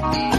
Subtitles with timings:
[0.00, 0.37] Bye.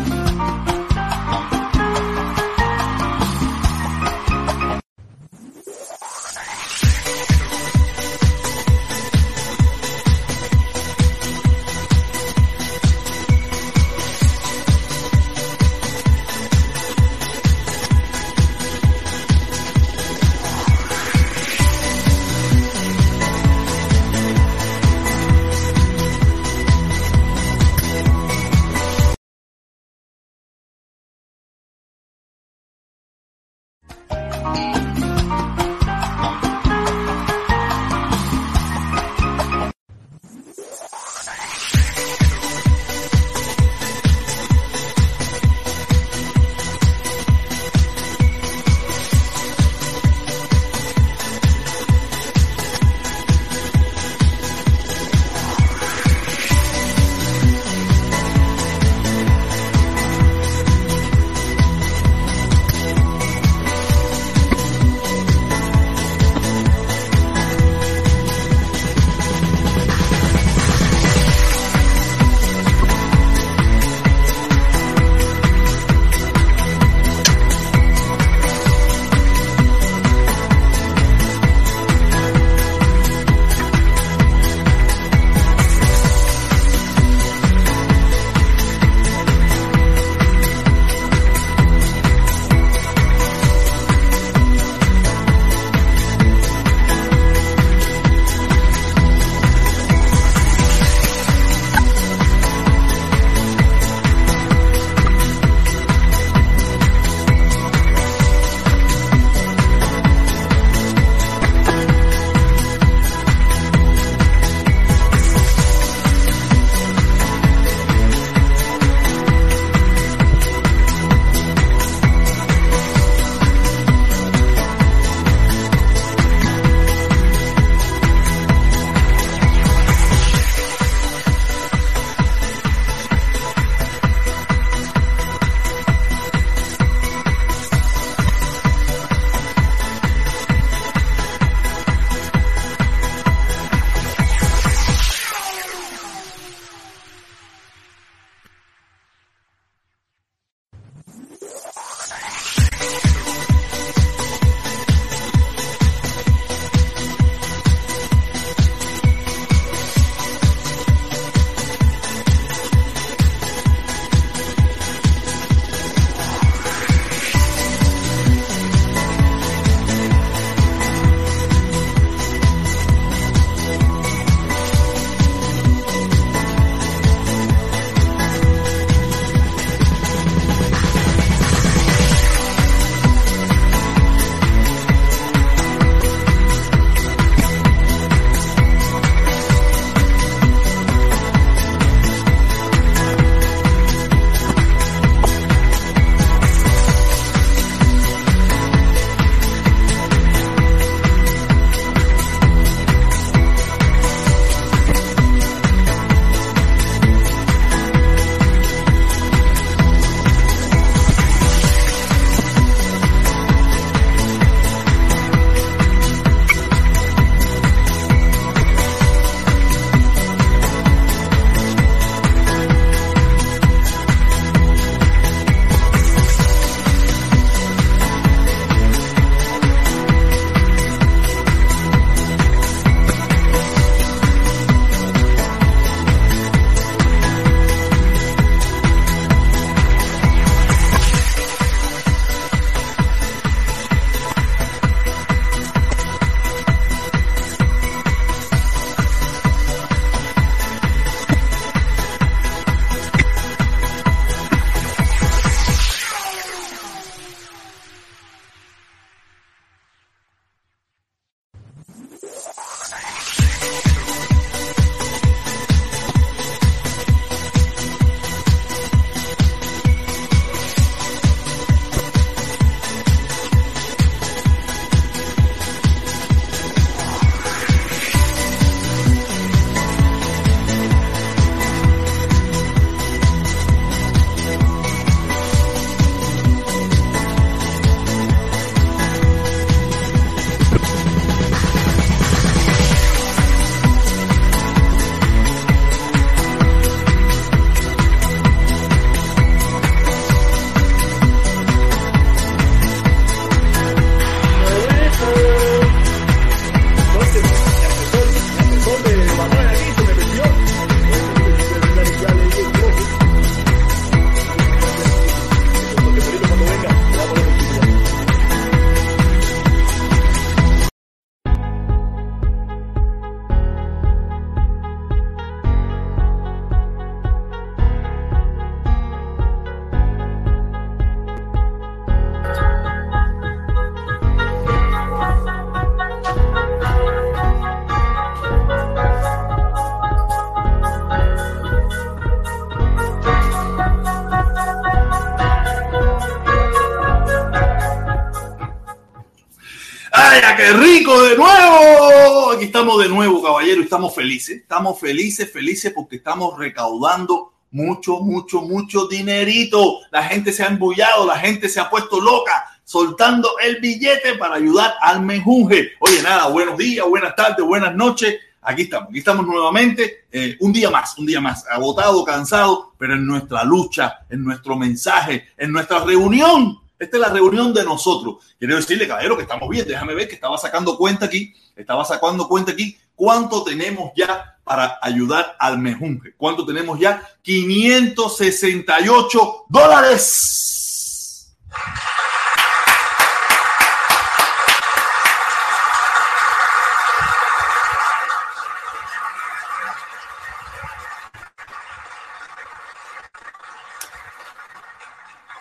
[353.69, 354.57] Caballero, estamos felices.
[354.57, 359.99] Estamos felices, felices porque estamos recaudando mucho, mucho, mucho dinerito.
[360.11, 362.51] La gente se ha embullado, la gente se ha puesto loca
[362.83, 365.91] soltando el billete para ayudar al menjunje.
[365.99, 368.37] Oye, nada, buenos días, buenas tardes, buenas noches.
[368.61, 373.13] Aquí estamos, aquí estamos nuevamente, eh, un día más, un día más, agotado, cansado, pero
[373.13, 378.43] en nuestra lucha, en nuestro mensaje, en nuestra reunión esta es la reunión de nosotros.
[378.59, 379.87] Quiero decirle, caballero, que estamos bien.
[379.87, 381.53] Déjame ver que estaba sacando cuenta aquí.
[381.73, 382.97] Estaba sacando cuenta aquí.
[383.19, 386.33] ¿Cuánto tenemos ya para ayudar al mejunje?
[386.37, 387.21] ¿Cuánto tenemos ya?
[387.41, 391.53] 568 dólares.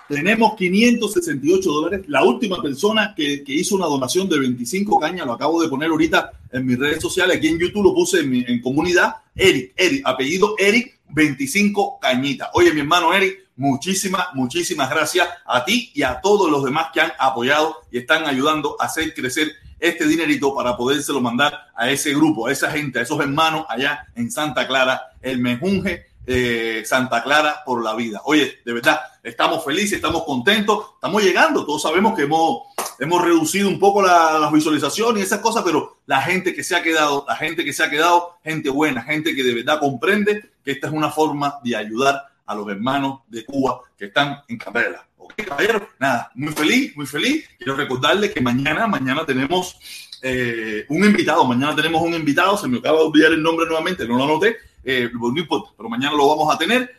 [0.09, 2.07] Tenemos 568 dólares.
[2.09, 6.33] La última persona que, hizo una donación de 25 cañas, lo acabo de poner ahorita
[6.51, 10.55] en mis redes sociales, aquí en YouTube lo puse en, en comunidad, Eric, Eric, apellido
[10.59, 12.49] Eric, 25 cañitas.
[12.55, 17.03] Oye, mi hermano Eric, muchísimas, muchísimas gracias a ti y a todos los demás que
[17.03, 22.15] han apoyado y están ayudando a hacer crecer este dinerito para podérselo mandar a ese
[22.15, 27.23] grupo, a esa gente, a esos hermanos allá en Santa Clara, el Mejunje eh, Santa
[27.23, 28.21] Clara por la vida.
[28.25, 31.65] Oye, de verdad, estamos felices, estamos contentos, estamos llegando.
[31.65, 32.65] Todos sabemos que hemos,
[32.99, 36.77] hemos reducido un poco las la visualizaciones y esas cosas, pero la gente que se
[36.77, 40.51] ha quedado, la gente que se ha quedado, gente buena, gente que de verdad comprende
[40.63, 44.59] que esta es una forma de ayudar a los hermanos de Cuba que están en
[44.59, 45.09] carrera.
[45.17, 47.49] Ok, caballero, nada, muy feliz, muy feliz.
[47.57, 49.79] Quiero recordarles que mañana, mañana tenemos
[50.21, 54.07] eh, un invitado, mañana tenemos un invitado, se me acaba de olvidar el nombre nuevamente,
[54.07, 54.57] no lo anoté,
[54.91, 56.91] eh, no importa, pero mañana lo vamos a tener,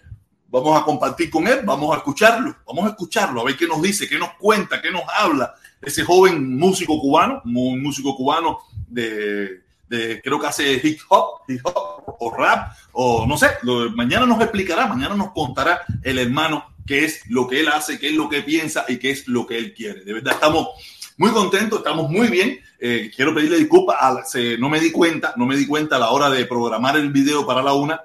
[0.47, 3.81] vamos a compartir con él, vamos a escucharlo, vamos a escucharlo, a ver qué nos
[3.81, 9.63] dice, qué nos cuenta, qué nos habla ese joven músico cubano, un músico cubano de,
[9.89, 13.47] creo que hace hip hop, hip hop o rap, o no sé,
[13.95, 18.09] mañana nos explicará, mañana nos contará el hermano qué es lo que él hace, qué
[18.09, 20.03] es lo que piensa y qué es lo que él quiere.
[20.03, 20.67] De verdad, estamos
[21.19, 22.59] muy contentos, estamos muy bien.
[22.79, 23.97] Eh, quiero pedirle disculpas,
[24.57, 27.45] no me di cuenta, no me di cuenta a la hora de programar el video
[27.45, 28.01] para la una.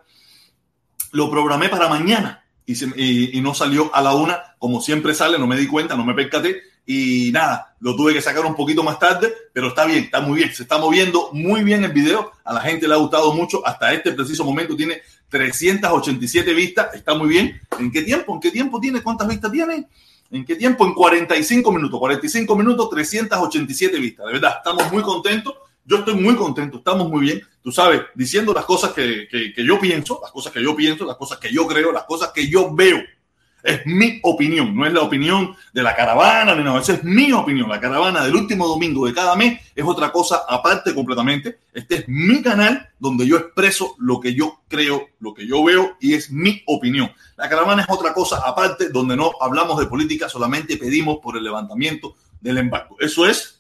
[1.13, 5.57] Lo programé para mañana y, no salió a la una, como siempre sale, no me
[5.57, 6.61] di cuenta, no me percaté.
[6.87, 10.39] Y nada, lo tuve que sacar un poquito más tarde, pero está bien, está muy
[10.39, 10.53] bien.
[10.53, 12.33] Se está moviendo muy bien el video.
[12.45, 13.65] A la gente le ha gustado mucho.
[13.65, 16.93] Hasta este preciso momento tiene 387 vistas.
[16.95, 17.61] Está muy bien.
[17.79, 18.35] ¿En qué tiempo?
[18.35, 19.05] ¿En qué tiempo tiene?
[19.05, 19.87] ¿Cuántas vistas tiene?
[20.35, 20.85] ¿En qué tiempo?
[20.85, 22.01] En 45 minutos.
[22.01, 24.27] 45 minutos, 387 vistas.
[24.27, 25.55] De verdad, estamos muy contentos.
[25.85, 27.43] Yo estoy muy contento, estamos muy bien.
[27.63, 31.17] Tú sabes, diciendo las cosas que, que yo pienso, las cosas que yo pienso, las
[31.17, 33.01] cosas que yo creo, las cosas que yo veo.
[33.65, 37.33] Es mi opinión, no es la opinión de la caravana, ni nada, esa es mi
[37.33, 37.71] opinión.
[37.71, 41.61] La caravana del último domingo de cada mes es otra cosa aparte completamente.
[41.73, 45.97] Este es mi canal donde yo expreso lo que yo creo, lo que yo veo
[45.99, 47.11] y es mi opinión.
[47.39, 51.45] La caravana es otra cosa aparte donde no hablamos de política, solamente pedimos por el
[51.45, 52.97] levantamiento del embargo.
[53.01, 53.54] Eso es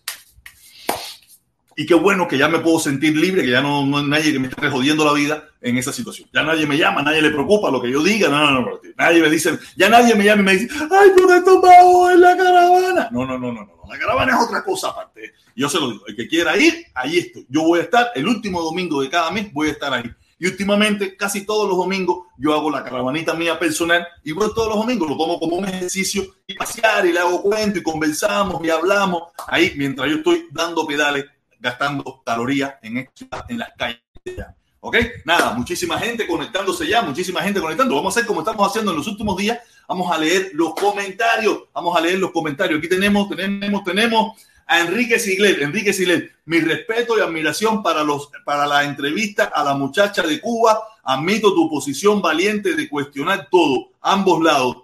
[1.76, 4.32] y qué bueno que ya me puedo sentir libre, que ya no, no hay nadie
[4.32, 6.28] que me esté jodiendo la vida en esa situación.
[6.32, 8.28] Ya nadie me llama, nadie le preocupa lo que yo diga.
[8.28, 8.80] No, no, no.
[8.96, 12.20] Nadie me dice, ya nadie me llama y me dice, ay, pero esto va en
[12.20, 13.08] la caravana.
[13.10, 13.74] No, no, no, no, no.
[13.88, 15.32] La caravana es otra cosa aparte.
[15.56, 17.46] Yo se lo digo, el que quiera ir, ahí estoy.
[17.48, 20.10] Yo voy a estar el último domingo de cada mes, voy a estar ahí.
[20.38, 24.68] Y últimamente, casi todos los domingos, yo hago la caravanita mía personal y voy todos
[24.68, 28.62] los domingos, lo tomo como un ejercicio y pasear y le hago cuento y conversamos
[28.64, 31.24] y hablamos ahí mientras yo estoy dando pedales
[31.64, 32.98] gastando calorías en,
[33.48, 34.02] en las calles.
[34.80, 34.96] ¿Ok?
[35.24, 37.94] Nada, muchísima gente conectándose ya, muchísima gente conectando.
[37.94, 39.58] Vamos a hacer como estamos haciendo en los últimos días.
[39.88, 41.62] Vamos a leer los comentarios.
[41.72, 42.78] Vamos a leer los comentarios.
[42.78, 45.62] Aquí tenemos, tenemos, tenemos a Enrique Sigler.
[45.62, 50.38] Enrique Sigler, mi respeto y admiración para, los, para la entrevista a la muchacha de
[50.38, 50.78] Cuba.
[51.02, 54.76] Admito tu posición valiente de cuestionar todo, ambos lados.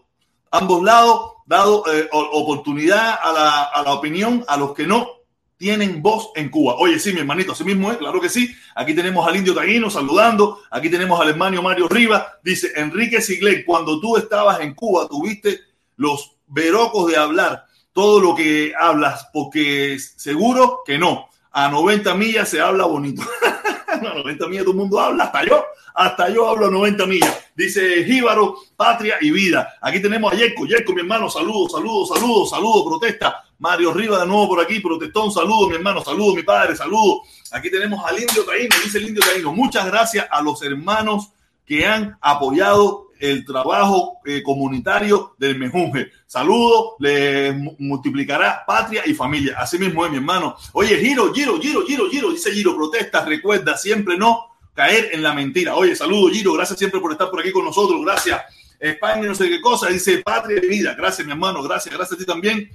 [0.50, 5.20] Ambos lados, dado eh, oportunidad a la, a la opinión, a los que no,
[5.61, 6.76] tienen voz en Cuba.
[6.76, 8.50] Oye, sí, mi hermanito, así mismo es, claro que sí.
[8.75, 12.25] Aquí tenemos al indio Taguino saludando, aquí tenemos al hermano Mario Rivas.
[12.43, 15.61] Dice Enrique Siglet, cuando tú estabas en Cuba, tuviste
[15.97, 21.29] los verocos de hablar todo lo que hablas, porque seguro que no.
[21.52, 23.21] A 90 millas se habla bonito.
[23.87, 25.62] a 90 millas todo el mundo habla, hasta yo,
[25.95, 27.38] hasta yo hablo a 90 millas.
[27.55, 29.75] Dice Jíbaro, patria y vida.
[29.83, 33.45] Aquí tenemos a Yerko, Yerko, mi hermano, saludos, saludos, saludos, saludos, protesta.
[33.61, 37.23] Mario Rivas de nuevo por aquí, protestón, saludo mi hermano, saludo mi padre, saludo.
[37.52, 39.52] Aquí tenemos al indio Taíno, dice el indio Taíno.
[39.52, 41.29] Muchas gracias a los hermanos
[41.67, 46.11] que han apoyado el trabajo eh, comunitario del Mejunje.
[46.26, 49.57] Saludo, le multiplicará patria y familia.
[49.59, 50.57] Así mismo es, mi hermano.
[50.73, 55.35] Oye, Giro, Giro, Giro, Giro, Giro, dice Giro, protesta, recuerda, siempre no caer en la
[55.35, 55.76] mentira.
[55.76, 58.40] Oye, saludo, Giro, gracias siempre por estar por aquí con nosotros, gracias.
[58.79, 60.95] España, no sé qué cosa, dice patria y vida.
[60.97, 62.71] Gracias, mi hermano, gracias, gracias a ti también.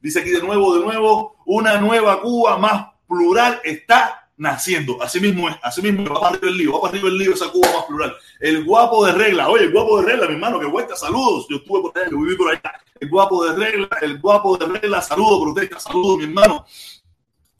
[0.00, 5.02] Dice aquí de nuevo, de nuevo, una nueva Cuba más plural está naciendo.
[5.02, 7.34] Así mismo es, así mismo va para arriba el lío, va para arriba el lío
[7.34, 8.16] esa Cuba más plural.
[8.40, 11.46] El guapo de regla, oye, el guapo de regla, mi hermano, que vuelta, saludos.
[11.48, 12.72] Yo estuve por allá, yo viví por allá.
[13.00, 16.66] El guapo de regla, el guapo de regla, saludos, protesta, saludos, mi hermano.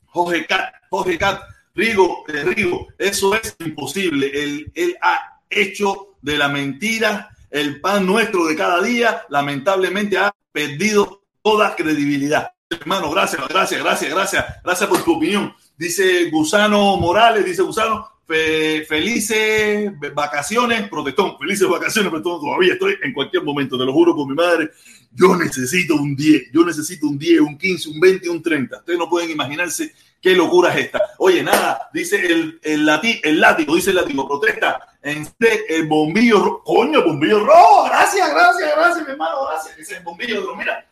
[0.07, 1.43] Jorge Cat, Jorge Cat,
[1.75, 4.31] Rigo, eh, Rigo, eso es imposible.
[4.33, 10.35] Él, él ha hecho de la mentira el pan nuestro de cada día, lamentablemente ha
[10.51, 12.51] perdido toda credibilidad.
[12.71, 15.55] Hermano, gracias, gracias, gracias, gracias, gracias por tu opinión.
[15.77, 23.45] Dice Gusano Morales, dice Gusano, felices vacaciones, protestón, felices vacaciones, protestón, todavía estoy en cualquier
[23.45, 24.71] momento, te lo juro por mi madre,
[25.13, 28.79] yo necesito un 10, yo necesito un 10, un 15, un 20, un 30.
[28.79, 31.03] Ustedes no pueden imaginarse qué locura es esta.
[31.19, 32.89] Oye, nada, dice el, el,
[33.23, 35.29] el látigo, dice el látigo, protesta, en
[35.69, 40.57] el bombillo coño, bombillo rojo, gracias, gracias, gracias, mi hermano, gracias, dice el bombillo rojo,
[40.57, 40.87] mira,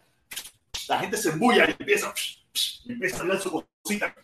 [0.89, 2.13] la gente se embulla y empieza,
[2.87, 3.51] empieza a hablar su
[3.83, 4.15] cosita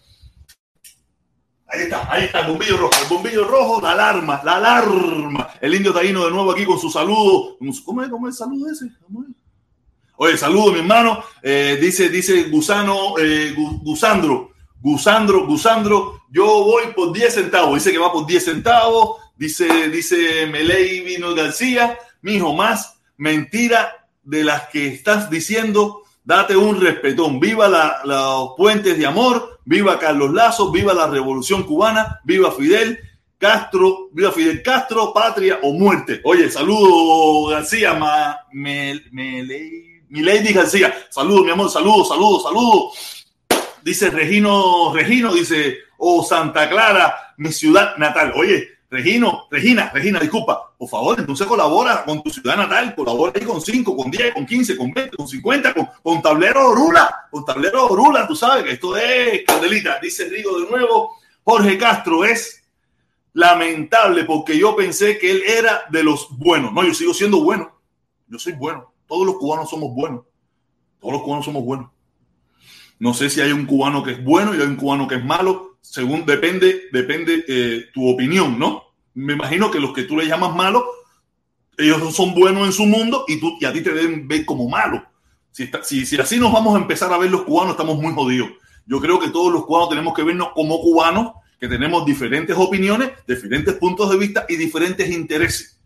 [1.71, 2.93] Ahí está, ahí está el bombillo rojo.
[3.03, 5.50] El bombillo rojo, la alarma, la alarma.
[5.61, 7.59] El indio taíno de nuevo aquí con su saludo.
[7.85, 8.87] ¿Cómo es, cómo es el saludo ese?
[10.17, 11.23] Oye, saludo, mi hermano.
[11.43, 17.75] Eh, dice, dice Gusano, eh, Gusandro, Gusandro, Gusandro, yo voy por 10 centavos.
[17.75, 19.19] Dice que va por 10 centavos.
[19.37, 26.78] Dice, dice Meley Vino García, mijo, más mentira de las que estás diciendo date un
[26.78, 27.40] respetón.
[27.40, 32.99] Viva los puentes de amor, viva Carlos Lazo, viva la revolución cubana, viva Fidel
[33.38, 36.20] Castro, viva Fidel Castro, patria o muerte.
[36.25, 39.00] Oye, saludo García, ma, mi
[40.11, 42.90] lady García, saludo mi amor, saludo, saludo, saludo.
[43.82, 48.35] Dice Regino, Regino, dice, oh Santa Clara, mi ciudad natal.
[48.37, 53.45] Oye, Regino, Regina, Regina, disculpa, por favor, entonces colabora con tu ciudad natal, colabora ahí
[53.45, 57.45] con 5, con 10, con 15, con 20, con 50, con, con tablero Orula, con
[57.45, 59.99] tablero Orula, tú sabes que esto es candelita.
[60.00, 62.64] Dice Rigo de nuevo, Jorge Castro es
[63.35, 66.73] lamentable porque yo pensé que él era de los buenos.
[66.73, 67.78] No, yo sigo siendo bueno,
[68.26, 70.23] yo soy bueno, todos los cubanos somos buenos,
[70.99, 71.90] todos los cubanos somos buenos.
[72.99, 75.25] No sé si hay un cubano que es bueno y hay un cubano que es
[75.25, 78.85] malo, según depende, depende eh, tu opinión, ¿no?
[79.14, 80.82] Me imagino que los que tú le llamas malos,
[81.76, 84.68] ellos son buenos en su mundo y, tú, y a ti te deben ver como
[84.68, 85.02] malo.
[85.50, 88.50] Si, si, si así nos vamos a empezar a ver los cubanos, estamos muy jodidos.
[88.87, 93.11] Yo creo que todos los cubanos tenemos que vernos como cubanos, que tenemos diferentes opiniones,
[93.26, 95.77] diferentes puntos de vista y diferentes intereses.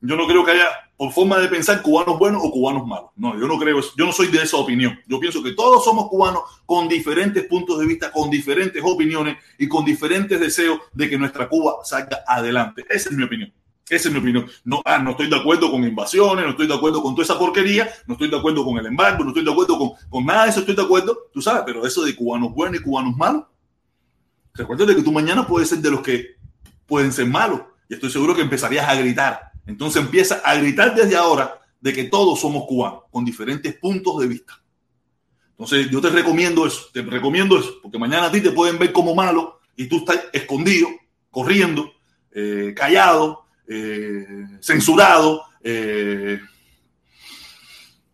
[0.00, 3.10] Yo no creo que haya, por forma de pensar, cubanos buenos o cubanos malos.
[3.16, 3.90] No, yo no creo eso.
[3.96, 4.98] Yo no soy de esa opinión.
[5.06, 9.66] Yo pienso que todos somos cubanos con diferentes puntos de vista, con diferentes opiniones y
[9.66, 12.84] con diferentes deseos de que nuestra Cuba salga adelante.
[12.88, 13.52] Esa es mi opinión.
[13.88, 14.46] Esa es mi opinión.
[14.64, 17.38] No, ah, no estoy de acuerdo con invasiones, no estoy de acuerdo con toda esa
[17.38, 20.44] porquería, no estoy de acuerdo con el embargo, no estoy de acuerdo con, con nada
[20.44, 23.44] de eso, estoy de acuerdo, tú sabes, pero eso de cubanos buenos y cubanos malos,
[24.52, 26.36] recuerda de que tú mañana puedes ser de los que
[26.86, 31.14] pueden ser malos y estoy seguro que empezarías a gritar entonces empieza a gritar desde
[31.14, 34.60] ahora de que todos somos cubanos, con diferentes puntos de vista.
[35.50, 38.92] Entonces yo te recomiendo eso, te recomiendo eso, porque mañana a ti te pueden ver
[38.92, 40.88] como malo y tú estás escondido,
[41.30, 41.92] corriendo,
[42.32, 44.26] eh, callado, eh,
[44.60, 46.40] censurado, eh,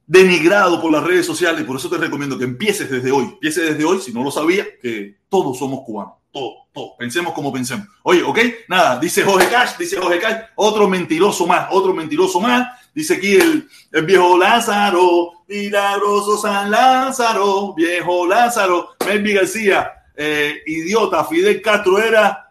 [0.09, 1.65] denigrado por las redes sociales.
[1.65, 4.67] Por eso te recomiendo que empieces desde hoy, empieces desde hoy, si no lo sabía,
[4.83, 6.97] que todos somos cubanos todo, todo.
[6.99, 7.87] Pensemos como pensemos.
[8.03, 8.39] Oye, ¿ok?
[8.69, 12.69] Nada, dice Jorge Cash, dice Jorge Cash, otro mentiroso más, otro mentiroso más.
[12.93, 13.69] Dice aquí el,
[14.05, 22.51] viejo Lázaro, milagroso San Lázaro, viejo Lázaro, Melvi García, eh, idiota, Fidel Castro era,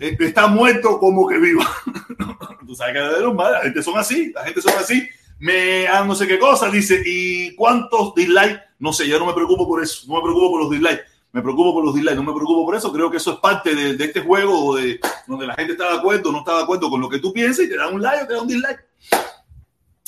[0.00, 1.68] eh, está muerto como que viva.
[2.66, 5.06] Tú sabes que la gente son así, la gente son así.
[5.38, 8.60] Me, ah, no sé qué cosa, dice, ¿y cuántos dislikes?
[8.78, 11.42] No sé, yo no me preocupo por eso, no me preocupo por los dislikes me
[11.42, 14.04] preocupo por los dislikes, no me preocupo por eso, creo que eso es parte de,
[14.04, 17.08] este juego de, donde la gente está de acuerdo, no está de acuerdo con lo
[17.08, 18.88] que tú piensas y te da un like o te da un dislike.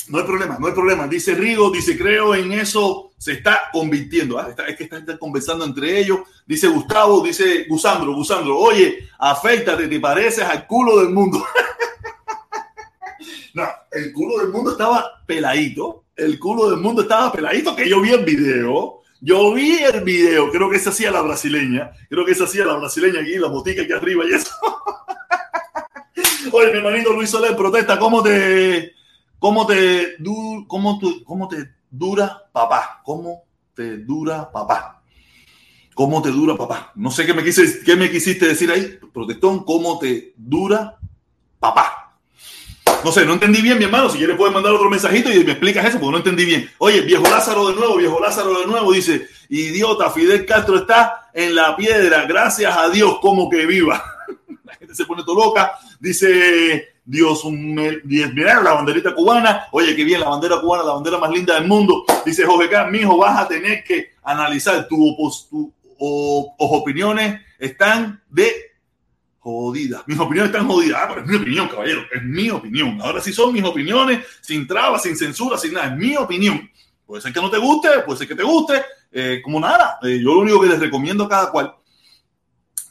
[0.07, 1.07] No hay problema, no hay problema.
[1.07, 4.39] Dice Rigo, dice, creo en eso se está convirtiendo.
[4.39, 6.19] Ah, es que están conversando entre ellos.
[6.45, 11.45] Dice Gustavo, dice Gusandro, Gusandro, oye, afeítate, te pareces al culo del mundo.
[13.53, 16.05] no, el culo del mundo estaba peladito.
[16.15, 20.51] El culo del mundo estaba peladito, que yo vi el video yo vi el video,
[20.51, 23.83] creo que se hacía la brasileña, creo que se hacía la brasileña aquí, la botica
[23.83, 24.51] aquí arriba y eso.
[26.51, 28.93] Oye, mi hermanito Luis Soler protesta, ¿cómo te,
[29.41, 30.17] ¿Cómo te,
[30.67, 33.01] cómo, ¿Cómo te dura papá?
[33.03, 35.01] ¿Cómo te dura papá?
[35.95, 36.91] ¿Cómo te dura papá?
[36.93, 39.63] No sé qué me, quise, qué me quisiste decir ahí, protestón.
[39.63, 40.99] ¿Cómo te dura
[41.59, 42.00] papá?
[43.03, 44.09] No sé, no entendí bien, mi hermano.
[44.09, 46.69] Si quieres, puedes mandar otro mensajito y me explicas eso, porque no entendí bien.
[46.77, 51.55] Oye, viejo Lázaro de nuevo, viejo Lázaro de nuevo, dice: Idiota, Fidel Castro está en
[51.55, 52.25] la piedra.
[52.25, 54.03] Gracias a Dios, como que viva.
[54.63, 55.73] La gente se pone todo loca.
[55.99, 59.67] Dice Dios, un, mira la banderita cubana.
[59.71, 62.05] Oye, qué bien, la bandera cubana, la bandera más linda del mundo.
[62.25, 65.17] Dice Jorge K, mijo, vas a tener que analizar tu,
[65.97, 68.70] opiniones están de
[69.41, 70.03] jodidas.
[70.05, 71.01] Mis opiniones están jodidas.
[71.03, 72.01] Ah, pero es mi opinión, caballero.
[72.13, 73.01] Es mi opinión.
[73.01, 75.87] Ahora sí son mis opiniones, sin trabas, sin censura, sin nada.
[75.87, 76.69] Es mi opinión.
[77.05, 78.81] Puede ser que no te guste, puede ser que te guste.
[79.11, 79.97] Eh, como nada.
[80.03, 81.73] Eh, yo lo único que les recomiendo a cada cual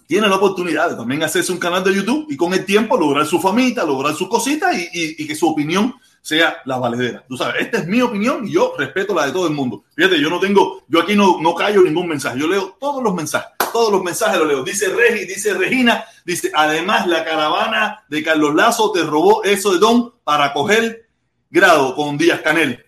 [0.06, 3.24] tiene la oportunidad de también hacerse un canal de YouTube y con el tiempo lograr
[3.26, 7.24] su famita, lograr sus cositas y, que su opinión sea la valedera.
[7.28, 9.84] Tú sabes, esta es mi opinión y yo respeto la de todo el mundo.
[9.94, 13.14] Fíjate, yo no tengo, yo aquí no, no callo ningún mensaje, yo leo todos los
[13.14, 14.62] mensajes, todos los mensajes los leo.
[14.62, 19.78] Dice Regi, dice Regina, dice, además la caravana de Carlos Lazo te robó eso de
[19.78, 21.08] Don para coger
[21.50, 22.84] grado con Díaz Canel.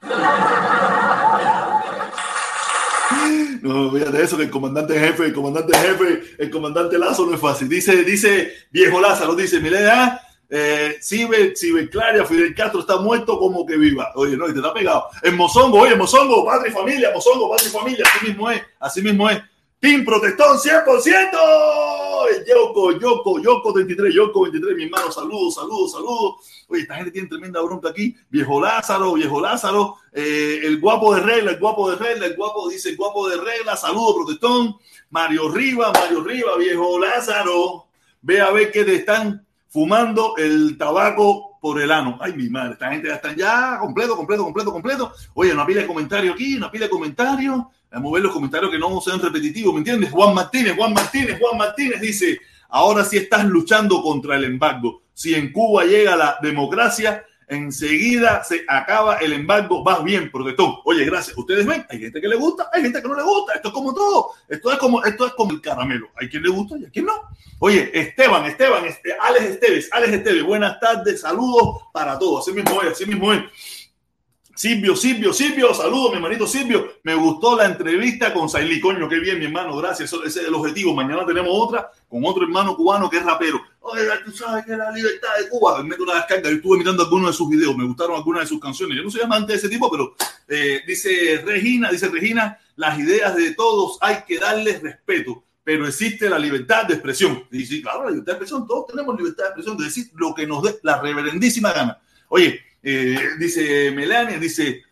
[3.62, 7.40] No, fíjate eso, que el comandante jefe, el comandante jefe, el comandante Lazo no es
[7.40, 7.68] fácil.
[7.68, 11.54] Dice, dice viejo Lázaro, dice, mira, eh, Ciber,
[11.90, 14.10] Claria, Fidel Castro está muerto como que viva.
[14.16, 15.06] Oye, no, y te está pegado.
[15.22, 19.02] En Mozongo, oye, Mozongo, padre y familia, Mozongo, padre y familia, así mismo es, así
[19.02, 19.40] mismo es.
[19.78, 21.30] Team Protestón 100%.
[22.46, 26.34] Yoko, Yoko, Yoko 23, Yoko 23, mi hermano, saludos, saludos, saludos.
[26.68, 28.14] Oye, esta gente tiene tremenda bronca aquí.
[28.28, 32.68] Viejo Lázaro, viejo Lázaro, eh, el guapo de regla, el guapo de regla, el guapo
[32.68, 34.76] dice el guapo de regla, saludos, Protestón.
[35.10, 37.86] Mario Riva, Mario Riva, viejo Lázaro.
[38.22, 42.18] Ve a ver que te están fumando el tabaco por el ano.
[42.20, 45.12] Ay, mi madre, esta gente ya está ya completo, completo, completo, completo.
[45.34, 47.62] Oye, una pila de comentarios aquí, una pila de comentarios.
[47.92, 50.10] Vamos a ver los comentarios que no sean repetitivos, ¿me entiendes?
[50.10, 55.02] Juan Martínez, Juan Martínez, Juan Martínez dice, ahora sí estás luchando contra el embargo.
[55.12, 60.76] Si en Cuba llega la democracia, enseguida se acaba el embargo, vas bien, protestón.
[60.84, 61.36] Oye, gracias.
[61.36, 63.54] Ustedes ven, hay gente que le gusta, hay gente que no le gusta.
[63.54, 64.30] Esto es como todo.
[64.48, 66.08] Esto es como, esto es como el caramelo.
[66.20, 67.12] Hay quien le gusta y a quien no.
[67.58, 72.46] Oye, Esteban, Esteban, este, Alex Esteves, Alex Esteves, buenas tardes, saludos para todos.
[72.46, 73.42] Así mismo es, así mismo es.
[74.60, 76.92] Silvio, Silvio, Silvio, saludos, mi hermanito Silvio.
[77.02, 80.12] Me gustó la entrevista con Sailí, coño, qué bien, mi hermano, gracias.
[80.12, 80.94] Ese es el objetivo.
[80.94, 83.58] Mañana tenemos otra con otro hermano cubano que es rapero.
[83.80, 85.82] Oye, tú sabes que la libertad de Cuba.
[85.82, 86.50] Me meto una descarga.
[86.50, 88.96] Yo estuve mirando algunos de sus videos, me gustaron algunas de sus canciones.
[88.96, 90.14] Yo no soy amante de ese tipo, pero
[90.48, 96.28] eh, dice Regina, dice Regina, las ideas de todos hay que darles respeto pero existe
[96.28, 97.44] la libertad de expresión.
[97.50, 100.34] Y sí, claro, la libertad de expresión, todos tenemos libertad de expresión de decir lo
[100.34, 102.00] que nos dé la reverendísima gana.
[102.28, 104.82] Oye, eh, dice Melania, dice,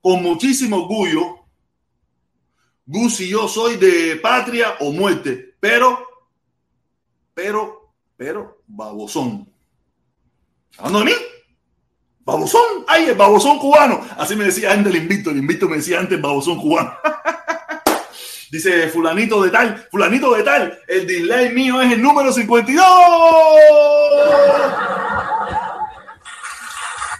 [0.00, 1.40] con muchísimo orgullo,
[2.86, 6.06] Gus y yo soy de patria o muerte, pero,
[7.34, 7.81] pero,
[8.22, 9.52] pero, babosón.
[10.78, 11.12] ¿Hablando de mí?
[12.20, 14.00] Babosón, ay, el babosón cubano.
[14.16, 16.92] Así me decía antes el invito, el invito me decía antes babosón cubano.
[18.52, 22.86] Dice fulanito de tal, fulanito de tal, el dislike mío es el número 52.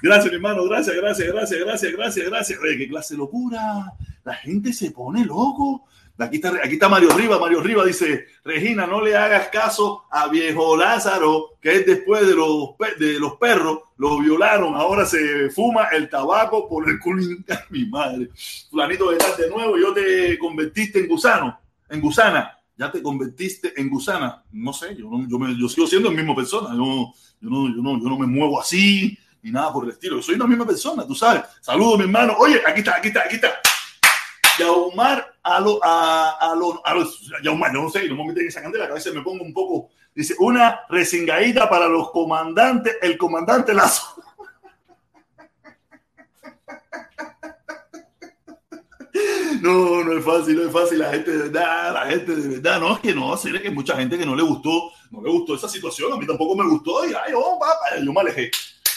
[0.02, 0.62] Gracias, mi hermano.
[0.64, 2.58] Gracias, gracias, gracias, gracias, gracias, gracias.
[2.60, 3.92] Oye, qué clase de locura.
[4.22, 5.84] La gente se pone loco.
[6.18, 7.38] Aquí está, aquí está Mario Riva.
[7.38, 12.34] Mario Riva dice: Regina, no le hagas caso a viejo Lázaro, que es después de
[12.34, 14.74] los, de los perros, lo violaron.
[14.74, 17.44] Ahora se fuma el tabaco por el culín.
[17.70, 18.28] Mi madre.
[18.70, 22.58] Fulanito de nuevo, yo te convertiste en gusano, en gusana.
[22.76, 24.42] Ya te convertiste en gusana.
[24.52, 26.74] No sé, yo, yo, me, yo sigo siendo la misma persona.
[26.74, 30.22] Yo, yo, no, yo, no, yo no me muevo así ni nada por el estilo.
[30.22, 31.42] Soy la misma persona, tú sabes.
[31.60, 32.34] Saludos, mi hermano.
[32.38, 33.60] Oye, aquí está, aquí está, aquí está.
[34.58, 38.62] Yaumar a lo, a, a lo, a los, Yaumar, no sé, no me meten esa
[38.62, 43.16] candela, que a veces me pongo un poco, dice, una resingadita para los comandantes, el
[43.16, 44.06] comandante Lazo.
[49.60, 50.98] No, no es fácil, no es fácil.
[50.98, 53.96] La gente de verdad, la gente de verdad, no, es que no, es que mucha
[53.96, 57.06] gente que no le gustó, no le gustó esa situación, a mí tampoco me gustó,
[57.06, 58.50] y ay, oh, papá, yo me alejé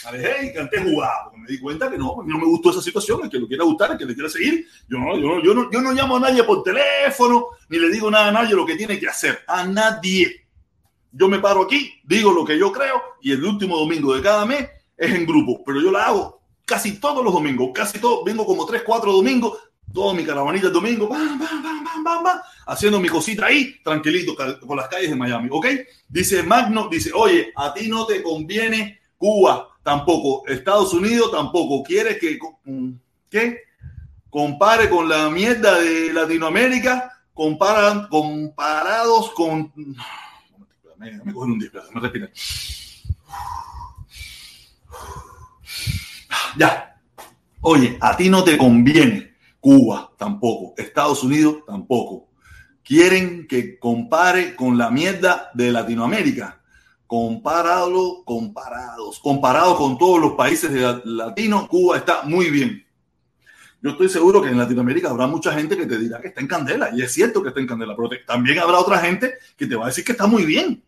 [0.05, 1.31] alejé y canté jugado.
[1.35, 3.21] me di cuenta que no, no me gustó esa situación.
[3.23, 5.53] El que lo quiera gustar, el que le quiera seguir, yo no, yo no, yo
[5.53, 8.65] no, yo no llamo a nadie por teléfono, ni le digo nada a nadie lo
[8.65, 9.39] que tiene que hacer.
[9.47, 10.47] A nadie.
[11.11, 14.45] Yo me paro aquí, digo lo que yo creo, y el último domingo de cada
[14.45, 15.63] mes es en grupo.
[15.65, 19.57] Pero yo la hago casi todos los domingos, casi todo, vengo como tres, cuatro domingos
[19.95, 21.09] todo mi caravanita el domingo,
[22.67, 25.67] haciendo mi cosita ahí, tranquilito, por las calles de Miami, ¿ok?
[26.07, 32.17] Dice Magno, dice, oye, a ti no te conviene Cuba, tampoco, Estados Unidos tampoco, ¿quieres
[32.17, 32.39] que,
[33.29, 33.59] qué?
[34.31, 39.71] Compare con la mierda de Latinoamérica, comparan, comparados con...
[46.57, 46.99] Ya.
[47.61, 52.29] Oye, a ti no te conviene Cuba tampoco, Estados Unidos tampoco.
[52.83, 56.59] Quieren que compare con la mierda de Latinoamérica.
[57.07, 60.71] Comparado, comparados, comparado con todos los países
[61.05, 62.83] latinos, Cuba está muy bien.
[63.81, 66.47] Yo estoy seguro que en Latinoamérica habrá mucha gente que te dirá que está en
[66.47, 69.75] candela, y es cierto que está en candela, pero también habrá otra gente que te
[69.75, 70.83] va a decir que está muy bien,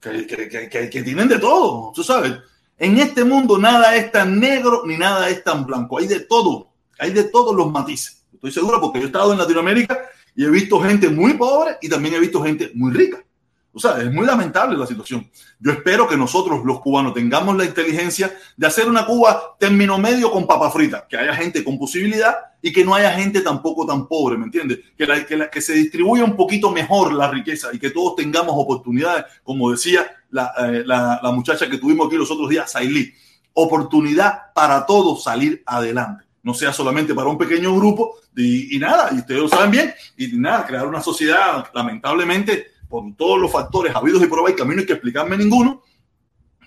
[0.00, 2.32] que, que, que, que tienen de todo, tú sabes.
[2.78, 6.68] En este mundo nada es tan negro ni nada es tan blanco, hay de todo.
[6.98, 8.24] Hay de todos los matices.
[8.32, 10.00] Estoy seguro porque yo he estado en Latinoamérica
[10.34, 13.22] y he visto gente muy pobre y también he visto gente muy rica.
[13.72, 15.30] O sea, es muy lamentable la situación.
[15.60, 20.30] Yo espero que nosotros, los cubanos, tengamos la inteligencia de hacer una Cuba término medio
[20.30, 24.08] con papa frita, que haya gente con posibilidad y que no haya gente tampoco tan
[24.08, 24.80] pobre, ¿me entiendes?
[24.96, 28.54] Que, la, que, que se distribuya un poquito mejor la riqueza y que todos tengamos
[28.56, 33.12] oportunidades, como decía la, eh, la, la muchacha que tuvimos aquí los otros días, Sailí,
[33.52, 39.18] oportunidad para todos salir adelante no sea solamente para un pequeño grupo y, nada, y
[39.18, 44.22] ustedes lo saben bien, y nada, crear una sociedad, lamentablemente, por todos los factores habidos
[44.22, 45.82] y por ahí, que a que explicarme ninguno,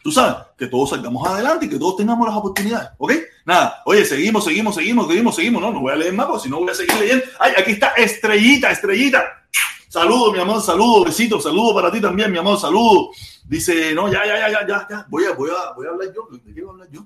[0.03, 3.13] tú sabes, que todos salgamos adelante y que todos tengamos las oportunidades, ¿ok?
[3.45, 6.49] Nada, oye, seguimos, seguimos, seguimos, seguimos, seguimos, no, no voy a leer más porque si
[6.49, 7.25] no voy a seguir leyendo.
[7.39, 9.23] Ay, aquí está Estrellita, Estrellita.
[9.88, 13.10] Saludo, mi amor, saludo, besito, saludo para ti también, mi amor, saludo.
[13.45, 16.13] Dice, no, ya, ya, ya, ya, ya, ya, voy a, voy a, voy a hablar
[16.15, 17.05] yo, ¿de qué voy a hablar yo?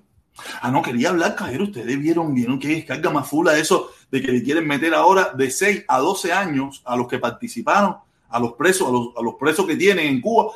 [0.62, 1.64] Ah, no, quería hablar, caballero.
[1.64, 5.50] Ustedes vieron, vieron que carga más fula eso de que le quieren meter ahora de
[5.50, 7.98] 6 a 12 años a los que participaron,
[8.36, 10.52] a los presos, a los, presos que tienen en Cuba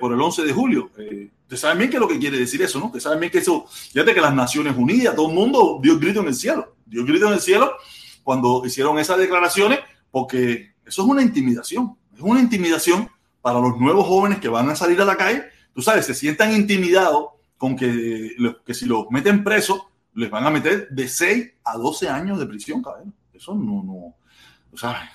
[0.00, 0.90] por el 11 de julio.
[0.96, 2.86] Eh, saben bien qué es lo que quiere decir eso, ¿no?
[2.86, 6.20] Ustedes saben bien que eso, fíjate que las Naciones Unidas, todo el mundo dio grito
[6.20, 7.72] en el cielo, dio grito en el cielo
[8.22, 9.80] cuando hicieron esas declaraciones,
[10.12, 13.10] porque eso es una intimidación, es una intimidación
[13.42, 15.42] para los nuevos jóvenes que van a salir a la calle,
[15.74, 18.30] tú sabes, se sientan intimidados con que,
[18.64, 19.82] que si los meten presos,
[20.14, 23.12] les van a meter de 6 a 12 años de prisión, cabrón.
[23.32, 24.14] Eso no, no,
[24.72, 25.10] o sea,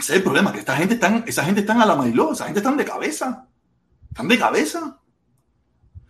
[0.00, 2.44] ese es el problema, que esta gente están, esa gente están a la mailó, esa
[2.44, 3.46] gente están de cabeza,
[4.08, 4.98] están de cabeza.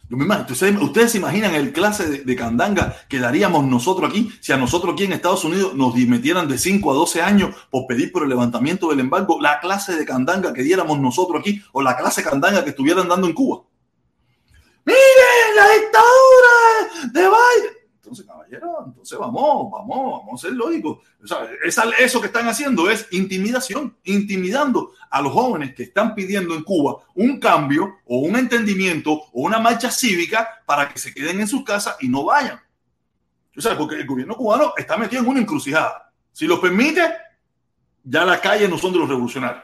[0.08, 4.32] Yo me imagino, ustedes, se imaginan el clase de, de, candanga que daríamos nosotros aquí
[4.40, 7.86] si a nosotros aquí en Estados Unidos nos metieran de 5 a 12 años por
[7.86, 11.82] pedir por el levantamiento del embargo, la clase de candanga que diéramos nosotros aquí o
[11.82, 13.62] la clase de candanga que estuvieran dando en Cuba.
[14.84, 17.79] ¡Miren la dictadura de Biden!
[18.10, 20.98] Entonces, caballero, entonces vamos, vamos, vamos a ser lógicos.
[21.22, 21.48] O sea,
[22.00, 27.04] eso que están haciendo es intimidación, intimidando a los jóvenes que están pidiendo en Cuba
[27.14, 31.62] un cambio o un entendimiento o una marcha cívica para que se queden en sus
[31.62, 32.58] casas y no vayan.
[33.56, 36.12] O sea, porque el gobierno cubano está metido en una encrucijada.
[36.32, 37.12] Si lo permite,
[38.02, 39.62] ya las calles no son de los revolucionarios.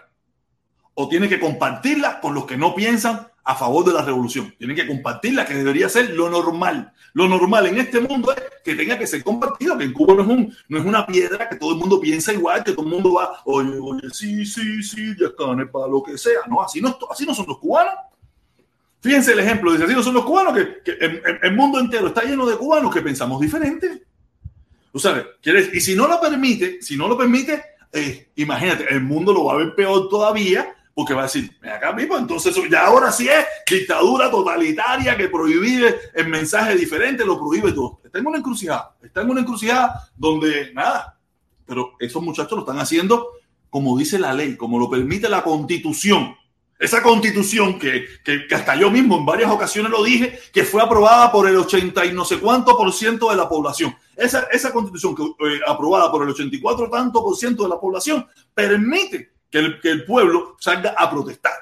[0.99, 4.53] O tiene que compartirla con los que no piensan a favor de la revolución.
[4.59, 6.93] Tienen que compartirla, que debería ser lo normal.
[7.13, 10.23] Lo normal en este mundo es que tenga que ser compartido, que en Cuba no
[10.23, 12.93] es, un, no es una piedra que todo el mundo piensa igual, que todo el
[12.93, 16.41] mundo va, oye, oye, sí, sí, sí, ya están para lo que sea.
[16.49, 17.95] No, así no, así no son los cubanos.
[19.01, 20.53] Fíjense el ejemplo, dice, así no son los cubanos,
[20.85, 20.99] que,
[21.43, 24.03] el, mundo entero está lleno de cubanos que pensamos diferente.
[24.91, 25.25] ¿Tú sabes?
[25.41, 25.73] ¿Quieres?
[25.73, 29.53] Y si no lo permite, si no lo permite, eh, imagínate, el mundo lo va
[29.53, 33.45] a ver peor todavía porque va a decir, acá mismo, entonces ya ahora sí es
[33.71, 38.01] dictadura totalitaria que prohíbe el mensaje diferente, lo prohíbe todo.
[38.03, 41.19] Está en una encrucijada, está en una encrucijada donde nada,
[41.67, 43.29] pero esos muchachos lo están haciendo
[43.69, 46.35] como dice la ley, como lo permite la constitución.
[46.79, 51.31] Esa constitución que, que, hasta yo mismo en varias ocasiones lo dije, que fue aprobada
[51.31, 53.95] por el 80 y no sé cuánto por ciento de la población.
[54.17, 58.27] Esa, esa constitución que, eh, aprobada por el 84 tanto por ciento de la población
[58.55, 59.33] permite
[59.81, 61.53] que el, pueblo salga a protestar.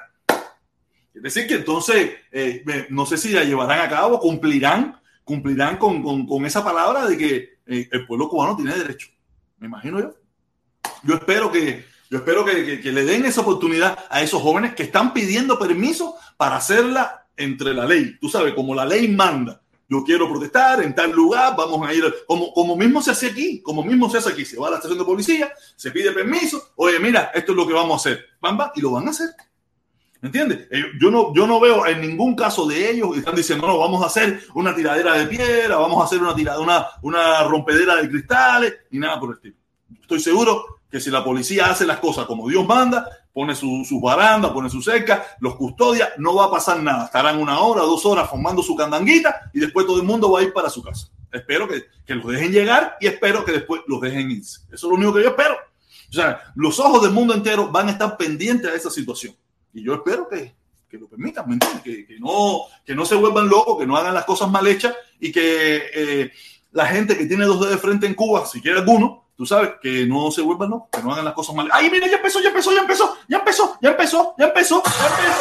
[1.13, 6.25] Es decir, que entonces, eh, no sé si la llevarán a cabo, cumplirán, cumplirán con,
[6.25, 9.09] con, esa palabra de que eh, el pueblo cubano tiene derecho.
[9.57, 10.15] Me imagino yo.
[11.03, 15.13] Yo espero que, yo espero que, le den esa oportunidad a esos jóvenes que están
[15.13, 18.17] pidiendo permiso para hacerla entre la ley.
[18.19, 22.03] Tú sabes, como la ley manda yo quiero protestar en tal lugar, vamos a ir,
[22.27, 24.75] como, como mismo se hace aquí, como mismo se hace aquí, se va a la
[24.77, 28.25] estación de policía, se pide permiso, oye, mira, esto es lo que vamos a hacer,
[28.41, 29.29] bamba, y lo van a hacer.
[30.21, 30.67] ¿Me entiendes?
[30.71, 33.77] Eh, yo no, yo no veo en ningún caso de ellos que están diciendo, no,
[33.77, 37.97] vamos a hacer una tiradera de piedra, vamos a hacer una, tirada, una, una rompedera
[37.97, 39.55] de cristales, ni nada por el estilo.
[40.01, 43.99] Estoy seguro que si la policía hace las cosas como Dios manda, pone sus su
[43.99, 47.03] baranda, pone su cerca, los custodia, no va a pasar nada.
[47.03, 50.43] Estarán una hora, dos horas formando su candanguita y después todo el mundo va a
[50.43, 51.09] ir para su casa.
[51.33, 54.61] Espero que, que los dejen llegar y espero que después los dejen irse.
[54.67, 55.57] Eso es lo único que yo espero.
[56.09, 59.35] O sea, los ojos del mundo entero van a estar pendientes a esa situación.
[59.73, 60.55] Y yo espero que,
[60.87, 61.81] que lo permitan, ¿me entiendes?
[61.81, 64.95] Que, que, no, que no se vuelvan locos, que no hagan las cosas mal hechas
[65.19, 66.31] y que eh,
[66.71, 69.71] la gente que tiene dos dedos de frente en Cuba, si quiere alguno, tú sabes,
[69.81, 71.67] que no se vuelvan locos, que no hagan las cosas mal.
[71.71, 75.07] ¡Ay, mira, ya empezó, ya empezó, ya empezó, ya empezó, ya empezó, ya empezó, ya
[75.07, 75.33] empezó!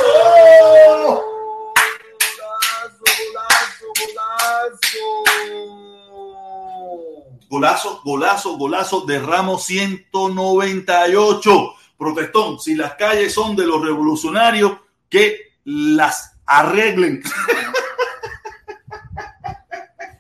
[7.49, 14.73] Golazo, golazo, golazo de Ramos 198 protestón, si las calles son de los revolucionarios,
[15.09, 17.23] que las arreglen.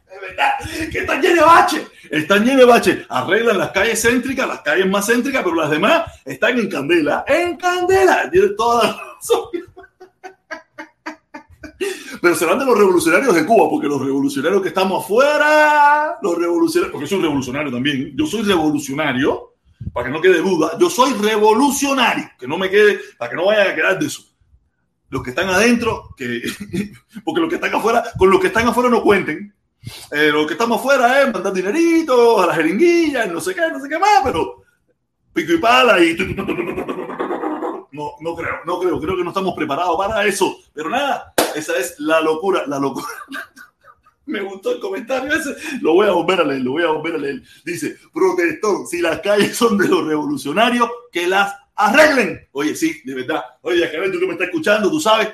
[0.07, 0.53] es verdad,
[0.91, 1.87] que están llenas de bache,
[2.19, 3.07] están llenas de bache.
[3.09, 7.57] Arreglan las calles céntricas, las calles más céntricas, pero las demás están en candela, en
[7.57, 8.31] candela.
[8.31, 9.49] Tiene toda la razón.
[12.21, 16.93] Pero serán de los revolucionarios de Cuba, porque los revolucionarios que estamos afuera, los revolucionarios,
[16.93, 19.55] porque soy revolucionario también, yo soy revolucionario,
[19.93, 23.47] para que no quede duda, yo soy revolucionario, que no me quede, para que no
[23.47, 24.23] vaya a quedar de eso.
[25.11, 26.43] Los que están adentro, que,
[27.25, 29.54] porque los que están afuera, con los que están afuera no cuenten.
[30.11, 33.63] Eh, los que estamos afuera es eh, mandar dinerito a las jeringuillas, no sé qué,
[33.71, 34.63] no sé qué más, pero
[35.33, 36.17] pico y pala y...
[37.95, 40.57] No, no creo, no creo, creo que no estamos preparados para eso.
[40.73, 43.07] Pero nada, esa es la locura, la locura.
[44.27, 45.55] Me gustó el comentario ese.
[45.81, 47.43] Lo voy a volver a leer, lo voy a volver a leer.
[47.65, 52.49] Dice, protestón, si las calles son de los revolucionarios, que las arreglen.
[52.51, 53.45] Oye, sí, de verdad.
[53.63, 55.29] Oye, ver tú que me estás escuchando, tú sabes.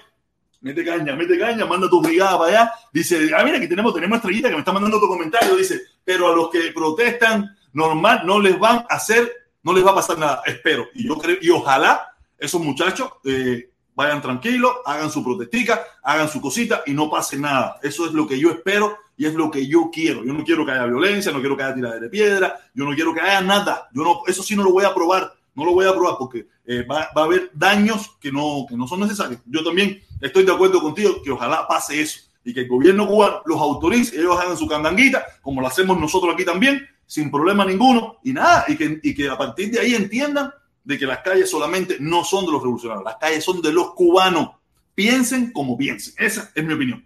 [0.60, 2.72] Mete caña, mete caña, manda tu brigada para allá.
[2.92, 5.56] Dice, ah, mira, aquí tenemos, tenemos estrellita que me está mandando tu comentario.
[5.56, 9.92] Dice, pero a los que protestan normal no les van a hacer, no les va
[9.92, 10.42] a pasar nada.
[10.44, 10.86] Espero.
[10.94, 16.40] Y yo creo, y ojalá esos muchachos eh, vayan tranquilos, hagan su protestica, hagan su
[16.40, 17.78] cosita y no pase nada.
[17.82, 20.24] Eso es lo que yo espero y es lo que yo quiero.
[20.24, 22.94] Yo no quiero que haya violencia, no quiero que haya tiradera de piedra, yo no
[22.94, 23.88] quiero que haya nada.
[23.92, 26.46] Yo no, eso sí no lo voy a aprobar, no lo voy a aprobar porque
[26.70, 29.40] eh, va, a haber daños que no, que no son necesarios.
[29.44, 33.42] Yo también estoy de acuerdo contigo que ojalá pase eso y que el gobierno cubano
[33.44, 38.18] los autorice, ellos hagan su candanguita, como lo hacemos nosotros aquí también, sin problema ninguno,
[38.22, 40.54] y nada, y que, y que a partir de ahí entiendan
[40.84, 43.92] de que las calles solamente no son de los revolucionarios, las calles son de los
[43.94, 44.50] cubanos.
[44.94, 46.14] Piensen como piensen.
[46.18, 47.04] Esa es mi opinión.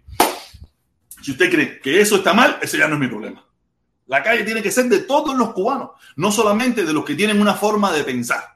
[1.23, 3.43] Si usted cree que eso está mal, ese ya no es mi problema.
[4.05, 7.41] La calle tiene que ser de todos los cubanos, no solamente de los que tienen
[7.41, 8.54] una forma de pensar.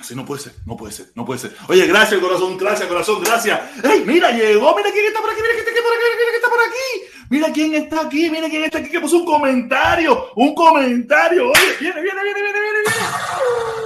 [0.00, 1.54] Así no puede ser, no puede ser, no puede ser.
[1.68, 3.60] Oye, gracias, corazón, gracias, corazón, gracias.
[3.84, 4.74] ¡Ey, mira, llegó!
[4.76, 7.26] Mira quién está por aquí, mira quién está por aquí, mira quién está por aquí.
[7.30, 11.50] Mira quién está aquí, mira quién está aquí que puso un comentario, un comentario.
[11.50, 13.77] Oye, viene, viene, viene, viene, viene, viene.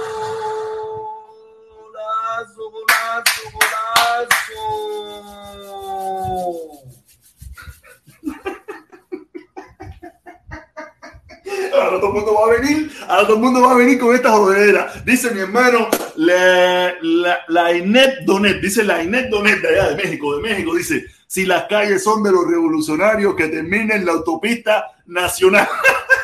[11.73, 14.13] Ahora todo el mundo va a venir, ahora todo el mundo va a venir con
[14.13, 14.93] esta jodedera.
[15.05, 19.95] Dice mi hermano, la, la, la Inet Donet, dice la Inet Donet de allá de
[19.95, 24.85] México, de México, dice, si las calles son de los revolucionarios que terminen la autopista
[25.07, 25.67] nacional.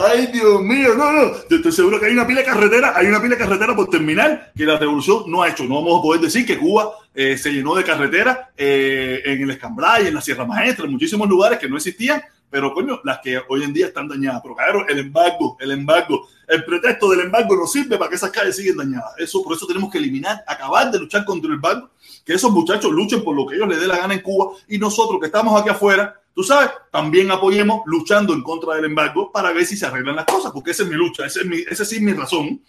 [0.00, 1.32] Ay, Dios mío, no, no.
[1.50, 3.90] Yo estoy seguro que hay una pila de carretera, hay una pila de carretera por
[3.90, 5.64] terminar que la revolución no ha hecho.
[5.64, 9.50] No vamos a poder decir que Cuba eh, se llenó de carretera eh, en el
[9.50, 13.40] Escambray, en la Sierra Maestra, en muchísimos lugares que no existían, pero coño, las que
[13.48, 14.40] hoy en día están dañadas.
[14.40, 18.30] Pero claro, el embargo, el embargo, el pretexto del embargo no sirve para que esas
[18.30, 19.14] calles sigan dañadas.
[19.18, 21.90] Eso, por eso tenemos que eliminar, acabar de luchar contra el embargo,
[22.28, 24.76] que esos muchachos luchen por lo que ellos les dé la gana en Cuba y
[24.76, 29.50] nosotros que estamos aquí afuera tú sabes, también apoyemos luchando en contra del embargo para
[29.50, 31.86] ver si se arreglan las cosas, porque esa es mi lucha, esa es, mi, esa
[31.86, 32.62] sí es mi razón.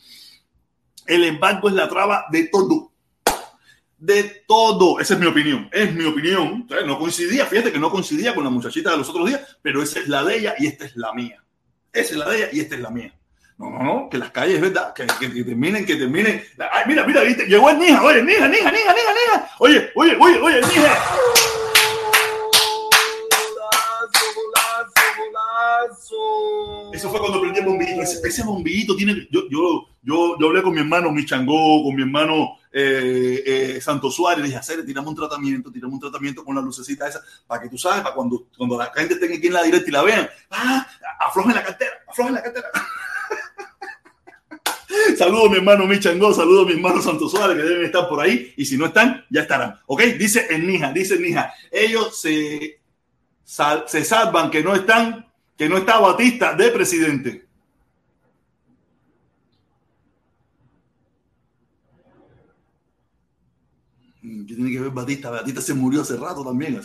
[1.06, 2.94] El embargo es la traba de todo.
[3.98, 5.02] De todo.
[5.02, 5.70] Esa es mi opinión.
[5.74, 6.66] Es mi opinión.
[6.86, 10.00] No coincidía, fíjate que no coincidía con la muchachita de los otros días, pero esa
[10.00, 11.44] es la de ella y esta es la mía.
[11.92, 13.19] Esa es la de ella y esta es la mía.
[13.60, 14.94] No, no, no, que las calles, ¿verdad?
[14.94, 16.42] Que, que, terminen, que terminen.
[16.72, 17.46] Ay, mira, mira, ¿viste?
[17.46, 19.52] llegó el Nija, oye, Nija, Nija, Nija, Nija, Nija.
[19.60, 20.98] Oye, oye, oye, oye, Nija.
[26.94, 28.02] Eso fue cuando prendí el bombillito.
[28.02, 29.28] Ese, ese bombillito tiene.
[29.30, 34.10] Yo, yo, yo, yo hablé con mi hermano Michangó, con mi hermano eh, eh, Santo
[34.10, 37.62] Suárez, le dije, hacer, tiramos un tratamiento, tiramos un tratamiento con la lucecita esa, para
[37.62, 40.02] que tú sabes, para cuando, cuando la gente esté aquí en la directa y la
[40.02, 40.88] vean, ah,
[41.20, 42.72] aflojen la cartera, aflojen la cartera.
[45.18, 48.66] Saludos mi hermano Michangó, saludos mi hermano Santos Suárez que deben estar por ahí y
[48.66, 49.76] si no están, ya estarán.
[49.86, 50.02] ¿Ok?
[50.18, 52.82] Dice Nija, dice Nija, ellos se,
[53.44, 57.50] se salvan que no están, que no está Batista de presidente.
[64.22, 65.30] ¿Qué tiene que ver Batista?
[65.32, 66.80] Batista se murió hace rato también.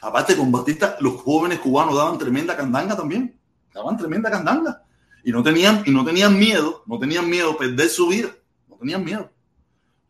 [0.00, 3.38] Aparte, con Batista, los jóvenes cubanos daban tremenda candanga también.
[3.72, 4.82] Daban tremenda candanga
[5.24, 8.30] y no tenían, y no tenían miedo, no tenían miedo perder su vida,
[8.68, 9.30] no tenían miedo.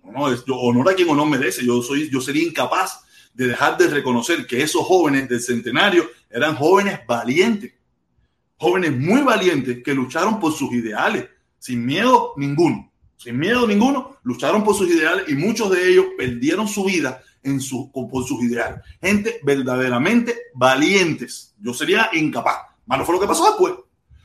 [0.03, 1.65] No, no, yo, honor a quien honor merece.
[1.65, 3.03] Yo, soy, yo sería incapaz
[3.35, 7.73] de dejar de reconocer que esos jóvenes del centenario eran jóvenes valientes,
[8.57, 14.65] jóvenes muy valientes que lucharon por sus ideales, sin miedo ninguno, sin miedo ninguno, lucharon
[14.65, 18.81] por sus ideales y muchos de ellos perdieron su vida en su, por sus ideales.
[19.01, 21.55] Gente verdaderamente valientes.
[21.61, 22.59] Yo sería incapaz.
[22.87, 23.75] Malo fue lo que pasó después.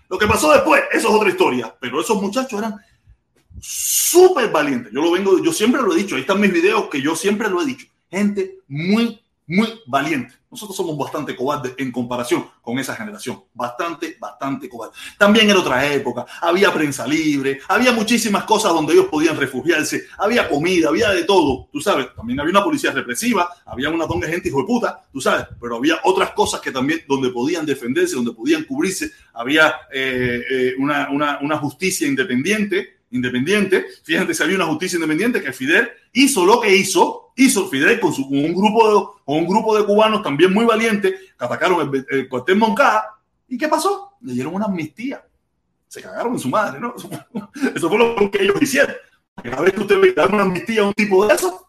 [0.10, 2.76] Lo que pasó después, eso es otra historia, pero esos muchachos eran
[3.60, 4.92] súper valientes.
[4.94, 7.50] Yo lo vengo, yo siempre lo he dicho, ahí están mis videos que yo siempre
[7.50, 7.88] lo he dicho.
[8.10, 10.36] Gente muy, muy valiente.
[10.52, 13.44] Nosotros somos bastante cobardes en comparación con esa generación.
[13.54, 14.98] Bastante, bastante cobardes.
[15.18, 16.26] También en otra época.
[16.42, 21.70] Había prensa libre, había muchísimas cosas donde ellos podían refugiarse, había comida, había de todo.
[21.72, 25.02] Tú sabes, también había una policía represiva, había una tonga de gente hijo de puta,
[25.12, 29.12] tú sabes, pero había otras cosas que también donde podían defenderse, donde podían cubrirse.
[29.34, 33.86] Había eh, eh, una, una, una justicia independiente independiente.
[34.04, 38.12] Fíjate si había una justicia independiente que Fidel hizo lo que hizo hizo Fidel con,
[38.12, 42.06] su, un, grupo de, con un grupo de cubanos también muy valientes que atacaron el,
[42.10, 43.16] el cuartel Moncada.
[43.48, 44.14] ¿Y qué pasó?
[44.22, 45.24] Le dieron una amnistía.
[45.88, 46.94] Se cagaron en su madre, ¿no?
[47.76, 48.96] Eso fue lo que ellos hicieron.
[49.42, 51.68] Cada vez que usted ve dar una amnistía a un tipo de eso,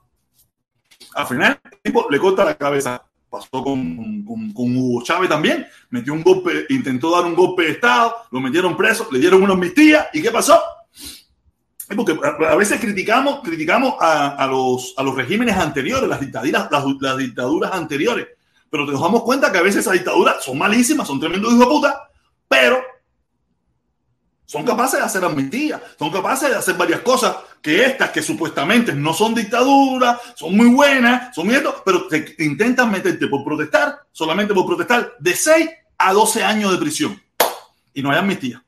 [1.14, 3.04] al final el tipo le corta la cabeza.
[3.28, 5.66] Pasó con, con, con, Hugo Chávez también.
[5.90, 9.52] Metió un golpe, intentó dar un golpe de Estado, lo metieron preso, le dieron una
[9.52, 10.08] amnistía.
[10.14, 10.58] ¿Y qué pasó?
[11.96, 17.16] Porque a veces criticamos, criticamos a, a, los, a los regímenes anteriores, las dictaduras, las,
[17.16, 18.28] dictaduras anteriores,
[18.68, 21.66] pero nos damos cuenta que a veces esas dictaduras son malísimas, son tremendos hijos de
[21.66, 22.10] puta,
[22.46, 22.82] pero
[24.44, 28.94] son capaces de hacer amnistía, son capaces de hacer varias cosas que estas que supuestamente
[28.94, 34.52] no son dictaduras, son muy buenas, son muy pero te intentan meterte por protestar, solamente
[34.52, 37.22] por protestar, de 6 a 12 años de prisión.
[37.94, 38.62] Y no hay amnistía.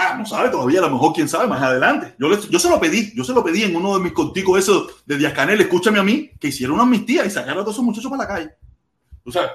[0.00, 2.14] Ah, no sabe todavía, a lo mejor quién sabe más adelante.
[2.20, 5.04] Yo, yo se lo pedí, yo se lo pedí en uno de mis conticos esos
[5.04, 7.84] de Díaz Canel, escúchame a mí, que hicieron una amnistía y sacaron a todos esos
[7.84, 8.50] muchachos para la calle.
[9.24, 9.50] Tú sabes.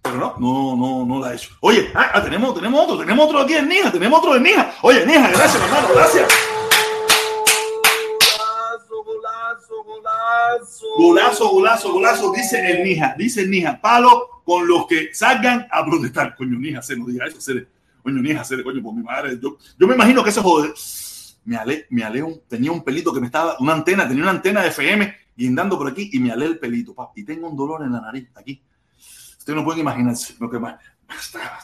[0.00, 1.50] Pero no, no, no, no la he hecho.
[1.62, 4.72] Oye, ah, ah, tenemos, tenemos otro, tenemos otro aquí en Nija, tenemos otro en Nija.
[4.82, 6.32] Oye, Nija, gracias, hermano, gracias.
[8.46, 11.48] Golazo, golazo, golazo.
[11.50, 16.36] Golazo, golazo, dice el Nija, dice el Nija, palo con los que salgan a protestar.
[16.36, 17.66] Coño, Nija, se nos diga eso, se
[18.02, 19.38] coño, ni hacer, coño, por mi madre.
[19.40, 20.72] Yo, yo me imagino que ese joder,
[21.44, 24.32] me alé, me alé un, tenía un pelito que me estaba, una antena, tenía una
[24.32, 27.56] antena de FM guindando por aquí y me alé el pelito, papi, y tengo un
[27.56, 28.62] dolor en la nariz, aquí.
[29.38, 30.76] Ustedes no pueden imaginarse lo que más.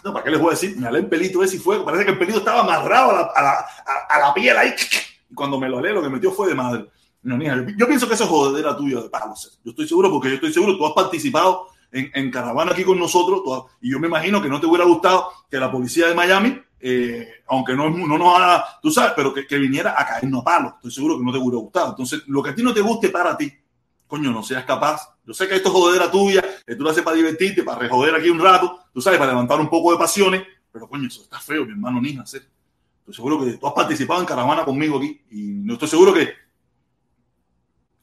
[0.04, 0.76] No, ¿para qué les voy a decir?
[0.76, 3.20] Me alé el pelito ese y fue, parece que el pelito estaba amarrado a la,
[3.34, 3.66] a la,
[4.08, 4.74] a, la piel ahí.
[5.30, 6.86] Y cuando me lo alé, lo que metió fue de madre.
[7.22, 9.60] No, mira, yo, pienso que eso es jodedera tuya de palos.
[9.64, 12.98] Yo estoy seguro, porque yo estoy seguro, tú has participado en, en, caravana aquí con
[12.98, 13.42] nosotros.
[13.80, 17.28] Y yo me imagino que no te hubiera gustado que la policía de Miami, eh,
[17.48, 20.72] aunque no, no nos haga, tú sabes, pero que, que, viniera a caernos a palos.
[20.76, 21.90] Estoy seguro que no te hubiera gustado.
[21.90, 23.52] Entonces, lo que a ti no te guste para ti,
[24.06, 25.14] coño, no seas capaz.
[25.24, 28.14] Yo sé que esto es jodera tuya, que tú lo haces para divertirte, para rejoder
[28.14, 30.42] aquí un rato, tú sabes, para levantar un poco de pasiones,
[30.72, 32.24] pero coño, eso está feo, mi hermano Nina.
[32.24, 32.42] Estoy
[33.10, 36.32] seguro que tú has participado en caravana conmigo aquí y no estoy seguro que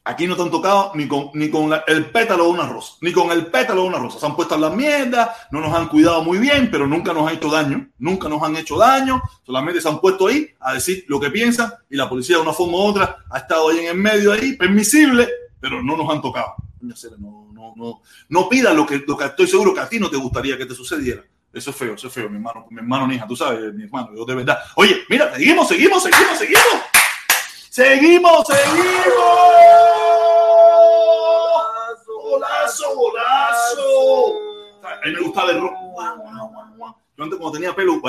[0.08, 3.12] Aquí no te han tocado ni con, ni con el pétalo de una rosa, ni
[3.12, 4.20] con el pétalo de una rosa.
[4.20, 7.28] Se han puesto a la mierda, no nos han cuidado muy bien, pero nunca nos
[7.28, 7.90] han hecho daño.
[7.98, 9.20] Nunca nos han hecho daño.
[9.44, 12.54] Solamente se han puesto ahí a decir lo que piensan y la policía de una
[12.54, 15.28] forma u otra ha estado ahí en el medio, ahí, permisible,
[15.60, 16.54] pero no nos han tocado.
[17.18, 20.12] No, no, no, no pida lo que, lo que estoy seguro que a ti no
[20.12, 21.24] te gustaría que te sucediera.
[21.52, 24.10] Eso es feo, eso es feo, mi hermano, mi hermano Nija, tú sabes, mi hermano,
[24.16, 24.60] yo de verdad.
[24.76, 26.95] Oye, mira, seguimos, seguimos, seguimos, seguimos.
[27.76, 28.86] Seguimos, seguimos.
[32.08, 34.34] Golazo, golazo.
[34.82, 35.74] A mí me gustaba el rock.
[37.18, 38.02] Yo antes cuando tenía pelo,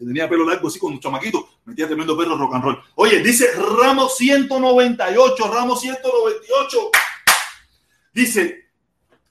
[0.00, 2.82] tenía pelo largo así con un chamaquito, metía tremendo perro rock and roll.
[2.96, 6.90] Oye, dice Ramos 198, Ramos 198.
[8.12, 8.68] Dice,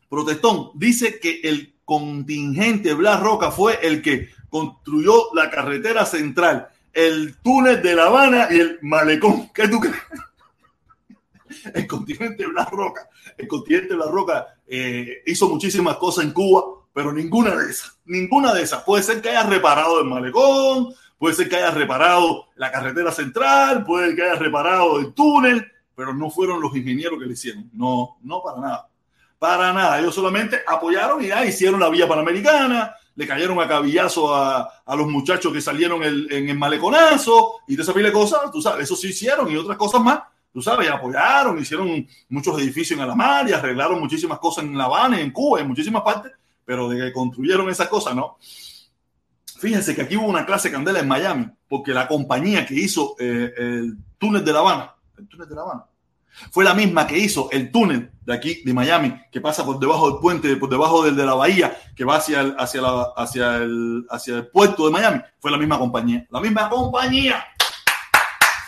[0.08, 7.36] protestón, dice que el contingente Blas Roca fue el que construyó la carretera central el
[7.42, 9.50] túnel de La Habana y el malecón.
[9.54, 9.98] ¿Qué tú crees?
[11.74, 16.64] el continente Blas Roca, el continente Blas Roca eh, hizo muchísimas cosas en Cuba,
[16.94, 18.84] pero ninguna de esas, ninguna de esas.
[18.84, 23.84] Puede ser que haya reparado el malecón, puede ser que haya reparado la carretera central,
[23.84, 27.70] puede que haya reparado el túnel, pero no fueron los ingenieros que le hicieron.
[27.74, 28.90] No, no para nada.
[29.40, 30.00] Para nada.
[30.00, 34.96] Ellos solamente apoyaron y ya hicieron la vía panamericana, le cayeron a cabillazo a, a
[34.96, 38.86] los muchachos que salieron en el maleconazo y de esa pila de cosas, tú sabes,
[38.86, 43.48] eso sí hicieron y otras cosas más, tú sabes, apoyaron, hicieron muchos edificios en Alamar
[43.50, 46.32] y arreglaron muchísimas cosas en La Habana, en Cuba, en muchísimas partes,
[46.66, 48.38] pero de que construyeron esas cosas, no.
[49.60, 53.54] Fíjense que aquí hubo una clase candela en Miami, porque la compañía que hizo eh,
[53.58, 55.86] el túnel de La Habana, el túnel de La Habana,
[56.52, 60.10] fue la misma que hizo el túnel de aquí, de Miami, que pasa por debajo
[60.10, 63.58] del puente, por debajo del de la bahía, que va hacia el, hacia, la, hacia,
[63.58, 65.22] el, hacia el puerto de Miami.
[65.40, 66.26] Fue la misma compañía.
[66.30, 67.44] La misma compañía.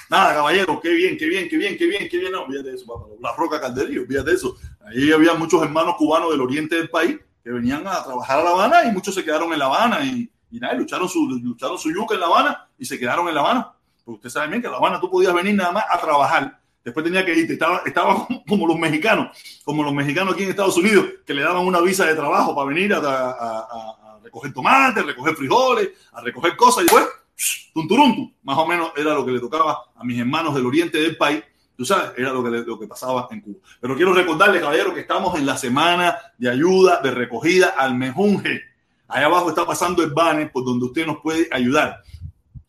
[0.10, 2.32] Nada, caballero, qué bien, qué bien, qué bien, qué bien, qué bien.
[2.32, 3.06] No, fíjate eso, papá.
[3.20, 4.56] La Roca Calderillo, fíjate eso.
[4.86, 8.50] Ahí había muchos hermanos cubanos del oriente del país que venían a trabajar a La
[8.52, 11.92] Habana y muchos se quedaron en La Habana y, y nada, lucharon su, lucharon su
[11.92, 13.74] yuca en La Habana y se quedaron en La Habana.
[14.04, 16.60] Porque usted sabe bien que en La Habana tú podías venir nada más a trabajar
[16.86, 17.54] Después tenía que irte.
[17.54, 21.66] Estaba, estaba como los mexicanos, como los mexicanos aquí en Estados Unidos, que le daban
[21.66, 26.56] una visa de trabajo para venir a, a, recoger tomates, a recoger frijoles, a recoger
[26.56, 26.84] cosas.
[26.84, 27.08] Y después,
[27.74, 31.18] tunturuntu, más o menos era lo que le tocaba a mis hermanos del oriente del
[31.18, 31.44] país.
[31.76, 33.58] Tú sabes, era lo que, lo que pasaba en Cuba.
[33.82, 38.62] Pero quiero recordarle, caballero, que estamos en la semana de ayuda, de recogida al mejunje.
[39.08, 42.02] Ahí abajo está pasando el banner por donde usted nos puede ayudar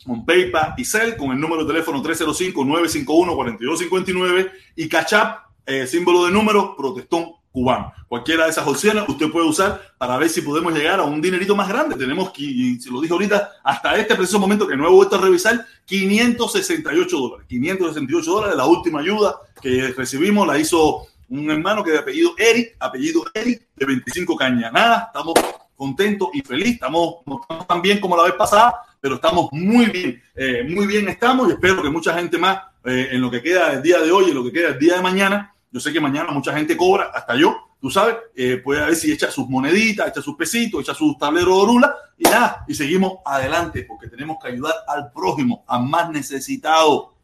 [0.07, 6.31] con PayPal y Cell con el número de teléfono 305-951-4259 y Cachap, eh, símbolo de
[6.31, 7.93] número, protestón cubano.
[8.07, 11.57] Cualquiera de esas opciones usted puede usar para ver si podemos llegar a un dinerito
[11.57, 11.97] más grande.
[11.97, 15.23] Tenemos, y se lo dije ahorita, hasta este preciso momento que no he vuelto a
[15.23, 17.47] revisar, 568 dólares.
[17.49, 22.77] 568 dólares, la última ayuda que recibimos la hizo un hermano que de apellido Eric,
[22.79, 24.73] apellido Eric, de 25 cañas.
[24.73, 25.35] Nada, estamos
[25.75, 28.75] contentos y felices, estamos, estamos tan bien como la vez pasada,
[29.07, 33.11] pero estamos muy bien, eh, muy bien estamos y espero que mucha gente más eh,
[33.13, 35.03] en lo que queda del día de hoy, en lo que queda del día de
[35.03, 38.97] mañana, yo sé que mañana mucha gente cobra, hasta yo, tú sabes, eh, puede ver
[38.97, 42.75] si echa sus moneditas, echa sus pesitos, echa sus tableros de orula y nada, y
[42.75, 47.15] seguimos adelante porque tenemos que ayudar al prójimo, al más necesitado.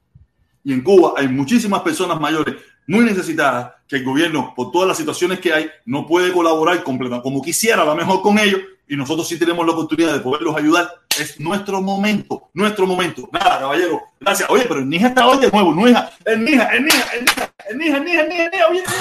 [0.63, 2.55] Y en Cuba hay muchísimas personas mayores
[2.87, 7.23] muy necesitadas que el gobierno, por todas las situaciones que hay, no puede colaborar completamente
[7.23, 10.57] como quisiera, a lo mejor con ellos, y nosotros sí tenemos la oportunidad de poderlos
[10.57, 10.91] ayudar.
[11.21, 13.29] Es nuestro momento, nuestro momento.
[13.31, 14.49] Nada, caballero, gracias.
[14.49, 17.53] Oye, pero el Nija está hoy de nuevo, Nija, el Nija, el Nija, el Nija,
[17.69, 18.93] el Nija, el Nija, el Nija, el Nija,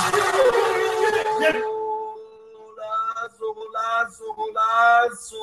[2.76, 5.38] Golazo, golazo, golazo.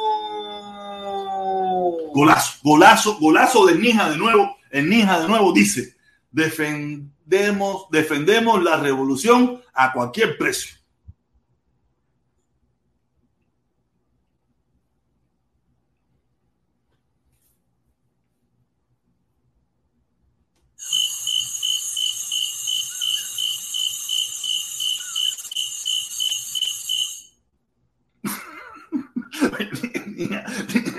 [2.13, 4.59] Golazo, golazo, golazo de Nija de nuevo.
[4.71, 5.95] El Nija de nuevo dice,
[6.31, 7.18] defendemos,
[7.91, 10.78] defendemos la revolución a cualquier precio.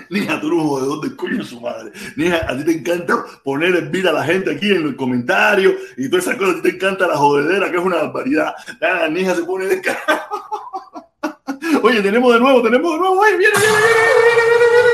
[0.10, 1.91] Nija, tú no de dónde coño su madre.
[2.16, 5.76] Nija, a ti te encanta poner en vida a la gente aquí en los comentarios
[5.97, 6.55] y todas esas cosas.
[6.55, 8.55] A ti te encanta la jodedera, que es una barbaridad.
[8.82, 9.82] Ah, Nija se pone de
[11.84, 13.20] Oye, tenemos de nuevo, tenemos de nuevo.
[13.20, 14.89] Oye, viene, viene, viene, viene, viene,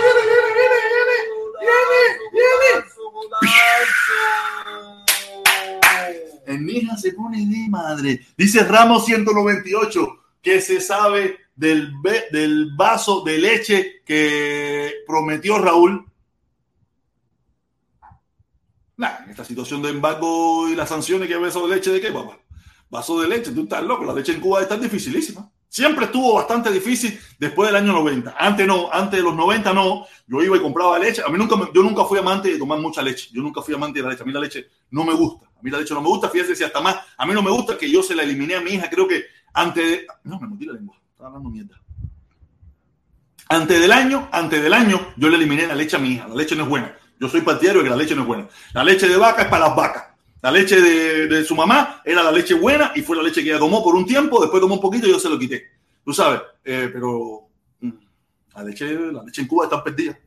[6.46, 8.26] El Nija se pone de madre.
[8.38, 11.94] Dice Ramos 198 que se sabe del,
[12.32, 16.06] del vaso de leche que prometió Raúl.
[18.98, 22.38] en esta situación de embargo y las sanciones que vaso de leche de qué, papá.
[22.90, 25.50] Vaso de leche, tú estás loco, la leche en Cuba está dificilísima.
[25.68, 28.36] Siempre estuvo bastante difícil después del año 90.
[28.38, 30.06] Antes no, antes de los 90 no.
[30.26, 31.22] Yo iba y compraba leche.
[31.26, 33.28] A mí nunca, yo nunca fui amante de tomar mucha leche.
[33.34, 34.24] Yo nunca fui amante de la leche.
[34.24, 35.48] A mí la leche no me gusta.
[35.48, 36.30] A mí la leche no me gusta.
[36.30, 36.96] Fíjese si hasta más.
[37.18, 38.90] A mí no me gusta que yo se la eliminé a mi hija.
[38.90, 40.08] Creo que antes de...
[40.24, 40.96] No, me metí la lengua
[41.26, 41.80] hablando mierda.
[43.48, 46.28] Antes del año, antes del año, yo le eliminé la leche a mi hija.
[46.28, 46.96] La leche no es buena.
[47.20, 48.48] Yo soy partidario de que la leche no es buena.
[48.74, 50.04] La leche de vaca es para las vacas.
[50.42, 53.60] La leche de, su mamá era la leche buena y fue la leche que ella
[53.60, 54.42] tomó por un tiempo.
[54.42, 55.64] Después tomó un poquito y yo se lo quité.
[56.04, 57.48] Tú sabes, eh, pero
[57.80, 57.92] mm,
[58.56, 60.18] la leche, la leche en Cuba está perdida.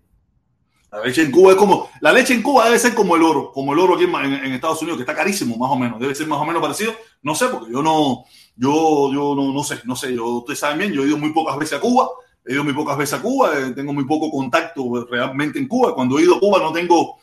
[0.91, 3.53] La leche en Cuba es como, la leche en Cuba debe ser como el oro,
[3.53, 6.01] como el oro aquí en, en, Estados Unidos, que está carísimo, más o menos.
[6.01, 6.95] Debe ser más o menos parecido.
[7.23, 8.25] No sé, porque yo no,
[8.59, 11.33] yo, yo no, no sé, no sé, yo, ustedes saben bien, yo he ido muy
[11.33, 12.11] pocas veces a Cuba,
[12.45, 15.95] he ido muy pocas veces a Cuba, eh, tengo muy poco contacto realmente en Cuba.
[15.95, 17.19] Cuando he ido a Cuba no tengo,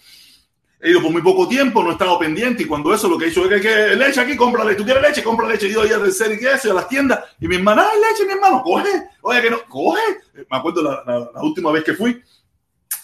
[0.85, 3.25] He ido por muy poco tiempo, no he estado pendiente y cuando eso lo que
[3.25, 4.77] he hecho es que, leche aquí, compra leche.
[4.77, 5.23] ¿Tú quieres leche?
[5.23, 5.65] Compra leche.
[5.65, 8.23] He ido ahí a hacer y eso, a las tiendas y mi hermana, ay, leche,
[8.25, 9.09] mi hermano, coge.
[9.21, 10.01] Oye, que no, coge.
[10.35, 12.21] Me acuerdo la, la, última vez que fui,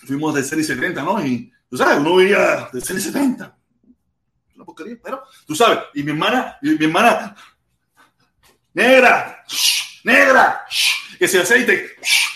[0.05, 1.25] fuimos de serie 70, ¿no?
[1.25, 3.57] Y tú sabes, uno veía de serie 70.
[4.57, 5.79] Una porquería, pero tú sabes.
[5.95, 7.36] Y mi hermana, y mi hermana,
[8.74, 9.43] negra,
[10.03, 10.65] negra,
[11.17, 11.91] que se aceite.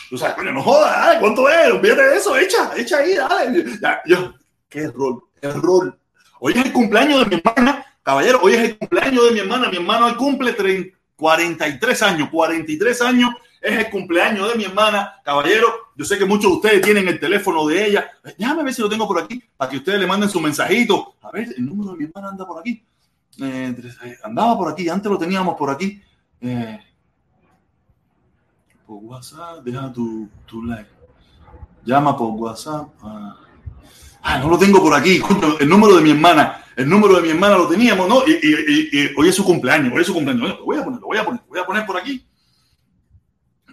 [0.10, 1.72] Tú sabes, coño, no jodas, ¿cuánto es?
[1.72, 3.66] Olvídate eso, echa, echa ahí, dale.
[3.82, 4.34] Ya, yo,
[4.70, 5.98] qué error, error.
[6.40, 9.70] Hoy es el cumpleaños de mi hermana, caballero, hoy es el cumpleaños de mi hermana.
[9.70, 10.56] Mi hermano hoy cumple
[11.16, 13.32] 43 años, 43 años
[13.66, 15.68] es el cumpleaños de mi hermana, caballero.
[15.96, 18.12] Yo sé que muchos de ustedes tienen el teléfono de ella.
[18.38, 21.16] Déjame ver si lo tengo por aquí, para que ustedes le manden su mensajito.
[21.22, 22.86] A ver, el número de mi hermana anda por aquí.
[23.42, 26.00] Eh, eh, andaba por aquí, antes lo teníamos por aquí.
[26.46, 26.80] Eh,
[28.86, 30.90] por WhatsApp, deja tu, tu like.
[31.84, 32.90] Llama por WhatsApp.
[34.22, 35.22] Ah, no lo tengo por aquí.
[35.60, 36.64] El número de mi hermana.
[36.76, 38.24] El número de mi hermana lo teníamos, ¿no?
[38.28, 39.92] Y, y, hoy es su cumpleaños.
[39.94, 40.60] Hoy es su cumpleaños.
[40.60, 41.42] Lo voy a poner, lo voy a poner.
[41.42, 42.28] Lo voy a poner por aquí.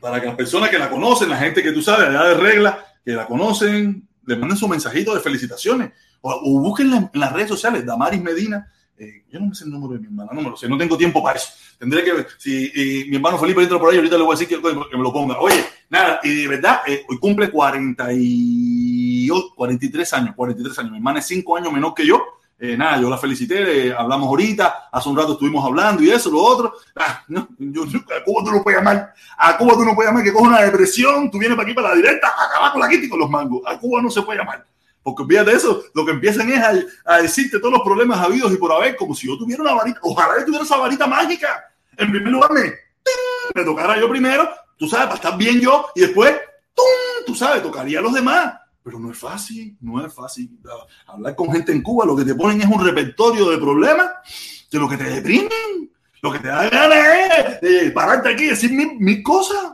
[0.01, 2.85] Para que las personas que la conocen, la gente que tú sabes, allá de regla,
[3.05, 5.93] que la conocen, le manden su mensajito de felicitaciones.
[6.23, 8.73] O, o busquen en las redes sociales, Damaris Medina,
[9.03, 10.79] eh, yo no me sé el número de mi hermana, no me lo sé, no
[10.79, 11.49] tengo tiempo para eso.
[11.77, 14.63] Tendré que, si mi hermano Felipe entra por ahí, ahorita le voy a decir que,
[14.63, 15.41] que me lo ponga.
[15.41, 20.93] Oye, nada, y de verdad, eh, hoy cumple 48, 43 años, 43 años.
[20.93, 22.23] Mi hermana es 5 años menor que yo.
[22.61, 26.41] Eh, nada, yo la felicité, hablamos ahorita, hace un rato estuvimos hablando y eso, lo
[26.41, 26.75] otro.
[26.95, 30.23] Ah, no, yo, a Cuba tú no puedes llamar, a Cuba tú no puedes llamar
[30.23, 33.07] que coge una depresión, tú vienes para aquí para la directa, acaba con la quita
[33.07, 33.63] y con los mangos.
[33.67, 34.65] A Cuba no se puede llamar.
[35.03, 36.63] Porque de eso, lo que empiezan es
[37.05, 39.99] a, decirte todos los problemas habidos y por haber, como si yo tuviera una varita.
[40.03, 41.65] Ojalá yo tuviera esa varita mágica.
[41.97, 44.49] En primer lugar, me, tocara yo primero,
[44.79, 46.35] tú sabes, para estar bien yo, y después,
[47.27, 48.55] tú sabes, tocaría a los demás.
[48.85, 50.59] Pero no es fácil, no es fácil.
[51.07, 54.09] Hablar con gente en Cuba, lo que te ponen es un repertorio de problemas,
[54.71, 55.91] de lo que te deprimen.
[56.21, 59.73] Lo que te da ganas es pararte aquí y decir mil, cosas.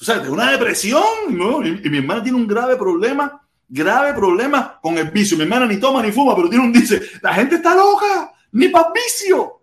[0.00, 1.64] O sea, de una depresión, ¿no?
[1.64, 3.40] y mi hermana tiene un grave problema
[3.70, 5.36] grave problema con el vicio.
[5.36, 8.68] Mi hermana ni toma ni fuma, pero tiene un dice, la gente está loca, ni
[8.68, 9.60] para vicio.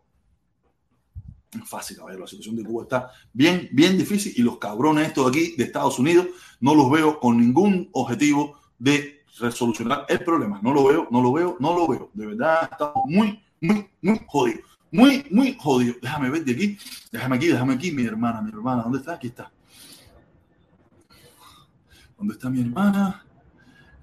[1.52, 5.30] Es fácil, ver, la situación de Cuba está bien, bien difícil y los cabrones estos
[5.30, 6.28] aquí de Estados Unidos
[6.60, 10.60] no los veo con ningún objetivo de resolucionar el problema.
[10.62, 12.10] No lo veo, no lo veo, no lo veo.
[12.14, 14.62] De verdad, estamos muy, muy, muy jodidos.
[14.90, 15.98] Muy, muy jodidos.
[16.02, 16.78] Déjame ver de aquí,
[17.12, 19.14] déjame aquí, déjame aquí, mi hermana, mi hermana, ¿dónde está?
[19.14, 19.52] Aquí está.
[22.18, 23.27] ¿Dónde está mi hermana?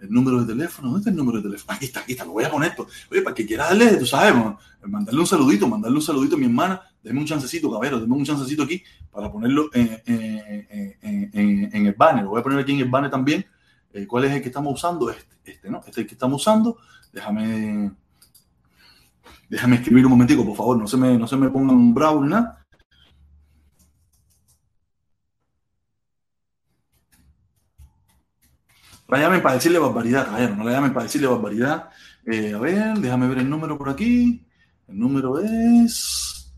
[0.05, 0.89] El número de teléfono.
[0.89, 1.73] ¿Dónde está el número de teléfono?
[1.75, 2.75] Aquí está, aquí está, lo voy a poner.
[3.11, 4.35] Oye, para que quiera darle, tú sabes,
[4.83, 6.81] mandarle un saludito, mandarle un saludito a mi hermana.
[7.03, 12.25] Deme un chancecito, caballero, deme un chancecito aquí para ponerlo en, en, el banner.
[12.25, 13.45] Lo voy a poner aquí en el banner también.
[13.93, 15.11] Eh, ¿Cuál es el que estamos usando?
[15.11, 15.79] Este, este, ¿no?
[15.79, 16.79] Este es el que estamos usando.
[17.13, 17.93] Déjame,
[19.49, 20.79] déjame escribir un momentico, por favor.
[20.79, 22.64] No se me, no se me pongan bravo ni nada.
[29.15, 31.91] La llamen para decirle barbaridad, no la llamen para decirle barbaridad.
[32.27, 34.45] Eh, a ver, déjame ver el número por aquí.
[34.89, 36.53] El número es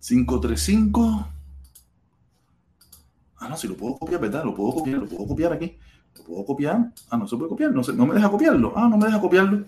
[0.00, 1.28] 535.
[3.38, 4.44] Ah, no, si lo puedo copiar, ¿verdad?
[4.44, 5.76] Lo puedo copiar, lo puedo copiar aquí.
[6.16, 6.92] Lo puedo copiar.
[7.08, 8.72] Ah, no se puede copiar, no, no me deja copiarlo.
[8.76, 9.64] Ah, no me deja copiarlo.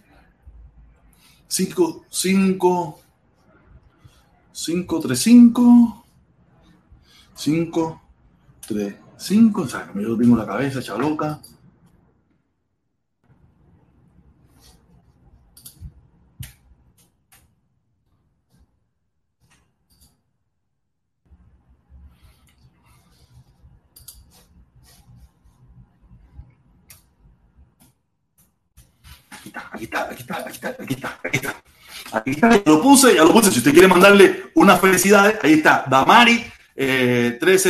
[1.46, 3.00] 5, 5,
[4.52, 6.04] 5, 3, 5,
[7.34, 8.02] 5,
[8.66, 10.94] 3, 5, o sea, yo tengo la cabeza hecha.
[29.72, 31.62] Aquí está, aquí está, aquí está, aquí está, aquí está.
[32.12, 32.36] Aquí
[32.66, 33.50] lo puse, ya lo puse.
[33.50, 36.44] Si usted quiere mandarle una felicidad, ahí está, Damari
[36.74, 37.68] eh, 30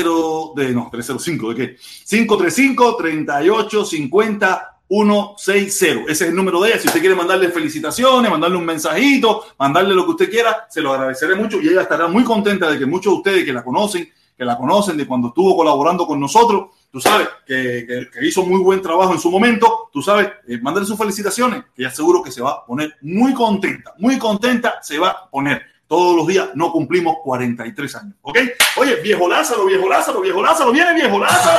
[0.57, 1.77] de, no, 305, ¿de qué?
[2.09, 6.03] 535 38 50 160.
[6.03, 6.79] Ese es el número de ella.
[6.79, 10.93] Si usted quiere mandarle felicitaciones, mandarle un mensajito, mandarle lo que usted quiera, se lo
[10.93, 14.09] agradeceré mucho y ella estará muy contenta de que muchos de ustedes que la conocen,
[14.37, 18.61] que la conocen de cuando estuvo colaborando con nosotros, tú sabes, que, que, hizo muy
[18.61, 22.31] buen trabajo en su momento, tú sabes, eh, mándale sus felicitaciones, que ya seguro que
[22.31, 26.51] se va a poner muy contenta, muy contenta se va a poner todos los días
[26.55, 28.15] no cumplimos 43 años.
[28.23, 28.39] ¿Ok?
[28.77, 31.59] Oye, viejo Lázaro, viejo Lázaro, viejo Lázaro, viene viejo Lázaro.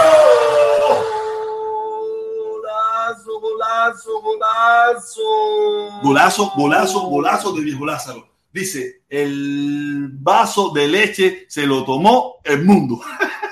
[2.40, 5.22] Golazo, golazo, golazo.
[6.02, 8.28] Golazo, golazo, golazo de viejo Lázaro.
[8.52, 13.02] Dice, el vaso de leche se lo tomó el mundo.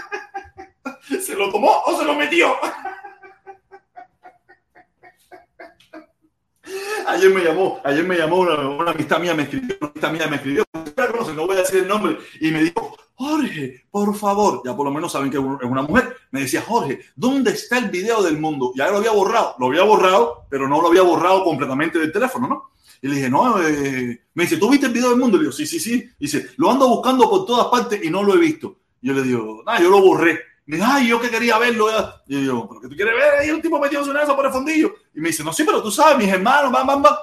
[1.19, 2.55] ¿Se lo tomó o se lo metió?
[7.07, 10.35] Ayer me llamó, ayer me llamó una, amistad mía, me escribió, una amistad mía me
[10.37, 10.63] escribió,
[11.35, 14.91] no voy a decir el nombre, y me dijo, Jorge, por favor, ya por lo
[14.91, 18.71] menos saben que es una mujer, me decía, Jorge, ¿dónde está el video del mundo?
[18.75, 22.47] Ya lo había borrado, lo había borrado, pero no lo había borrado completamente del teléfono,
[22.47, 22.71] ¿no?
[23.01, 25.37] Y le dije, no, eh", me dice, ¿tú viste el video del mundo?
[25.37, 26.07] Le digo, sí, sí, sí.
[26.19, 28.77] Y dice, lo ando buscando por todas partes y no lo he visto.
[29.01, 30.39] Y yo le digo, ah, yo lo borré.
[30.71, 31.89] Me ay, yo que quería verlo.
[32.27, 33.39] Y yo ¿pero qué tú quieres ver?
[33.39, 34.95] Ahí un tipo metido en eso por el fondillo.
[35.13, 37.15] Y me dice, no, sí, pero tú sabes, mis hermanos, bam, bam, bam.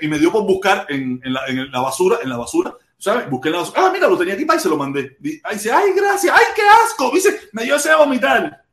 [0.00, 3.28] Y, me, dio por buscar en, la, basura, en la basura, ¿sabes?
[3.28, 3.82] Busqué en la basura.
[3.82, 5.16] Ah, mira, lo tenía aquí para y se lo mandé.
[5.20, 7.10] Y, dice, ay, gracias, ay, qué asco.
[7.12, 8.64] dice, me dio ese vomitar.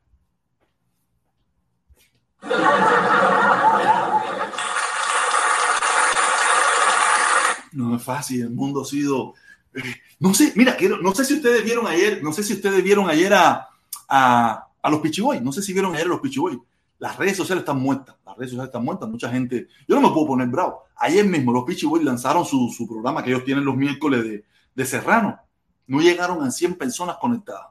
[7.72, 9.34] No es fácil, el mundo ha sido...
[9.74, 9.82] Eh,
[10.20, 13.34] no sé, mira, no sé si ustedes vieron ayer, no sé si ustedes vieron ayer
[13.34, 13.70] a,
[14.14, 16.60] a, a los Pichiboy, no sé si vieron ayer los Pichiboy.
[17.00, 20.14] Las redes sociales están muertas, las redes sociales están muertas, mucha gente, yo no me
[20.14, 20.84] puedo poner bravo.
[20.98, 24.44] Ayer mismo los Pichiboy lanzaron su, su, programa que ellos tienen los miércoles de,
[24.76, 25.40] de Serrano.
[25.88, 27.68] No llegaron a 100 personas conectadas.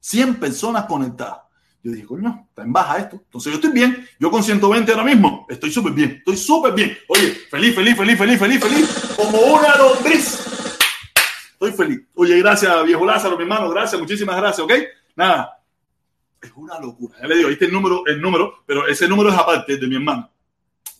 [0.00, 1.40] 100 personas conectadas.
[1.82, 3.16] Yo dije, coño, está en baja esto.
[3.16, 4.08] Entonces yo estoy bien.
[4.18, 6.12] Yo con 120 ahora mismo estoy súper bien.
[6.12, 6.96] Estoy súper bien.
[7.08, 9.14] Oye, feliz, feliz, feliz, feliz, feliz, feliz.
[9.16, 10.40] Como una lombriz.
[11.52, 12.00] Estoy feliz.
[12.14, 13.68] Oye, gracias, viejo Lázaro, mi hermano.
[13.68, 14.72] Gracias, muchísimas gracias, ¿ok?
[15.14, 15.63] Nada.
[16.44, 17.16] Es una locura.
[17.20, 19.96] Ya le digo, este el número, el número, pero ese número es aparte de mi
[19.96, 20.30] hermano.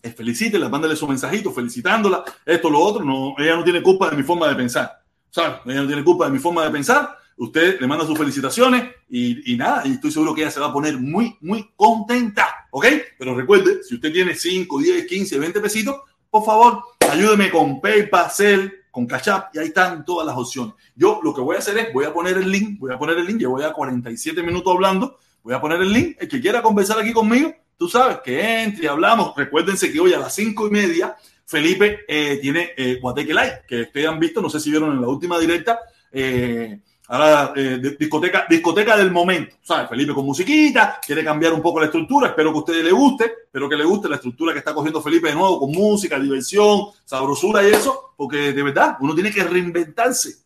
[0.02, 3.04] Es felicítela, mándale su mensajito felicitándola, esto, lo otro.
[3.04, 5.02] No, ella no tiene culpa de mi forma de pensar.
[5.30, 5.60] ¿Sabes?
[5.66, 9.56] Ella no tiene culpa de mi forma de pensar usted le manda sus felicitaciones y,
[9.56, 12.86] nada, y estoy seguro que ella se va a poner muy, muy contenta, ¿ok?
[13.18, 15.96] Pero recuerde, si usted tiene 5, 10, 15, 20 pesitos,
[16.30, 20.74] por favor, ayúdeme con PayPal, Cell, con Cash App, y ahí están todas las opciones.
[20.94, 23.18] Yo lo que voy a hacer es, voy a poner el link, voy a poner
[23.18, 26.40] el link, ya voy a 47 minutos hablando, voy a poner el link, el que
[26.40, 30.66] quiera conversar aquí conmigo, tú sabes, que entre, hablamos, recuérdense que hoy a las 5
[30.66, 31.16] y media,
[31.46, 35.00] Felipe eh, tiene eh, Guateque Live, que ustedes han visto, no sé si vieron en
[35.00, 35.78] la última directa,
[36.10, 39.90] eh, Ahora, eh, discoteca, discoteca del momento, ¿sabes?
[39.90, 43.24] Felipe con musiquita, quiere cambiar un poco la estructura, espero que a ustedes les guste,
[43.44, 46.86] espero que les guste la estructura que está cogiendo Felipe de nuevo, con música, diversión,
[47.04, 50.36] sabrosura y eso, porque de verdad, uno tiene que reinventarse.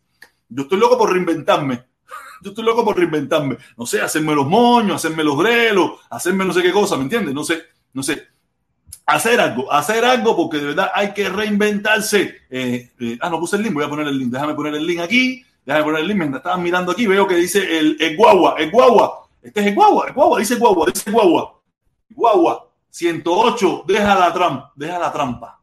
[0.48, 1.84] Yo estoy loco por reinventarme.
[2.42, 3.58] Yo estoy loco por reinventarme.
[3.76, 7.34] No sé, hacerme los moños, hacerme los grelos, hacerme no sé qué cosa, ¿me entiendes?
[7.34, 7.62] No sé,
[7.92, 8.28] no sé.
[9.06, 12.42] Hacer algo, hacer algo porque de verdad hay que reinventarse.
[12.50, 14.30] Eh, eh, ah, no puse el link, voy a poner el link.
[14.30, 16.18] Déjame poner el link aquí Déjame poner el link.
[16.18, 19.28] Mientras estaba mirando aquí, veo que dice el, el guagua, el guagua.
[19.42, 21.60] Este es el guagua, el guagua, dice guagua, dice guagua.
[22.08, 25.60] Guagua, 108, deja la trampa, deja la trampa.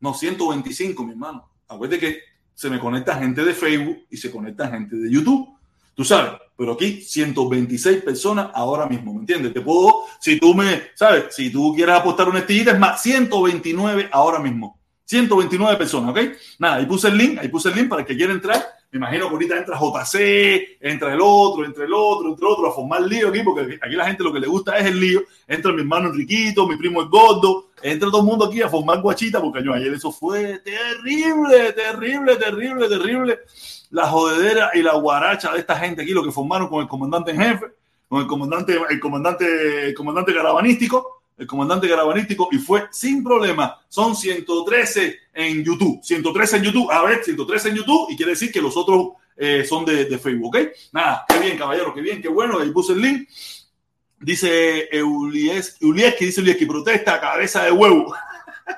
[0.00, 1.50] No, 125, mi hermano.
[1.68, 2.18] Acuérdate que
[2.54, 5.58] se me conecta gente de Facebook y se conecta gente de YouTube.
[5.94, 9.52] Tú sabes, pero aquí 126 personas ahora mismo, ¿me entiendes?
[9.52, 11.34] Te puedo, si tú me, ¿sabes?
[11.34, 14.78] Si tú quieres apostar una estillita, es más, 129 ahora mismo.
[15.04, 16.20] 129 personas, ¿ok?
[16.58, 18.96] Nada, ahí puse el link, ahí puse el link para el que quiera entrar me
[18.96, 22.72] imagino que ahorita entra JC, entra el otro, entre el otro, entre el otro, a
[22.72, 25.22] formar lío aquí, porque aquí la gente lo que le gusta es el lío.
[25.46, 29.00] Entra mi hermano Enriquito, mi primo el Gordo, entra todo el mundo aquí a formar
[29.00, 33.38] guachita, porque yo ayer eso fue terrible, terrible, terrible, terrible.
[33.90, 37.32] La jodedera y la guaracha de esta gente aquí, lo que formaron con el comandante
[37.32, 37.66] en jefe,
[38.08, 43.80] con el comandante, el comandante, el comandante carabanístico el comandante carabanístico y fue sin problema.
[43.88, 45.98] Son 113 en YouTube.
[46.02, 46.90] 113 en YouTube.
[46.90, 50.54] A ver, 113 en YouTube y quiere decir que los otros eh, son de, Facebook,
[50.54, 50.58] ¿ok?
[50.92, 52.58] Nada, qué bien, caballero, qué bien, qué bueno.
[52.58, 53.26] Ahí puse el link.
[54.20, 58.14] Dice Ulieski, dice Ulieski, protesta, cabeza de huevo.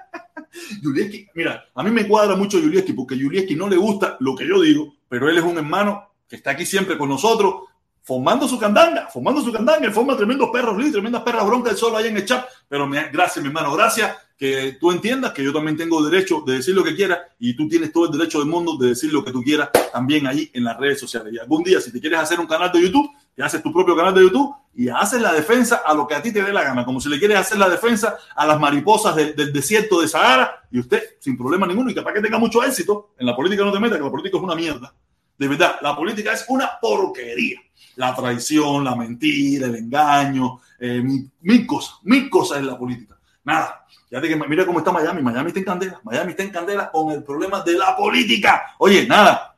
[0.83, 4.47] Julieski, mira, a mí me cuadra mucho Julieski porque Julieski no le gusta lo que
[4.47, 7.65] yo digo, pero él es un hermano que está aquí siempre con nosotros,
[8.03, 12.07] formando su candanga, formando su candanga, él forma tremendos perros, tremendas perras broncas solo ahí
[12.07, 15.77] en el chat, pero me, gracias mi hermano, gracias que tú entiendas que yo también
[15.77, 18.77] tengo derecho de decir lo que quiera y tú tienes todo el derecho del mundo
[18.77, 21.33] de decir lo que tú quieras también ahí en las redes sociales.
[21.33, 23.97] Y algún día, si te quieres hacer un canal de YouTube, te haces tu propio
[23.97, 26.63] canal de YouTube y haces la defensa a lo que a ti te dé la
[26.63, 30.63] gana, como si le quieres hacer la defensa a las mariposas del desierto de Sahara
[30.71, 33.15] y usted sin problema ninguno y capaz que tenga mucho éxito.
[33.19, 34.95] En la política no te metas, que la política es una mierda.
[35.39, 37.61] De verdad, la política es una porquería
[37.97, 41.03] la traición, la mentira, el engaño, eh,
[41.41, 43.19] mil, cosas, mil cosas en la política.
[43.45, 43.87] Nada.
[44.09, 45.23] Fíjate que mira cómo está Miami.
[45.23, 46.01] Miami está en candela.
[46.05, 48.75] Miami está en candela con el problema de la política.
[48.79, 49.52] Oye, nada.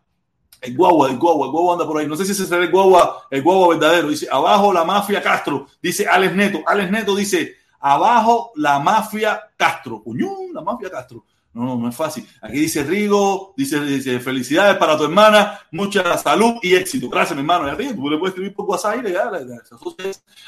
[0.64, 2.06] El guagua, el guagua, el guagua anda por ahí.
[2.06, 4.08] No sé si ese será el guagua, el guagua verdadero.
[4.08, 5.66] Dice, abajo la mafia Castro.
[5.82, 6.62] Dice Alex Neto.
[6.66, 10.02] Alex Neto dice, abajo la mafia Castro.
[10.02, 11.24] Cuñón, la mafia Castro.
[11.54, 12.26] No, no, no es fácil.
[12.42, 17.08] Aquí dice Rigo, dice, dice felicidades para tu hermana, mucha salud y éxito.
[17.08, 17.68] Gracias, mi hermano.
[17.68, 19.30] Ya tú le puedes escribir por WhatsApp y ya,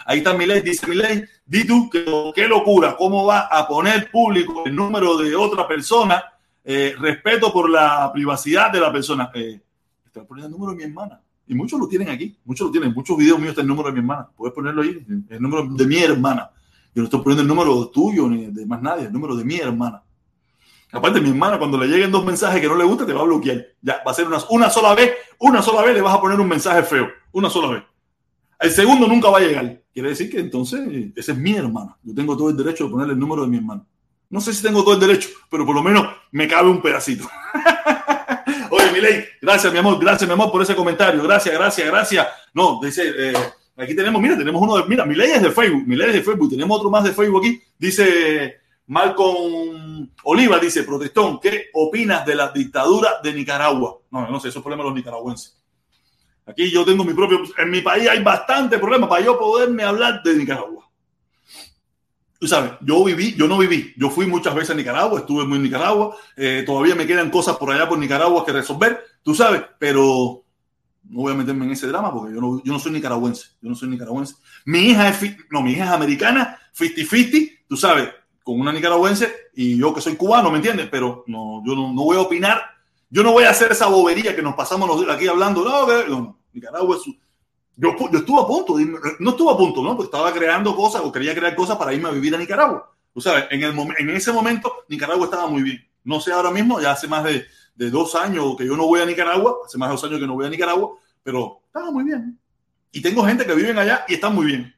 [0.05, 4.75] Ahí está Miley, dice Miley, di tú qué locura, cómo va a poner público el
[4.75, 6.25] número de otra persona.
[6.65, 9.31] Eh, respeto por la privacidad de la persona.
[9.33, 9.61] Eh,
[10.25, 11.21] poniendo el número de mi hermana.
[11.47, 12.93] Y muchos lo tienen aquí, muchos lo tienen.
[12.93, 14.29] Muchos videos míos está el número de mi hermana.
[14.37, 16.51] Puedes ponerlo ahí, el número de mi hermana.
[16.95, 19.57] Yo no estoy poniendo el número tuyo ni de más nadie, el número de mi
[19.57, 20.03] hermana.
[20.93, 23.25] Aparte, mi hermana, cuando le lleguen dos mensajes que no le gusta, te va a
[23.25, 23.67] bloquear.
[23.83, 26.41] Ya, va a ser una, una sola vez, una sola vez le vas a poner
[26.41, 27.09] un mensaje feo.
[27.33, 27.83] Una sola vez.
[28.59, 29.83] El segundo nunca va a llegar.
[29.93, 31.97] Quiere decir que entonces esa es mi hermana.
[32.03, 33.85] Yo tengo todo el derecho de ponerle el número de mi hermana.
[34.29, 37.29] No sé si tengo todo el derecho, pero por lo menos me cabe un pedacito.
[39.41, 41.23] Gracias, mi amor, gracias, mi amor, por ese comentario.
[41.23, 42.27] Gracias, gracias, gracias.
[42.55, 43.35] No, dice, eh,
[43.77, 46.51] aquí tenemos, mira, tenemos uno de, mira, Miley es de Facebook, Miley es de Facebook,
[46.51, 47.61] tenemos otro más de Facebook aquí.
[47.79, 53.99] Dice Malcolm Oliva dice, protestón, ¿qué opinas de la dictadura de Nicaragua?
[54.11, 55.57] No, no sé, eso es problema de los nicaragüenses.
[56.47, 60.23] Aquí yo tengo mi propio, en mi país hay bastante problema para yo poderme hablar
[60.23, 60.86] de Nicaragua.
[62.39, 65.57] Tú sabes, yo viví, yo no viví, yo fui muchas veces a Nicaragua, estuve muy
[65.57, 69.63] en Nicaragua, eh, todavía me quedan cosas por allá por Nicaragua que resolver, tú sabes,
[69.79, 70.45] pero
[71.09, 73.69] no voy a meterme en ese drama porque yo no, yo no soy nicaragüense, yo
[73.69, 74.35] no soy nicaragüense.
[74.65, 78.11] Mi hija es, no, mi hija es americana, 50-50, tú sabes,
[78.43, 80.89] con una nicaragüense y yo que soy cubano, ¿me entiendes?
[80.91, 82.61] Pero no, yo no, no, voy a opinar,
[83.09, 86.97] yo no voy a hacer esa bobería que nos pasamos aquí hablando, no, no Nicaragua
[86.97, 87.17] es su...
[87.77, 88.77] Yo, yo estuve a punto,
[89.19, 89.91] no estuve a punto, ¿no?
[89.97, 92.91] Porque estaba creando cosas o quería crear cosas para irme a vivir a Nicaragua.
[93.13, 95.87] Tú sabes, en, el, en ese momento Nicaragua estaba muy bien.
[96.05, 99.01] No sé ahora mismo, ya hace más de, de dos años que yo no voy
[99.01, 102.05] a Nicaragua, hace más de dos años que no voy a Nicaragua, pero estaba muy
[102.05, 102.39] bien.
[102.93, 104.75] Y tengo gente que viven allá y están muy bien.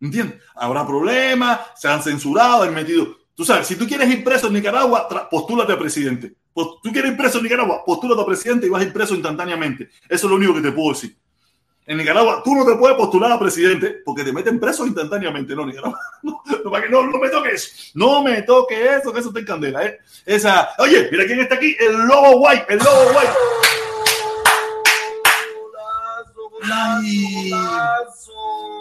[0.00, 0.40] ¿Entiendes?
[0.54, 3.16] Habrá problemas, se han censurado, han metido.
[3.34, 6.34] Tú sabes, si tú quieres ir preso en Nicaragua, postúlate a presidente.
[6.54, 9.90] Tú quieres ir preso en Nicaragua, postúlate a presidente y vas a ir preso instantáneamente.
[10.08, 11.16] Eso es lo único que te puedo decir.
[11.86, 15.54] En Nicaragua, tú no te puedes postular a presidente porque te meten preso instantáneamente.
[15.54, 15.98] No, Nicaragua.
[16.22, 16.42] No,
[16.90, 17.92] no, no, me toques.
[17.94, 19.84] No me toques eso, que eso está en candela.
[19.84, 19.98] ¿eh?
[20.24, 20.70] Esa.
[20.78, 21.76] Oye, mira quién está aquí.
[21.78, 22.62] El lobo guay.
[22.68, 23.20] El lobo.
[26.72, 27.50] Ay.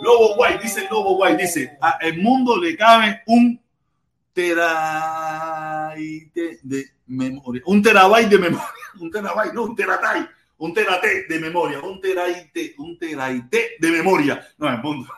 [0.02, 3.58] Lobo White, dice Lobo White, dice, a el mundo le cabe un
[4.34, 4.70] terabyte
[6.62, 8.68] de memoria, un terabyte de memoria,
[9.00, 10.30] un terabyte, no, un terabyte,
[10.64, 14.48] un terate de memoria, un teraite, un teraite de memoria.
[14.58, 15.12] No, el mundo,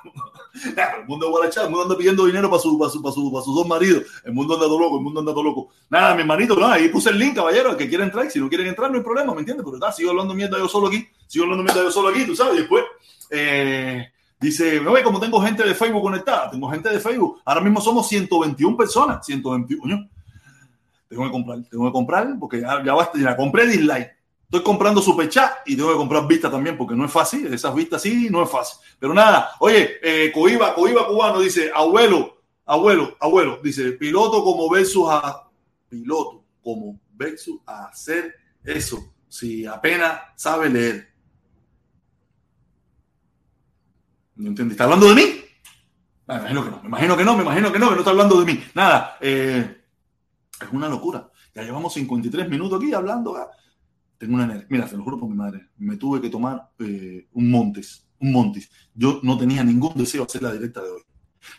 [0.56, 3.46] el mundo guarachá, el mundo anda pidiendo dinero para, su, para, su, para, su, para
[3.46, 5.70] sus dos maridos, el mundo anda todo loco, el mundo anda todo loco.
[5.88, 8.50] Nada, mi hermanito, no, ahí puse el link, caballero, el que quiera entrar, si no
[8.50, 9.64] quieren entrar no hay problema, ¿me entiendes?
[9.64, 12.36] Pero está, sigo hablando mierda yo solo aquí, sigo hablando mierda yo solo aquí, tú
[12.36, 12.84] sabes, después...
[13.30, 17.42] Eh, Dice, no ve como tengo gente de Facebook conectada, tengo gente de Facebook.
[17.46, 20.10] Ahora mismo somos 121 personas, 121.
[21.08, 24.16] Tengo que comprar, tengo que comprar porque ya, ya, basta, ya compré dislike.
[24.56, 27.54] Estoy comprando super chat y tengo que comprar vistas también porque no es fácil.
[27.54, 28.80] Esas vistas sí, no es fácil.
[28.98, 35.08] Pero nada, oye, eh, Coiba, Coiba cubano dice, abuelo, abuelo, abuelo, dice, piloto como versus
[35.10, 35.50] a
[35.90, 38.34] piloto como versus a hacer
[38.64, 41.10] eso si apenas sabe leer.
[44.36, 44.72] No entendí.
[44.72, 45.44] ¿Está hablando de mí?
[46.28, 48.12] Me imagino que no, me imagino que no, me imagino que no, que no está
[48.12, 48.64] hablando de mí.
[48.74, 49.84] Nada, eh,
[50.62, 51.30] es una locura.
[51.54, 53.36] Ya llevamos 53 minutos aquí hablando.
[53.36, 53.52] Ah.
[54.18, 54.68] Tengo una energía.
[54.70, 55.70] Mira, te lo juro por mi madre.
[55.78, 58.70] Me tuve que tomar eh, un Montes, un Montes.
[58.94, 61.02] Yo no tenía ningún deseo de hacer la directa de hoy.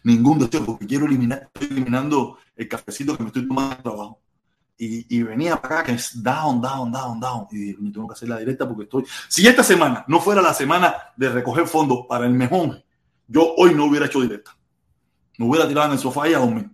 [0.02, 4.20] Ningún deseo, porque quiero eliminar, estoy eliminando el cafecito que me estoy tomando de trabajo.
[4.78, 7.46] Y, y, venía para acá que es down, down, down, down.
[7.50, 9.04] Y dije, tengo que hacer la directa porque estoy.
[9.28, 12.84] Si esta semana no fuera la semana de recoger fondos para el mejor,
[13.26, 14.56] yo hoy no hubiera hecho directa.
[15.38, 16.70] Me hubiera tirado en el sofá y a dormir.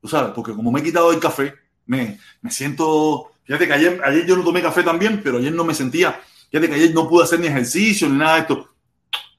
[0.00, 1.54] Tú sabes, porque como me he quitado el café,
[1.86, 3.31] me, me siento.
[3.44, 6.20] Fíjate que ayer, ayer yo no tomé café también, pero ayer no me sentía.
[6.50, 8.68] Fíjate que ayer no pude hacer ni ejercicio ni nada de esto.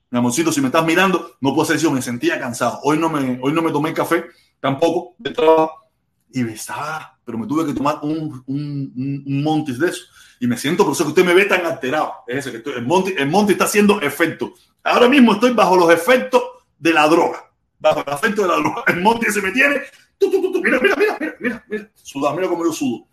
[0.09, 2.79] Mi amorcito, si me estás mirando, no puedo hacer eso, me sentía cansado.
[2.83, 4.25] Hoy no me, hoy no me tomé café
[4.59, 5.89] tampoco de trabajo
[6.31, 10.05] y me estaba, pero me tuve que tomar un, un, un, montis de eso.
[10.39, 12.13] Y me siento, por eso que usted me ve tan alterado.
[12.27, 14.53] Es que estoy, el, monte el monte está haciendo efecto.
[14.83, 16.41] Ahora mismo estoy bajo los efectos
[16.77, 17.51] de la droga.
[17.79, 18.83] Bajo el efecto de la droga.
[18.87, 19.81] El monte se me tiene.
[20.19, 21.91] mira, mira, mira, mira, mira, mira.
[21.95, 23.07] Sudado, mira cómo yo sudo.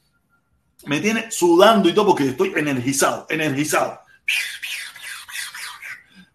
[0.87, 4.01] Me tiene sudando y todo porque estoy energizado, energizado.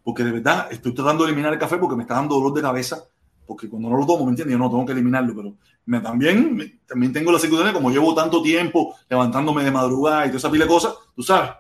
[0.04, 2.62] Porque de verdad estoy tratando de eliminar el café porque me está dando dolor de
[2.62, 3.04] cabeza
[3.46, 4.54] porque cuando no lo tomo, ¿me entiendes?
[4.54, 8.42] Yo no tengo que eliminarlo, pero me, también, también tengo la circunstancia, como llevo tanto
[8.42, 11.52] tiempo levantándome de madrugada y toda esa pila de cosas, tú sabes.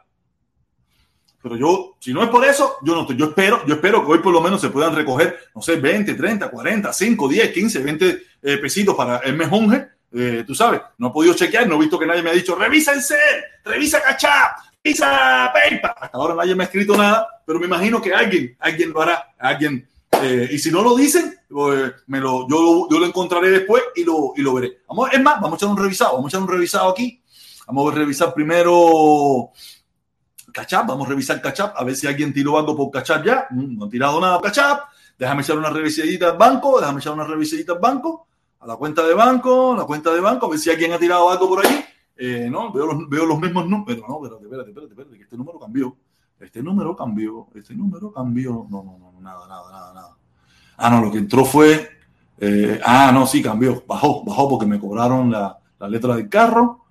[1.42, 3.18] Pero yo, si no es por eso, yo no estoy.
[3.18, 6.16] Yo espero, yo espero que hoy por lo menos se puedan recoger, no sé, 20,
[6.16, 8.22] 30, 40, 5, 10, 15, 20
[8.62, 12.06] pesitos para el mejonje, eh, tú sabes, no he podido chequear, no he visto que
[12.06, 13.02] nadie me ha dicho, revisa en
[13.64, 15.94] revisa Cachap, revisa PayPal.
[16.00, 19.34] Hasta ahora nadie me ha escrito nada, pero me imagino que alguien, alguien lo hará,
[19.38, 19.88] alguien.
[20.22, 24.34] Eh, y si no lo dicen, pues, me lo, yo, lo encontraré después y lo,
[24.36, 24.80] y lo veré.
[24.88, 27.22] Vamos, es más, vamos a echar un revisado, vamos a echar un revisado aquí.
[27.68, 29.52] Vamos a revisar primero
[30.54, 33.48] Cachap, vamos a revisar Cachap, a ver si alguien tiró algo por Cachap ya.
[33.50, 34.84] Mm, no han tirado nada Cachap.
[35.18, 38.28] Déjame echar una revisadita al banco, déjame echar una revisadita al banco,
[38.66, 41.30] a la cuenta de banco, la cuenta de banco, a ver si alguien ha tirado
[41.30, 41.86] algo por allí.
[42.18, 44.04] Eh, no, veo los, veo los mismos números.
[44.08, 45.96] No, espérate, espérate, espérate, espérate, que este número cambió.
[46.40, 48.66] Este número cambió, este número cambió.
[48.70, 50.18] No, no, no, nada, nada, nada, nada.
[50.78, 51.90] Ah, no, lo que entró fue.
[52.40, 53.84] Eh, ah, no, sí, cambió.
[53.88, 56.86] Bajó, bajó porque me cobraron la, la letra del carro.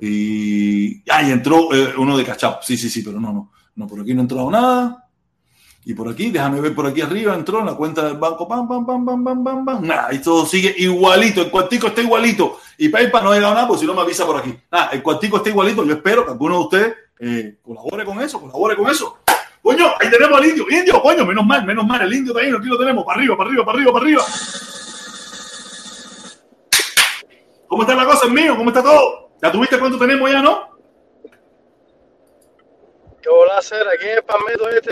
[0.00, 1.02] Y.
[1.10, 2.62] Ah, y entró eh, uno de cachap.
[2.62, 3.50] Sí, sí, sí, pero no, no.
[3.76, 5.07] No, por aquí no ha entrado nada.
[5.84, 8.68] Y por aquí, déjame ver por aquí arriba, entró en la cuenta del banco, pam,
[8.68, 9.86] pam, pam, pam, pam, pam, pam.
[9.86, 11.40] Nada, y todo sigue igualito.
[11.40, 12.58] El cuartico está igualito.
[12.76, 14.54] Y PayPal no ha llegado nada, pues si no me avisa por aquí.
[14.70, 15.84] Nada, el cuartico está igualito.
[15.84, 19.18] Yo espero que alguno de ustedes eh, colabore con eso, colabore con eso.
[19.62, 20.66] Coño, ahí tenemos al indio.
[20.70, 22.02] Indio, coño, menos mal, menos mal.
[22.02, 23.04] El indio ahí, aquí lo tenemos.
[23.04, 24.24] Para arriba, para arriba, para arriba, para arriba.
[27.66, 28.56] ¿Cómo está la cosa, mío?
[28.56, 29.30] ¿Cómo está todo?
[29.42, 30.77] ¿Ya tuviste cuánto tenemos ya, no?
[33.28, 33.86] ¿Qué voy a hacer?
[33.86, 34.90] Aquí en el Palmetto este,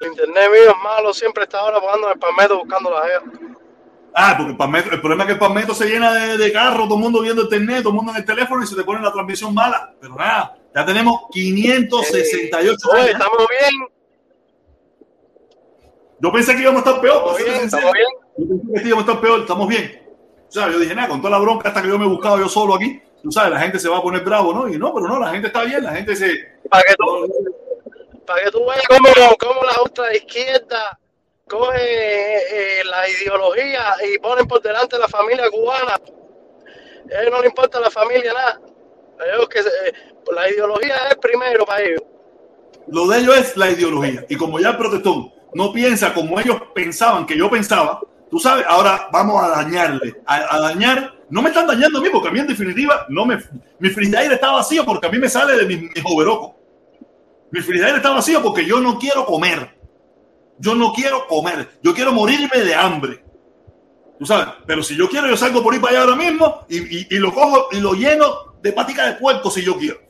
[0.00, 3.38] el internet mío es malo, siempre está ahora pagando en el Palmetto buscando la gente.
[4.12, 6.88] Ah, porque el, Palmetto, el problema es que el Palmetto se llena de, de carros,
[6.88, 9.00] todo el mundo viendo internet, todo el mundo en el teléfono y se te pone
[9.00, 9.94] la transmisión mala.
[10.00, 13.88] Pero nada, ya tenemos 568 eh, estamos bien.
[16.18, 17.18] Yo pensé que íbamos a estar peor.
[17.18, 18.06] Estamos bien, estamos bien.
[18.36, 20.02] Yo pensé que íbamos a estar peor, estamos bien.
[20.48, 22.36] O sea, yo dije, nada, con toda la bronca hasta que yo me he buscado
[22.36, 24.68] yo solo aquí, tú sabes, la gente se va a poner bravo, ¿no?
[24.68, 26.28] Y no, pero no, la gente está bien, la gente se...
[26.68, 29.08] Para que tú, para que tú veas cómo,
[29.40, 30.98] cómo la otra izquierda
[31.48, 35.94] coge eh, eh, la ideología y ponen por delante la familia cubana.
[35.94, 38.60] A ellos no le importa la familia nada.
[39.34, 39.92] ellos que eh,
[40.34, 42.02] la ideología es primero para ellos.
[42.88, 44.26] Lo de ellos es la ideología.
[44.28, 48.02] Y como ya el protestón no piensa como ellos pensaban que yo pensaba,
[48.34, 51.14] tú sabes, ahora vamos a dañarle, a, dañar.
[51.30, 53.38] No me están dañando a mí, porque a mí en definitiva no me,
[53.78, 55.90] mi freezer está vacío porque a mí me sale de mi, mi
[57.52, 59.78] Mi freezer está vacío porque yo no quiero comer.
[60.58, 61.78] Yo no quiero comer.
[61.80, 63.24] Yo quiero morirme de hambre.
[64.18, 67.14] Tú sabes, pero si yo quiero, yo salgo por ahí para allá ahora mismo y,
[67.14, 70.00] y lo cojo y lo lleno de paticas de puerco si yo quiero.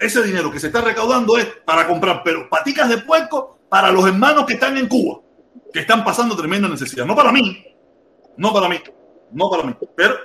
[0.00, 4.04] Ese dinero que se está recaudando es para comprar, pero paticas de puerco para los
[4.04, 5.20] hermanos que están en Cuba,
[5.72, 7.04] que están pasando tremenda necesidad.
[7.06, 7.64] No para mí,
[8.36, 8.80] no para mí,
[9.32, 9.74] no para mí.
[9.96, 10.16] Pero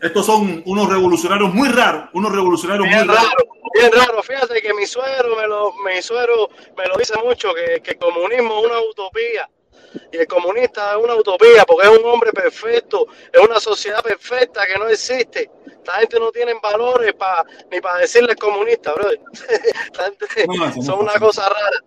[0.00, 3.34] estos son unos revolucionarios muy raros, unos revolucionarios muy raros.
[3.74, 7.80] Bien raro, fíjate que mi suegro me lo, mi suegro me lo dice mucho, que,
[7.82, 9.48] que el comunismo es una utopía
[10.12, 14.66] y el comunista es una utopía porque es un hombre perfecto, es una sociedad perfecta
[14.66, 15.50] que no existe.
[15.66, 19.08] Esta gente no tiene valores para ni para decirles comunista, bro.
[20.84, 21.78] son una cosa rara.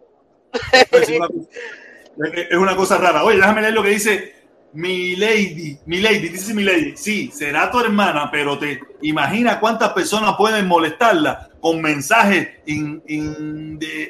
[2.49, 3.24] Es una, cosa rara.
[3.24, 4.36] Oye, déjame leer lo que dice
[4.74, 9.93] mi lady, mi lady, dice mi lady, sí, será tu hermana, pero te imagina cuántas
[9.93, 12.49] personas pueden molestarla con mensajes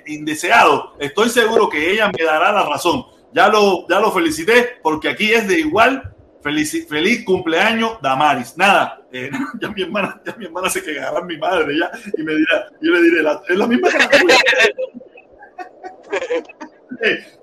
[0.05, 0.91] indeseados.
[0.99, 3.05] Estoy seguro que ella me dará la razón.
[3.33, 6.13] Ya lo, ya lo felicité porque aquí es de igual.
[6.41, 8.55] Feliz, feliz cumpleaños, Damaris.
[8.57, 9.29] Nada, eh,
[9.61, 12.91] ya, mi hermana, ya mi hermana se quedará mi madre ya y me dirá, yo
[12.91, 14.09] le diré, es la misma que la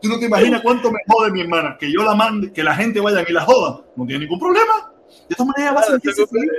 [0.01, 2.74] Tú no te imaginas cuánto me jode mi hermana que yo la mande, que la
[2.74, 3.82] gente vaya y la joda.
[3.97, 4.92] No tiene ningún problema.
[5.28, 6.51] De todas maneras va a sentirse feliz.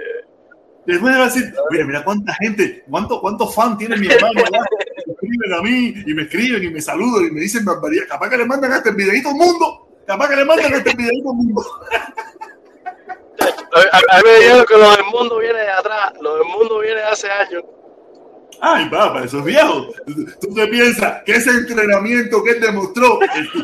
[0.85, 4.63] Después va a decir, mira, mira cuánta gente, cuánto, cuántos fans tiene mi hermano allá.
[5.07, 8.03] Me escriben a mí y me escriben y me saludan y me dicen barbaridad.
[8.07, 9.87] Capaz que le mandan a este videito al mundo.
[10.05, 11.65] Capaz que le mandan a este videito al mundo.
[13.75, 17.01] A, mí me dijeron que lo del mundo viene de atrás, lo del mundo viene
[17.01, 17.63] de hace años.
[18.61, 19.87] Ay, papá, eso es viejo.
[20.41, 23.57] ¿Tú te piensas que ese entrenamiento que él demostró, eso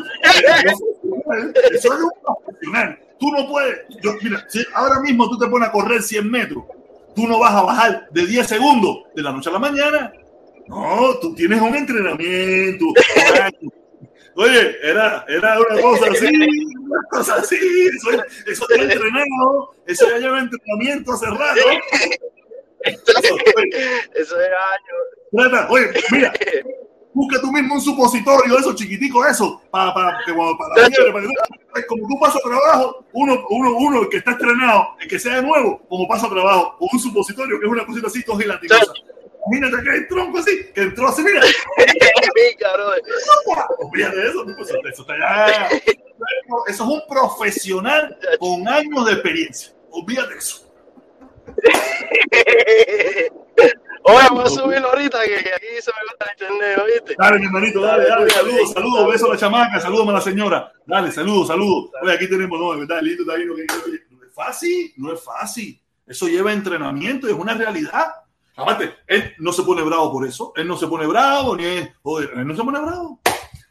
[0.64, 2.98] es un profesional?
[3.18, 6.64] Tú no puedes, yo, mira, si ahora mismo tú te pones a correr 100 metros
[7.14, 10.12] tú no vas a bajar de 10 segundos de la noche a la mañana.
[10.68, 12.86] No, tú tienes un entrenamiento.
[14.34, 18.10] Oye, era, era una cosa así, una cosa así, eso,
[18.46, 21.60] eso está entrenado, eso ya lleva entrenamiento hace rato.
[24.14, 25.68] Eso, era años.
[25.70, 26.32] Oye, mira,
[27.14, 32.18] busca tú mismo un supositorio, eso chiquitico, eso, para, para, para, para, para, como tú
[32.20, 36.08] pasas trabajo, uno, uno, uno, el que está estrenado, el que sea de nuevo, como
[36.08, 38.92] pasa trabajo, o un supositorio, que es una cosita así, todo gelatinosa.
[39.46, 41.40] Imagínate que hay tronco así, que entró así, mira.
[43.78, 45.06] Olvídate eso, eso, eso,
[46.66, 49.72] eso es un profesional con años de experiencia.
[49.90, 50.71] Olvídate eso.
[54.04, 57.14] Oye, voy a subirlo ahorita que, aquí se me va el internet, ¿oíste?
[57.16, 60.72] Dale, mi hermanito, dale, dale, saludos, saludos, beso a la chamaca, saludos a la señora.
[60.84, 61.90] Dale, saludos, saludos.
[62.02, 65.80] Oye, aquí tenemos, no, de verdad, lindo, está no es fácil, no es fácil.
[66.04, 68.08] Eso lleva entrenamiento, es una realidad.
[68.56, 70.52] Aparte, él no se pone bravo por eso.
[70.56, 73.20] Él no se pone bravo, ni es, joder, él no se pone bravo.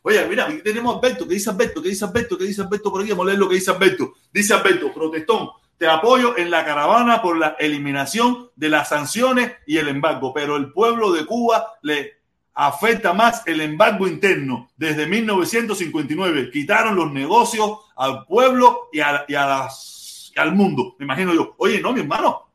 [0.04, 1.82] Oye, mira, aquí tenemos a Alberto, ¿qué dice Alberto?
[1.82, 2.38] ¿Qué dice Alberto?
[2.38, 3.12] ¿Qué dice Alberto por aquí?
[3.12, 4.14] Vamos a leer lo que dice Alberto.
[4.32, 5.50] Dice Alberto, protestón,
[5.82, 10.56] te apoyo en la caravana por la eliminación de las sanciones y el embargo, pero
[10.56, 12.22] el pueblo de Cuba le
[12.54, 14.70] afecta más el embargo interno.
[14.78, 19.26] Desde 1959 quitaron los negocios al pueblo y, a,
[20.36, 20.96] al mundo.
[21.00, 22.52] Me imagino yo, oye, no, mi hermano,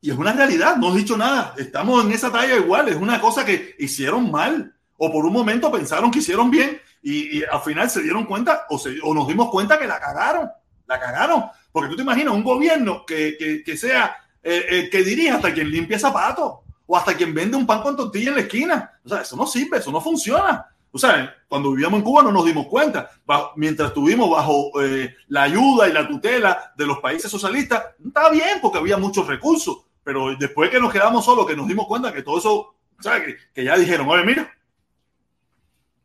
[0.00, 1.52] y es una realidad, no he dicho nada.
[1.58, 5.70] Estamos en esa talla igual, es una cosa que hicieron mal o por un momento
[5.70, 9.50] pensaron que hicieron bien y, al final se dieron cuenta o, se, o, nos dimos
[9.50, 10.50] cuenta que la cagaron,
[10.86, 11.44] la cagaron.
[11.76, 15.70] Porque tú te imaginas un gobierno que, que, sea, eh, eh, que dirija hasta quien
[15.70, 18.98] limpia zapatos o hasta quien vende un pan con tortilla en la esquina.
[19.04, 20.66] O sea, eso no sirve, eso no funciona.
[20.90, 23.10] O sea, cuando vivíamos en Cuba no nos dimos cuenta.
[23.56, 28.58] Mientras estuvimos bajo eh, la ayuda y la tutela de los países socialistas, estaba bien
[28.62, 29.82] porque había muchos recursos.
[30.02, 33.36] Pero después que nos quedamos solos, que nos dimos cuenta que todo eso, ¿sabes?
[33.52, 34.50] Que, ya dijeron, oye, mira,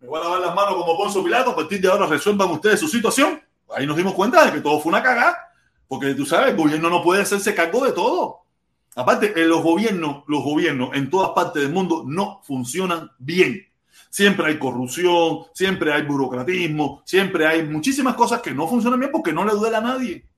[0.01, 2.77] me voy a lavar las manos como Poncio Pilato, a partir de ahora resuelvan ustedes
[2.77, 3.41] su situación.
[3.73, 5.50] Ahí nos dimos cuenta de que todo fue una cagada,
[5.91, 8.45] porque tú sabes, el gobierno no puede hacerse cargo de todo.
[8.95, 13.67] Aparte, los gobiernos, los gobiernos en todas partes del mundo no funcionan bien.
[14.09, 19.33] Siempre hay corrupción, siempre hay burocratismo, siempre hay muchísimas cosas que no funcionan bien porque
[19.33, 20.29] no le duele a nadie.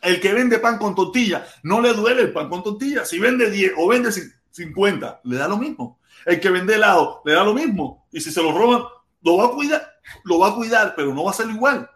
[0.00, 3.04] El que vende pan con tortilla, no le duele el pan con tortilla.
[3.04, 4.10] Si vende 10 o vende
[4.52, 5.98] 50, le da lo mismo.
[6.24, 8.06] El que vende helado, le da lo mismo.
[8.10, 8.84] Y si se lo roban,
[9.20, 9.86] lo va a cuidar,
[10.24, 11.90] lo va a cuidar, pero no va a ser igual.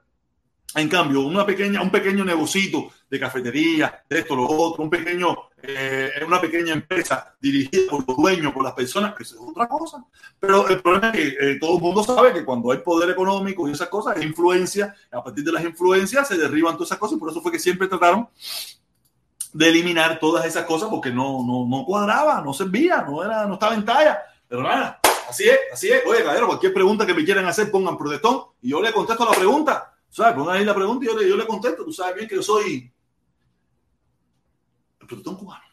[0.76, 5.36] En cambio, una pequeña, un pequeño negocito de cafetería, de esto, lo otro, un pequeño,
[5.62, 9.68] eh, una pequeña empresa dirigida por los dueños, por las personas, que eso es otra
[9.68, 10.04] cosa.
[10.40, 13.68] Pero el problema es que eh, todo el mundo sabe que cuando hay poder económico
[13.68, 17.16] y esas cosas, hay influencia, a partir de las influencias se derriban todas esas cosas,
[17.16, 18.28] y por eso fue que siempre trataron
[19.52, 23.54] de eliminar todas esas cosas porque no, no, no cuadraba, no servía, no, era, no
[23.54, 24.20] estaba en talla.
[24.48, 24.98] Pero nada,
[25.28, 26.02] así es, así es.
[26.04, 29.36] Oye, caballero, cualquier pregunta que me quieran hacer, pongan protestón y yo le contesto la
[29.36, 29.93] pregunta.
[30.14, 30.34] ¿Sabes?
[30.34, 31.84] Pongan ahí la pregunta y yo le, yo le contesto.
[31.84, 32.88] Tú sabes bien que yo soy
[35.00, 35.64] el protestón cubano.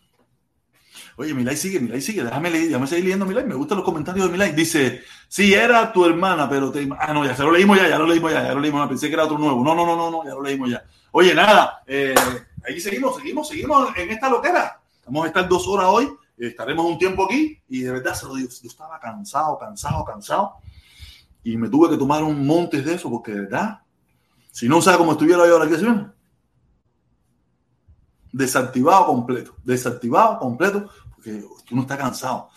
[1.18, 4.26] Oye, Milay sigue, Milay sigue, déjame leer, déjame seguir leyendo Milay, me gustan los comentarios
[4.26, 4.54] de Milay.
[4.54, 6.90] Dice, sí, era tu hermana, pero te...
[6.98, 9.10] Ah, no, ya se lo leímos ya, ya lo leímos ya, ya lo leímos, pensé
[9.10, 9.64] que era otro nuevo.
[9.64, 10.84] No, no, no, no, no, ya lo leímos ya.
[11.12, 12.16] Oye, nada, eh,
[12.68, 14.82] ahí seguimos, seguimos, seguimos en esta loquera.
[15.06, 18.34] Vamos a estar dos horas hoy, estaremos un tiempo aquí y de verdad se lo
[18.34, 20.56] digo, yo estaba cansado, cansado, cansado
[21.44, 23.81] y me tuve que tomar un monte de eso porque de verdad,
[24.52, 25.86] si no sabe cómo estuviera yo aquí, ¿sí?
[28.32, 32.50] desactivado completo, desactivado completo porque uno está cansado.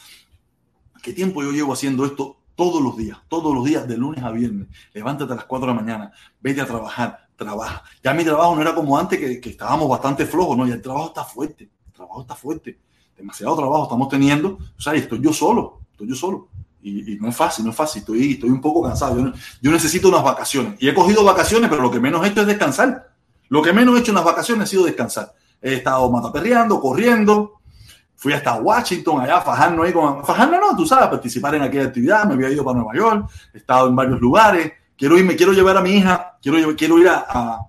[1.03, 4.30] ¿Qué tiempo yo llevo haciendo esto todos los días, todos los días, de lunes a
[4.30, 4.68] viernes?
[4.92, 7.82] Levántate a las 4 de la mañana, vete a trabajar, trabaja.
[8.03, 10.82] Ya mi trabajo no era como antes, que, que estábamos bastante flojos, no, ya el
[10.82, 12.80] trabajo está fuerte, el trabajo está fuerte,
[13.16, 16.49] demasiado trabajo estamos teniendo, o sea, estoy yo solo, estoy yo solo.
[16.87, 19.32] Y, no es fácil, no es fácil, estoy, estoy un poco cansado.
[19.62, 20.74] Yo, necesito unas vacaciones.
[20.78, 23.11] Y he cogido vacaciones, pero lo que menos he hecho es descansar.
[23.49, 25.32] Lo que menos he hecho en las vacaciones ha sido descansar.
[25.62, 27.55] He estado mataperreando, corriendo.
[28.16, 30.24] Fui hasta Washington, allá, fajando ahí con...
[30.26, 32.26] Fajando no, tú sabes, participar en aquella actividad.
[32.26, 33.30] Me había ido para Nueva York.
[33.55, 34.72] He estado en varios lugares.
[34.97, 36.37] Quiero irme, quiero llevar a mi hija.
[36.43, 37.66] Quiero, quiero ir a, a,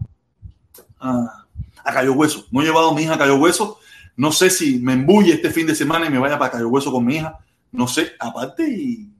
[1.00, 1.46] a,
[1.86, 2.48] a Cayo Hueso.
[2.52, 3.80] No he llevado a mi hija a Cayo Hueso.
[4.18, 6.92] No sé si me embulle este fin de semana y me vaya para Cayo Hueso
[6.92, 7.40] con mi hija.
[7.76, 9.12] No sé, aparte y...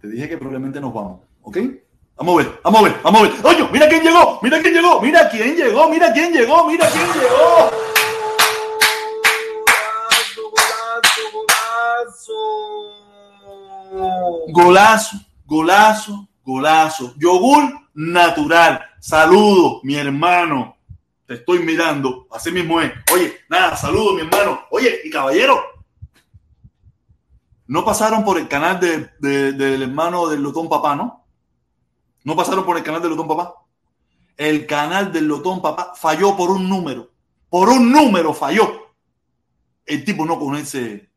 [0.00, 1.58] Te dije que probablemente nos vamos, ¿ok?
[2.16, 3.32] Vamos a ver, vamos a ver, vamos a ver.
[3.44, 7.06] Oye, mira quién llegó, mira quién llegó, mira quién llegó, mira quién llegó, mira quién
[7.06, 7.70] llegó.
[14.48, 17.14] Golazo, golazo, golazo.
[17.16, 17.62] Yogur
[17.94, 18.80] natural.
[18.98, 20.75] Saludo, mi hermano.
[21.26, 22.26] Te estoy mirando.
[22.30, 22.92] Así mismo es.
[23.12, 24.60] Oye, nada, saludo, mi hermano.
[24.70, 25.60] Oye, y caballero,
[27.66, 31.24] no pasaron por el canal de, de, del hermano del Lotón Papá, ¿no?
[32.22, 33.54] No pasaron por el canal del Lotón Papá.
[34.36, 37.10] El canal del Lotón Papá falló por un número.
[37.48, 38.94] Por un número falló.
[39.84, 41.10] El tipo no conoce.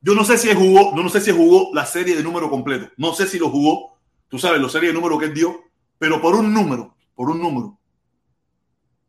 [0.00, 2.90] Yo no sé si jugó, no, no sé si jugó la serie de número completo.
[2.96, 3.98] No sé si lo jugó.
[4.28, 5.60] Tú sabes, la serie de número que él dio.
[5.98, 7.79] Pero por un número, por un número.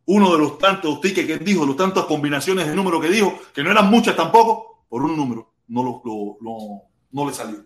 [0.06, 3.64] Uno de los tantos tickets que dijo, los tantas combinaciones de número que dijo, que
[3.64, 6.82] no eran muchas tampoco, por un número no, lo, lo, lo,
[7.12, 7.64] no le salió.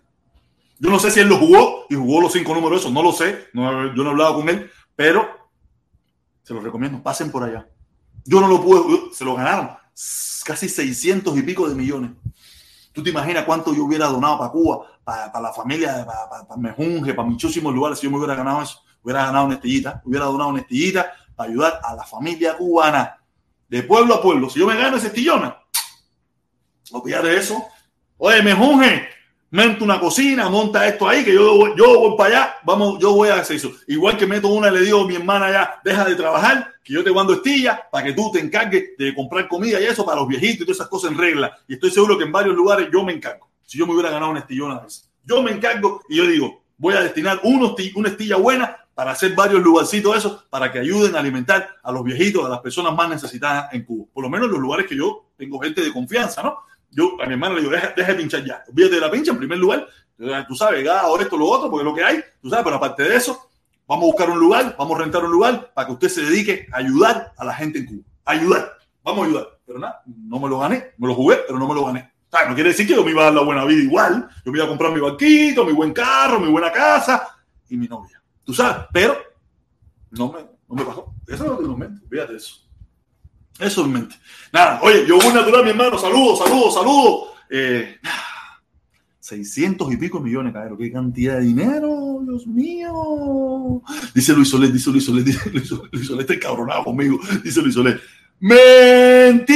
[0.77, 3.11] Yo no sé si él lo jugó y jugó los cinco números, eso no lo
[3.11, 5.27] sé, no, yo no he hablado con él, pero
[6.43, 7.67] Se los recomiendo, pasen por allá.
[8.23, 9.71] Yo no lo pude, se lo ganaron
[10.43, 12.11] casi 600 y pico de millones.
[12.93, 17.13] ¿Tú te imaginas cuánto yo hubiera donado para Cuba, para, la familia, para, para, Mejunje,
[17.13, 18.81] para muchísimos lugares si yo me hubiera ganado eso?
[19.01, 19.59] Hubiera ganado una
[20.03, 20.59] hubiera donado una
[21.37, 23.17] ayudar a la familia cubana
[23.67, 24.49] de pueblo a pueblo.
[24.49, 25.57] Si yo me gano ese estillona,
[26.91, 27.65] olvídate eso.
[28.17, 29.07] Oye, Mejunje,
[29.51, 33.29] monta una cocina, monta esto ahí, que yo, yo voy para allá, vamos, yo voy
[33.29, 33.71] a hacer eso.
[33.87, 37.03] Igual que meto una, le digo a mi hermana ya, deja de trabajar, que yo
[37.03, 40.27] te mando estilla para que tú te encargues de comprar comida y eso para los
[40.27, 41.57] viejitos y todas esas cosas en regla.
[41.67, 43.49] Y estoy seguro que en varios lugares yo me encargo.
[43.63, 44.87] Si yo me hubiera ganado una estillona de
[45.23, 49.61] Yo me encargo y yo digo, voy a destinar una estilla buena para hacer varios
[49.61, 53.71] lugarcitos esos para que ayuden a alimentar a los viejitos, a las personas más necesitadas
[53.73, 54.05] en Cuba.
[54.11, 56.59] Por lo menos en los lugares que yo tengo gente de confianza, ¿no?
[56.89, 58.63] Yo a mi hermano le digo, deja, de pinchar ya.
[58.69, 59.85] Olvídate de la pincha en primer lugar.
[60.47, 62.23] Tú sabes, o esto, lo otro, porque es lo que hay.
[62.41, 63.49] Tú sabes, pero aparte de eso,
[63.85, 66.67] vamos a buscar un lugar, vamos a rentar un lugar para que usted se dedique
[66.71, 68.03] a ayudar a la gente en Cuba.
[68.23, 68.77] Ayudar.
[69.03, 69.47] Vamos a ayudar.
[69.65, 70.93] Pero nada, no me lo gané.
[70.97, 72.13] Me lo jugué, pero no me lo gané.
[72.47, 74.29] no quiere decir que yo me iba a dar la buena vida igual.
[74.45, 77.27] Yo me iba a comprar mi banquito, mi buen carro, mi buena casa
[77.69, 78.14] y mi novia.
[78.45, 79.17] Tú sabes, pero
[80.11, 80.39] no me,
[80.69, 81.13] no me pasó.
[81.27, 82.05] Eso es lo que no mente.
[82.09, 82.61] Fíjate eso.
[83.59, 84.15] Eso en mente.
[84.53, 85.97] Nada, oye, yo voy natural, mi hermano.
[85.97, 87.29] Saludos, saludos, saludos.
[87.49, 87.97] Eh,
[89.19, 90.77] 600 y pico millones, cabrón.
[90.77, 93.81] Qué cantidad de dinero, Dios mío.
[94.13, 97.19] Dice Luis Soler, dice Luis Soler, dice Luis Soler, Luis encabronado conmigo.
[97.43, 97.99] Dice Luis Soler.
[98.39, 99.55] ¡Mentira!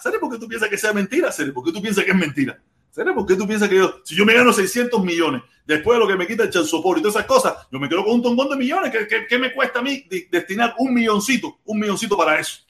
[0.00, 1.32] ¿Sabes por qué tú piensas que sea mentira?
[1.32, 2.60] ¿Sabes por qué tú piensas que es mentira?
[2.96, 6.02] ¿Sabes por qué tú piensas que yo, si yo me gano 600 millones, después de
[6.02, 8.22] lo que me quita el chanzopor y todas esas cosas, yo me quedo con un
[8.22, 8.90] tongón de millones?
[8.90, 12.60] ¿Qué, qué me cuesta a mí destinar un milloncito, un milloncito para eso?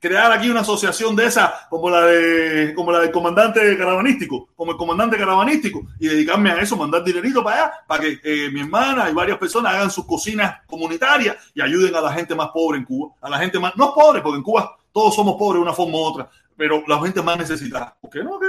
[0.00, 4.72] crear aquí una asociación de esa, como la de como la del comandante caravanístico, como
[4.72, 8.62] el comandante caravanístico, y dedicarme a eso, mandar dinerito para allá, para que eh, mi
[8.62, 12.78] hermana y varias personas hagan sus cocinas comunitarias y ayuden a la gente más pobre
[12.78, 15.62] en Cuba, a la gente más, no pobre, porque en Cuba todos somos pobres de
[15.62, 17.96] una forma u otra, pero la gente más necesitada.
[18.00, 18.40] ¿Por qué no?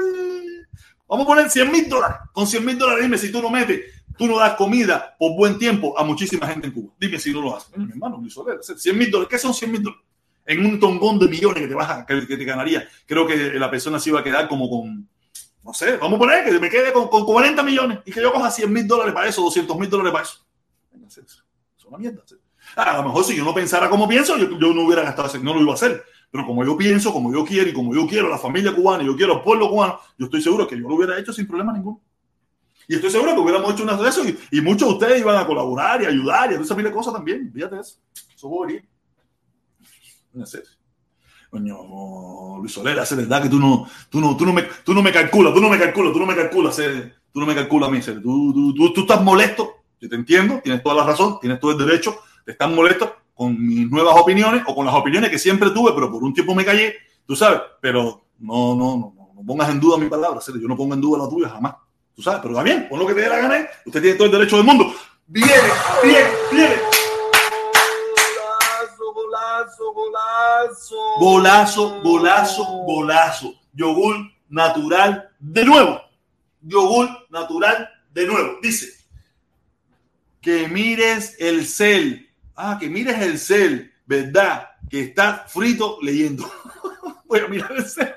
[1.13, 2.17] Vamos a poner 100 mil dólares.
[2.31, 3.81] Con 100 mil dólares, dime si tú no metes,
[4.17, 6.91] tú no das comida por buen tiempo a muchísima gente en Cuba.
[6.99, 7.77] Dime si no lo haces.
[7.77, 9.29] mi hermano, 100 mil dólares.
[9.29, 10.03] ¿Qué son 100 mil dólares?
[10.45, 12.87] en un tongón de millones que te, vas que, te ganaría.
[13.05, 15.07] Creo que la persona se iba a quedar como con,
[15.63, 18.33] no sé, vamos a poner que me quede con, con 40 millones y que yo
[18.33, 20.45] coja 100 mil dólares para eso, 200 mil dólares para eso.
[21.77, 22.23] Es una mierda.
[22.75, 25.53] A lo mejor si yo no pensara como pienso, yo, yo no hubiera gastado, no
[25.53, 26.03] lo iba a hacer.
[26.33, 29.05] Pero como yo pienso, como yo quiero y como yo quiero la familia cubana y
[29.05, 31.71] yo quiero el pueblo cubano, yo estoy seguro que yo lo hubiera hecho sin problema
[31.71, 32.01] ninguno.
[32.87, 35.45] Y estoy seguro que hubiéramos hecho una de eso y, muchos de ustedes iban a
[35.45, 37.51] colaborar y ayudar y hacer esa de cosas también.
[37.53, 37.97] Fíjate eso.
[38.35, 38.81] Eso bobería
[40.33, 40.43] en
[42.59, 45.11] Luis Solera, es verdad que tú no, tú no, tú no me, tú no me
[45.11, 46.75] calculas, tú no me calculas, tú no me calculas,
[47.31, 50.61] tú no me calculas a mí, tú, tú, tú, tú, estás molesto, yo te entiendo,
[50.63, 54.63] tienes toda la razón, tienes todo el derecho, te estás molesto con mis nuevas opiniones
[54.67, 57.61] o con las opiniones que siempre tuve, pero por un tiempo me callé, tú sabes,
[57.81, 61.23] pero no, no, no, no pongas en duda mi palabra, yo no pongo en duda
[61.23, 61.75] la tuya jamás,
[62.15, 64.33] tú sabes, pero también, pon lo que te dé la gana, usted tiene todo el
[64.33, 64.93] derecho del mundo,
[65.27, 65.51] viene,
[66.03, 66.75] viene, viene.
[71.19, 73.53] Golazo, golazo, golazo.
[73.73, 74.15] Yogur
[74.49, 76.01] natural de nuevo.
[76.61, 78.59] Yogur natural de nuevo.
[78.61, 78.87] Dice
[80.41, 82.29] que mires el cel.
[82.55, 84.69] Ah, que mires el cel, ¿verdad?
[84.89, 86.49] Que está frito leyendo.
[87.25, 88.15] Voy a mirar el cel.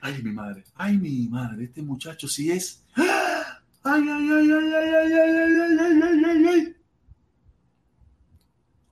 [0.00, 0.64] Ay, mi madre.
[0.74, 1.64] Ay, mi madre.
[1.64, 2.82] Este muchacho sí es.
[2.96, 3.04] Ay,
[3.84, 6.74] ay, ay, ay, ay, ay, ay, ay, ay, ay, ay, ay.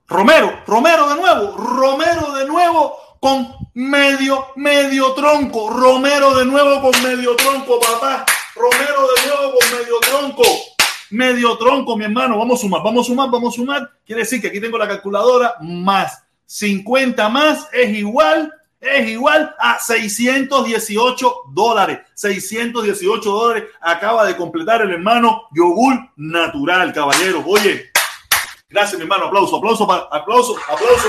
[0.08, 7.02] Romero, Romero de nuevo, Romero de nuevo con medio, medio tronco, Romero de nuevo con
[7.02, 8.24] medio tronco, papá,
[8.54, 10.44] Romero de nuevo con medio tronco,
[11.10, 14.40] medio tronco, mi hermano, vamos a sumar, vamos a sumar, vamos a sumar, quiere decir
[14.40, 22.00] que aquí tengo la calculadora, más 50 más es igual, es igual a 618 dólares,
[22.14, 27.90] 618 dólares acaba de completar el hermano yogur natural, caballero, oye,
[28.68, 29.26] Gracias, mi hermano.
[29.26, 31.08] Aplauso, aplauso, aplauso, aplauso.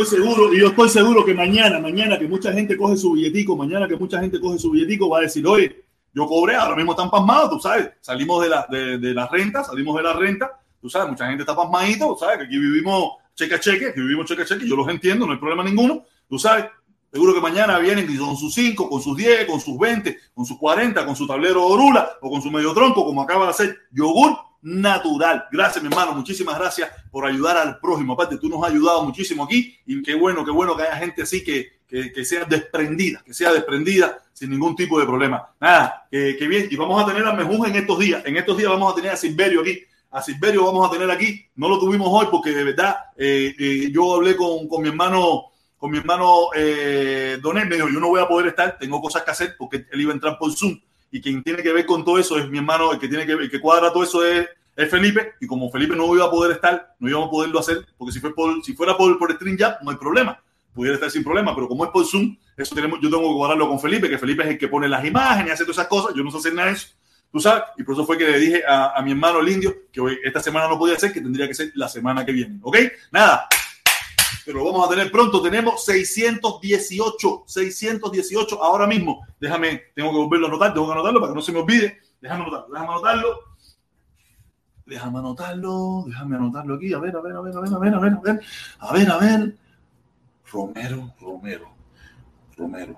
[0.00, 3.56] Estoy seguro, y yo estoy seguro que mañana, mañana que mucha gente coge su billetico,
[3.56, 6.92] mañana que mucha gente coge su billetico, va a decir, oye, yo cobré, ahora mismo
[6.92, 10.60] están pasmados, tú sabes, salimos de la, de, de la renta, salimos de la renta,
[10.80, 14.00] tú sabes, mucha gente está pasmadito, tú sabes, que aquí vivimos cheque a cheque, que
[14.00, 16.64] vivimos cheque a cheque, yo los entiendo, no hay problema ninguno, Tú sabes,
[17.12, 20.56] seguro que mañana vienen con sus 5, con sus 10, con sus 20, con sus
[20.56, 23.76] 40, con su tablero de orula o con su medio tronco, como acaba de hacer
[23.90, 25.44] yogur natural.
[25.50, 26.14] Gracias, mi hermano.
[26.14, 28.14] Muchísimas gracias por ayudar al prójimo.
[28.14, 31.22] Aparte, tú nos has ayudado muchísimo aquí y qué bueno, qué bueno que haya gente
[31.22, 35.50] así que, que, sea desprendida, que sea desprendida sin ningún tipo de problema.
[35.60, 36.68] Nada, que, bien.
[36.70, 38.22] Y vamos a tener a Mejunja en estos días.
[38.24, 39.80] En estos días vamos a tener a Silverio aquí.
[40.10, 41.44] A Silverio vamos a tener aquí.
[41.56, 45.52] No lo tuvimos hoy porque de verdad eh, eh, yo hablé con, con mi hermano
[45.82, 49.24] con mi hermano eh, Donel, me dijo, yo no voy a poder estar, tengo cosas
[49.24, 50.78] que hacer porque él iba a entrar por Zoom
[51.12, 53.32] y quien tiene que ver con todo eso es mi hermano, el que tiene que
[53.32, 56.52] el que cuadra todo eso es, es, Felipe y como Felipe no iba a poder
[56.52, 59.82] estar, no íbamos a poderlo hacer porque si, fue por, si fuera por, por StreamYard
[59.82, 60.42] no hay problema,
[60.74, 63.68] pudiera estar sin problema, pero como es por Zoom, eso tenemos, yo tengo que cuadrarlo
[63.68, 66.14] con Felipe, que Felipe es el que pone las imágenes y hace todas esas cosas,
[66.16, 66.88] yo no sé hacer nada de eso.
[67.30, 69.74] Tú sabes, y por eso fue que le dije a, a mi hermano el indio
[69.90, 72.58] que hoy, esta semana no podía ser, que tendría que ser la semana que viene.
[72.60, 72.76] ¿Ok?
[73.10, 73.48] Nada,
[74.44, 75.42] pero lo vamos a tener pronto.
[75.42, 79.26] Tenemos 618, 618 ahora mismo.
[79.40, 82.00] Déjame, tengo que volverlo a anotar, tengo que anotarlo para que no se me olvide.
[82.20, 83.52] Déjame anotarlo, déjame anotarlo.
[84.84, 86.92] Déjame anotarlo, déjame anotarlo aquí.
[86.92, 88.40] A ver, a ver, a ver, a ver, a ver, a ver, a ver.
[88.78, 89.56] A ver, a ver.
[90.52, 91.74] Romero, Romero,
[92.56, 92.96] Romero,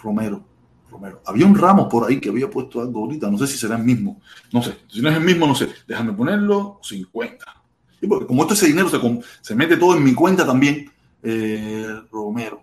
[0.00, 0.44] Romero,
[0.88, 1.22] Romero.
[1.26, 3.82] Había un ramo por ahí que había puesto algo ahorita, no sé si será el
[3.82, 4.20] mismo.
[4.52, 5.68] No sé, si no es el mismo, no sé.
[5.88, 7.63] Déjame ponerlo, 50
[8.06, 8.98] porque como esto ese dinero se,
[9.40, 10.90] se, mete todo en mi cuenta también,
[11.22, 12.62] eh, Romero.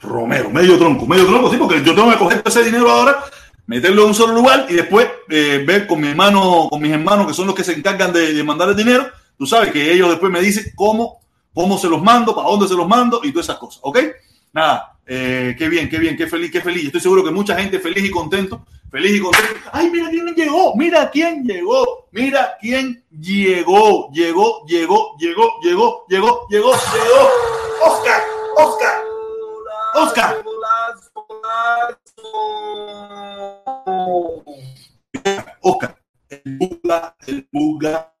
[0.00, 3.24] Romero, medio tronco, medio tronco, sí, porque yo tengo que coger ese dinero ahora,
[3.66, 7.26] meterlo en un solo lugar y después eh, ver con mi hermano, con mis hermanos
[7.26, 9.06] que son los que se encargan de, mandar el dinero.
[9.38, 11.20] Tú sabes que ellos después me dicen cómo,
[11.52, 13.98] cómo se los mando, para dónde se los mando y todas esas cosas, ¿ok?
[14.52, 16.86] Nada, eh, qué bien, qué bien, qué feliz, qué feliz.
[16.86, 19.60] Estoy seguro que mucha gente feliz y contento feliz y contento.
[19.72, 20.74] ¡Ay, mira quién llegó!
[20.74, 22.08] ¡Mira quién llegó!
[22.12, 24.10] ¡Mira quién llegó!
[24.12, 27.30] Llegó, llegó, llegó, llegó, llegó, llegó, llegó.
[27.84, 28.22] ¡Oscar!
[28.56, 29.04] ¡Oscar!
[29.94, 30.44] ¡Oscar!
[35.60, 35.96] Oscar.
[36.28, 38.12] El buga, el buga.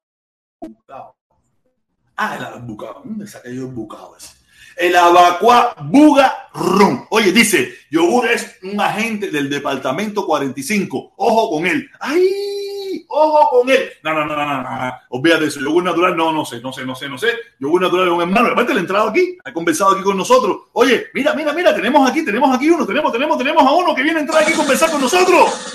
[2.16, 3.02] Ah, el bucao.
[3.04, 4.35] ¿Dónde saqué yo el bucao ese?
[4.76, 7.06] El Abacua Buga Ron.
[7.10, 11.14] Oye, dice, Yogur es un agente del departamento 45.
[11.16, 11.88] Ojo con él.
[11.98, 13.04] ¡Ay!
[13.08, 13.90] Ojo con él.
[14.02, 14.92] No, no, no, no, no, no.
[15.10, 15.60] Olvídate eso.
[15.60, 17.28] Yogur natural, no, no sé, no sé, no sé, no sé.
[17.58, 18.48] Yogur natural es un hermano.
[18.48, 20.58] Aparte, le ha entrado aquí, ha conversado aquí con nosotros.
[20.72, 24.02] Oye, mira, mira, mira, tenemos aquí, tenemos aquí uno, tenemos, tenemos, tenemos a uno que
[24.02, 25.72] viene a entrar aquí a conversar con nosotros.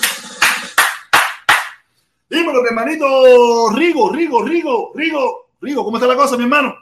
[2.29, 6.73] Dímelo, mi hermanito Rigo, Rigo, Rigo, Rigo, Rigo, ¿cómo está la cosa, mi hermano?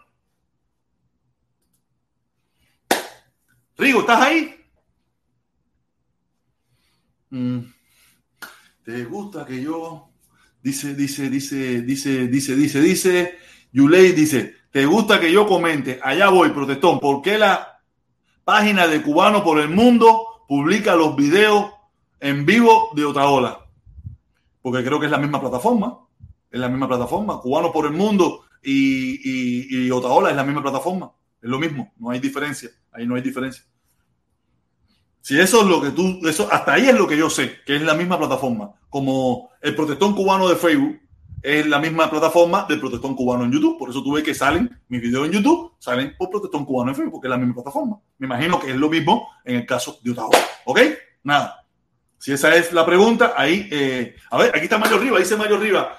[3.80, 4.54] Rigo, ¿estás ahí?
[7.30, 7.60] Mm.
[8.84, 10.10] ¿Te gusta que yo?
[10.62, 13.38] Dice, dice, dice, dice, dice, dice, dice.
[13.72, 15.98] Yulei dice, ¿te gusta que yo comente?
[16.04, 17.00] Allá voy, protestón.
[17.00, 17.82] ¿Por qué la
[18.44, 21.72] página de Cubano por el Mundo publica los videos
[22.20, 23.66] en vivo de otra ola?
[24.62, 26.00] Porque creo que es la misma plataforma.
[26.52, 27.40] Es la misma plataforma.
[27.40, 31.14] Cubano por el Mundo y, y, y Otaola es la misma plataforma.
[31.42, 31.94] Es lo mismo.
[31.98, 32.70] No hay diferencia.
[32.92, 33.64] Ahí no hay diferencia.
[35.22, 37.76] Si eso es lo que tú, eso, hasta ahí es lo que yo sé, que
[37.76, 38.72] es la misma plataforma.
[38.90, 41.00] Como el protestón cubano de Facebook
[41.42, 43.78] es la misma plataforma del protestón cubano en YouTube.
[43.78, 47.14] Por eso tuve que salen mis videos en YouTube, salen por protestón cubano en Facebook,
[47.14, 48.00] porque es la misma plataforma.
[48.18, 50.40] Me imagino que es lo mismo en el caso de Otaola.
[50.66, 50.80] ¿Ok?
[51.24, 51.66] Nada.
[52.18, 55.58] Si esa es la pregunta, ahí, eh, a ver, aquí está Mario Riva, dice Mario
[55.58, 55.98] Riva.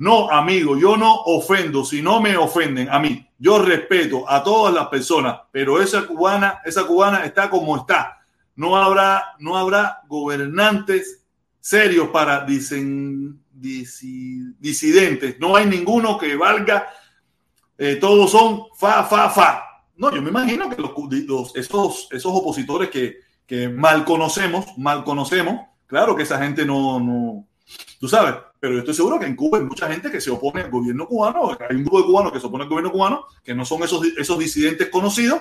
[0.00, 3.28] No, amigo, yo no ofendo, si no me ofenden a mí.
[3.38, 8.24] Yo respeto a todas las personas, pero esa cubana, esa cubana está como está.
[8.56, 11.26] No habrá, no habrá gobernantes
[11.60, 15.38] serios para dicen, disidentes.
[15.38, 16.88] No hay ninguno que valga.
[17.76, 19.84] Eh, todos son fa, fa, fa.
[19.96, 25.60] No, yo me imagino que los, esos, esos opositores que, que mal conocemos, mal conocemos,
[25.86, 27.44] claro que esa gente no, no,
[27.98, 30.60] tú sabes, pero yo estoy seguro que en Cuba hay mucha gente que se opone
[30.60, 33.54] al gobierno cubano, hay un grupo de cubanos que se opone al gobierno cubano, que
[33.54, 35.40] no son esos, esos disidentes conocidos,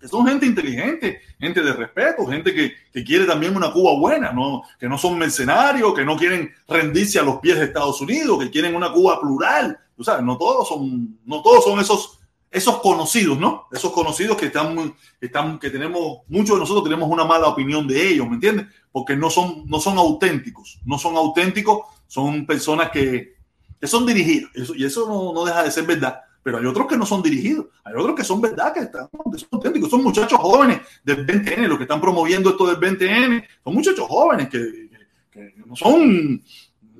[0.00, 4.32] que son gente inteligente, gente de respeto, gente que, que, quiere también una Cuba buena,
[4.32, 4.62] ¿no?
[4.80, 8.50] que no son mercenarios, que no quieren rendirse a los pies de Estados Unidos, que
[8.50, 9.78] quieren una Cuba plural.
[9.96, 12.18] Tú sabes, no todos son, no todos son esos,
[12.50, 13.68] esos conocidos, ¿no?
[13.70, 18.08] Esos conocidos que están, están, que tenemos, muchos de nosotros tenemos una mala opinión de
[18.08, 18.66] ellos, ¿me entiendes?
[18.90, 23.34] Porque no son, no son auténticos, no son auténticos son personas que,
[23.80, 24.50] que son dirigidos.
[24.76, 26.20] y eso no, no, deja de ser verdad.
[26.42, 27.66] Pero hay otros que no son dirigidos.
[27.84, 29.08] Hay otros que son verdad, que están
[29.50, 29.90] auténticos.
[29.90, 33.46] Son muchachos jóvenes del 20N, los que están promoviendo esto del 20N.
[33.64, 34.90] Son muchachos jóvenes que,
[35.30, 36.42] que, no son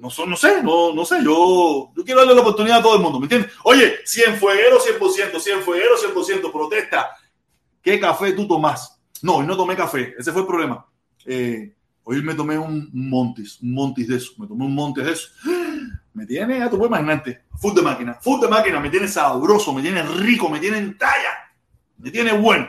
[0.05, 2.97] no, son, no sé, no, no sé, yo, yo quiero darle la oportunidad a todo
[2.97, 3.51] el mundo, ¿me entiendes?
[3.63, 7.17] Oye, 100 fuegueros, 100%, 100 fuegueros, 100%, protesta.
[7.81, 9.01] ¿Qué café tú tomas?
[9.23, 10.87] No, no tomé café, ese fue el problema.
[11.25, 11.75] Eh,
[12.05, 15.29] hoy me tomé un montis, un montis de eso, me tomé un montis de eso.
[16.15, 19.75] Me tiene, ya tú puedes imaginarte, food de máquina, food de máquina, me tiene sabroso,
[19.75, 21.51] me tiene rico, me tiene en talla,
[21.99, 22.69] me tiene bueno.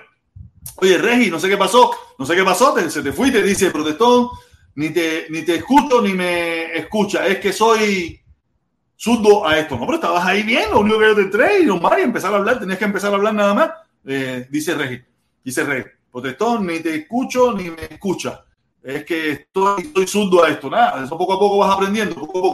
[0.77, 3.69] Oye, Regi, no sé qué pasó, no sé qué pasó, te, se te fuiste, dice
[3.69, 4.29] protestón,
[4.73, 8.19] ni te, ni te escucho ni me escucha, es que soy
[8.95, 9.77] surdo a esto.
[9.77, 12.33] No, pero estabas ahí bien, lo único que yo te entré y normal y empezar
[12.33, 13.69] a hablar, tenías que empezar a hablar nada más.
[14.05, 15.01] Eh, dice Regi,
[15.43, 18.44] dice Regi, protestón, ni te escucho ni me escucha.
[18.85, 22.49] Es que estoy, estoy surdo a esto, nada, eso poco a poco vas aprendiendo, poco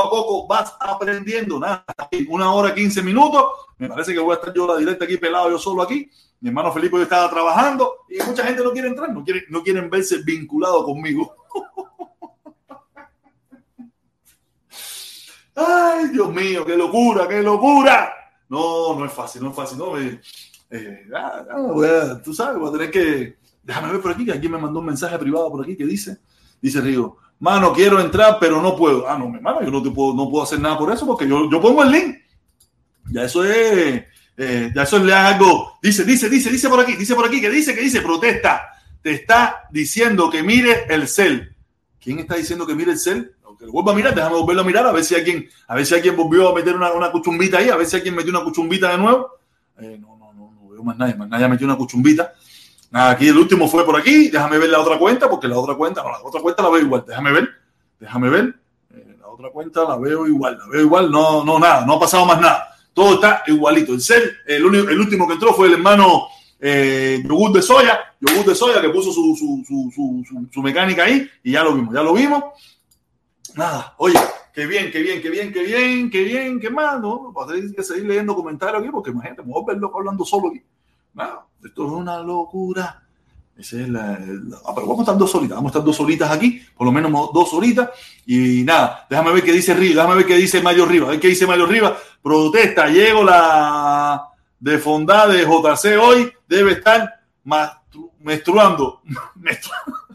[0.00, 1.84] a poco, vas aprendiendo, nada,
[2.28, 3.44] una hora, quince minutos,
[3.76, 6.08] me parece que voy a estar yo la directa aquí pelado yo solo aquí,
[6.40, 9.64] mi hermano Felipe yo estaba trabajando y mucha gente no quiere entrar, no, quiere, no
[9.64, 11.34] quieren verse vinculado conmigo.
[15.56, 18.14] Ay, Dios mío, qué locura, qué locura.
[18.48, 19.76] No, no es fácil, no es fácil.
[19.78, 20.20] No, eh,
[21.12, 23.38] ah, ah, tú sabes, voy a tener que.
[23.68, 26.16] Déjame ver por aquí, que alguien me mandó un mensaje privado por aquí que dice:
[26.58, 29.06] Dice Rigo, mano, quiero entrar, pero no puedo.
[29.06, 31.50] Ah, no, hermano, yo no, te puedo, no puedo hacer nada por eso porque yo,
[31.50, 32.16] yo pongo el link.
[33.12, 34.04] Ya eso es.
[34.38, 35.78] Eh, ya eso le algo.
[35.82, 38.70] Dice, dice, dice, dice por aquí, dice por aquí, que dice, que dice, protesta.
[39.02, 41.54] Te está diciendo que mire el cel.
[42.00, 43.34] ¿Quién está diciendo que mire el cel?
[43.58, 45.92] que vuelva a mirar, déjame volverlo a mirar, a ver si alguien, a ver si
[45.92, 48.92] alguien volvió a meter una, una cuchumbita ahí, a ver si alguien metió una cuchumbita
[48.92, 49.30] de nuevo.
[49.80, 52.32] Eh, no, no, no, no veo más nadie, más nadie metió una cuchumbita.
[52.90, 56.02] Aquí el último fue por aquí, déjame ver la otra cuenta, porque la otra cuenta,
[56.02, 57.48] no, la otra cuenta la veo igual, déjame ver,
[58.00, 58.54] déjame ver,
[58.94, 62.00] eh, la otra cuenta la veo igual, la veo igual, no, no, nada, no ha
[62.00, 63.92] pasado más nada, todo está igualito.
[63.92, 66.28] El cel, el, único, el último que entró fue el hermano
[66.58, 71.28] eh, yogur de soya, yogur de soya que puso su, su, su, su, mecánica ahí
[71.44, 72.42] y ya lo vimos, ya lo vimos
[73.54, 74.18] nada, oye,
[74.54, 77.34] qué bien, qué bien, qué bien, qué bien, qué bien, qué más, ¿no?
[77.76, 80.62] Que seguir leyendo comentarios aquí porque imagínate, me voy a verlo hablando solo aquí.
[81.18, 83.02] Nada, esto es una locura.
[83.56, 86.30] Esa es la, ah, pero vamos a estar dos solitas, vamos a estar dos solitas
[86.30, 87.90] aquí, por lo menos dos horitas.
[88.24, 91.20] Y nada, déjame ver qué dice Rivas, déjame ver qué dice Mayo Rivas, a ver
[91.20, 91.94] qué dice Mayo Rivas.
[92.22, 94.28] Protesta, llego la
[94.60, 97.20] de fondada de JC hoy, debe estar
[98.20, 99.02] menstruando.
[99.34, 100.07] menstruando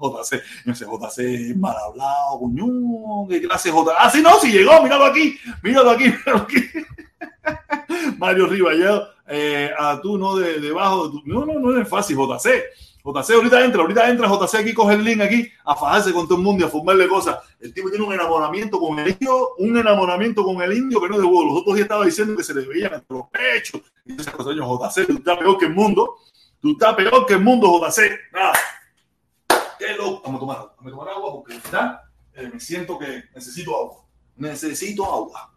[0.00, 0.42] JC,
[0.74, 3.92] sé, JC mal hablado, coño, qué clase JC.
[3.98, 6.62] Ah, sí, no, sí llegó, míralo aquí, míralo aquí, míralo aquí.
[8.18, 11.22] Mario Rivas, ya, eh, a tú, no de debajo de tu.
[11.26, 12.64] No, no, no es fácil, JC.
[13.02, 16.36] JC, ahorita entra, ahorita entra JC aquí, coge el link aquí, a fajarse con todo
[16.36, 17.38] el mundo y a fumarle cosas.
[17.58, 21.14] El tipo tiene un enamoramiento con el indio, un enamoramiento con el indio que no
[21.14, 21.44] es de huevo.
[21.44, 23.80] Los otros días estaba diciendo que se le veían entre los pechos.
[24.04, 26.16] Y esas cosas, JC, tú estás peor que el mundo.
[26.60, 28.10] Tú estás peor que el mundo, JC.
[28.32, 28.52] Nada
[29.96, 30.22] loco.
[30.24, 30.74] Vamos a tomar agua.
[30.76, 32.02] Vamos a tomar agua porque ya
[32.34, 34.04] eh, me siento que necesito agua.
[34.36, 35.52] Necesito agua.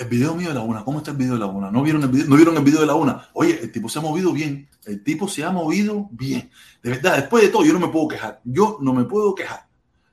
[0.00, 1.70] El video mío de la una, ¿cómo está el video de la una?
[1.70, 3.28] ¿No vieron el video, ¿No vieron el video de la una?
[3.34, 4.66] Oye, el tipo se ha movido bien.
[4.86, 6.50] El tipo se ha movido bien.
[6.82, 8.40] De verdad, después de todo, yo no me puedo quejar.
[8.44, 9.68] Yo no me puedo quejar.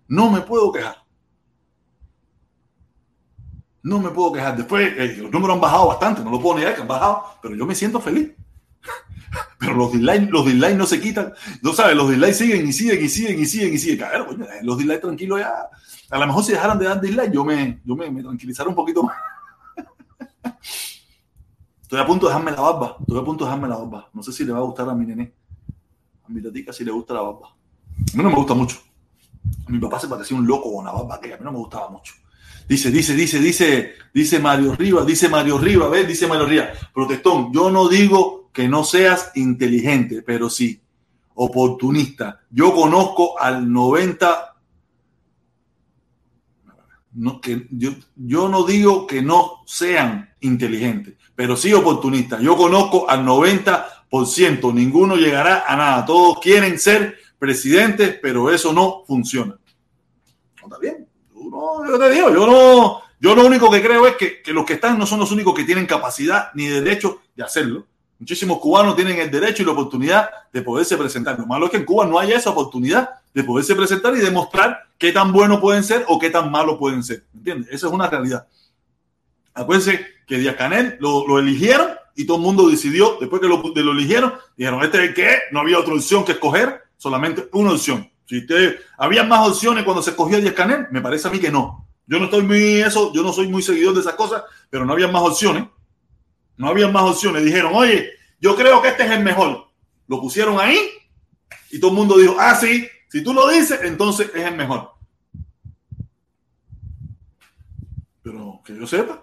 [0.10, 1.07] No me puedo quejar.
[3.88, 4.58] No me puedo quejar.
[4.58, 7.56] Después, eh, los números han bajado bastante, no lo puedo negar que han bajado, pero
[7.56, 8.32] yo me siento feliz.
[9.60, 11.34] pero los dislikes, los dislikes no se quitan.
[11.62, 13.98] No sabes, los dislikes siguen y siguen y siguen y siguen y siguen.
[14.00, 15.70] Claro, coño, eh, los dislikes tranquilos ya.
[16.10, 19.04] A lo mejor si dejaran de dar dislikes, yo me, yo me, me un poquito
[19.04, 19.16] más.
[21.82, 22.98] Estoy a punto de dejarme la barba.
[23.00, 24.10] Estoy a punto de dejarme la barba.
[24.12, 25.34] No sé si le va a gustar a mi nené.
[26.26, 27.48] A mi tatica si le gusta la barba.
[27.48, 28.80] A mí no me gusta mucho.
[29.66, 31.60] A mi papá se parecía un loco con la barba que a mí no me
[31.60, 32.16] gustaba mucho.
[32.68, 36.08] Dice, dice, dice, dice, dice Mario Rivas, dice Mario Rivas, ¿ves?
[36.08, 40.82] Dice Mario Rivas, protestón, yo no digo que no seas inteligente, pero sí,
[41.36, 42.42] oportunista.
[42.50, 44.56] Yo conozco al 90,
[47.14, 52.42] no, que yo, yo no digo que no sean inteligentes, pero sí oportunistas.
[52.42, 56.06] Yo conozco al 90%, ninguno llegará a nada.
[56.06, 59.58] Todos quieren ser presidentes, pero eso no funciona.
[60.62, 61.07] ¿No está bien?
[61.88, 64.98] Yo te digo, yo no, yo lo único que creo es que, los que están
[64.98, 67.86] no son los únicos que tienen capacidad ni derecho de hacerlo.
[68.20, 71.38] Muchísimos cubanos tienen el derecho y la oportunidad de poderse presentar.
[71.38, 74.88] Lo malo es que en Cuba no hay esa oportunidad de poderse presentar y demostrar
[74.98, 77.24] qué tan buenos pueden ser o qué tan malos pueden ser.
[77.36, 77.70] ¿Entiendes?
[77.72, 78.48] Esa es una realidad.
[79.54, 83.92] Acuérdense que Díaz Canel lo, eligieron y todo el mundo decidió, después que lo, lo
[83.92, 88.10] eligieron, dijeron, este es el que no había otra opción que escoger, solamente una opción.
[88.28, 90.88] Si usted, ¿había más opciones cuando se escogió a Canel?
[90.92, 91.88] Me parece a mí que no.
[92.06, 94.94] Yo no estoy muy eso, yo no soy muy seguidor de esas cosas, pero no
[94.94, 95.66] había más opciones.
[96.58, 97.46] No había más opciones.
[97.46, 99.68] Dijeron, oye, yo creo que este es el mejor.
[100.08, 100.78] Lo pusieron ahí
[101.72, 104.92] y todo el mundo dijo, ah, sí, si tú lo dices, entonces es el mejor.
[108.24, 109.22] Pero Que yo sepa.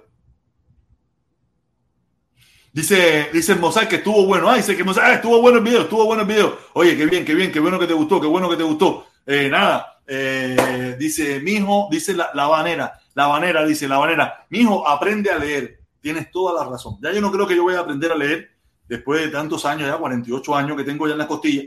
[2.74, 4.50] Dice, dice Mozart que estuvo bueno.
[4.50, 6.58] Ah, dice que Mozart, ah, estuvo bueno el video, estuvo bueno el video.
[6.72, 9.06] Oye, qué bien, qué bien, qué bueno que te gustó, qué bueno que te gustó.
[9.24, 14.44] Eh, nada, eh, dice, mi hijo, dice la, la banera, la banera, dice la banera,
[14.50, 15.78] mi hijo, aprende a leer.
[16.00, 16.98] Tienes toda la razón.
[17.00, 18.50] Ya yo no creo que yo voy a aprender a leer
[18.88, 21.62] después de tantos años, ya 48 años que tengo ya en la costilla.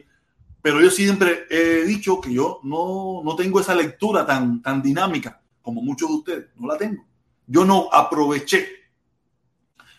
[0.62, 5.40] Pero yo siempre he dicho que yo no, no tengo esa lectura tan, tan dinámica
[5.62, 6.46] como muchos de ustedes.
[6.58, 7.06] No la tengo.
[7.48, 8.87] Yo no aproveché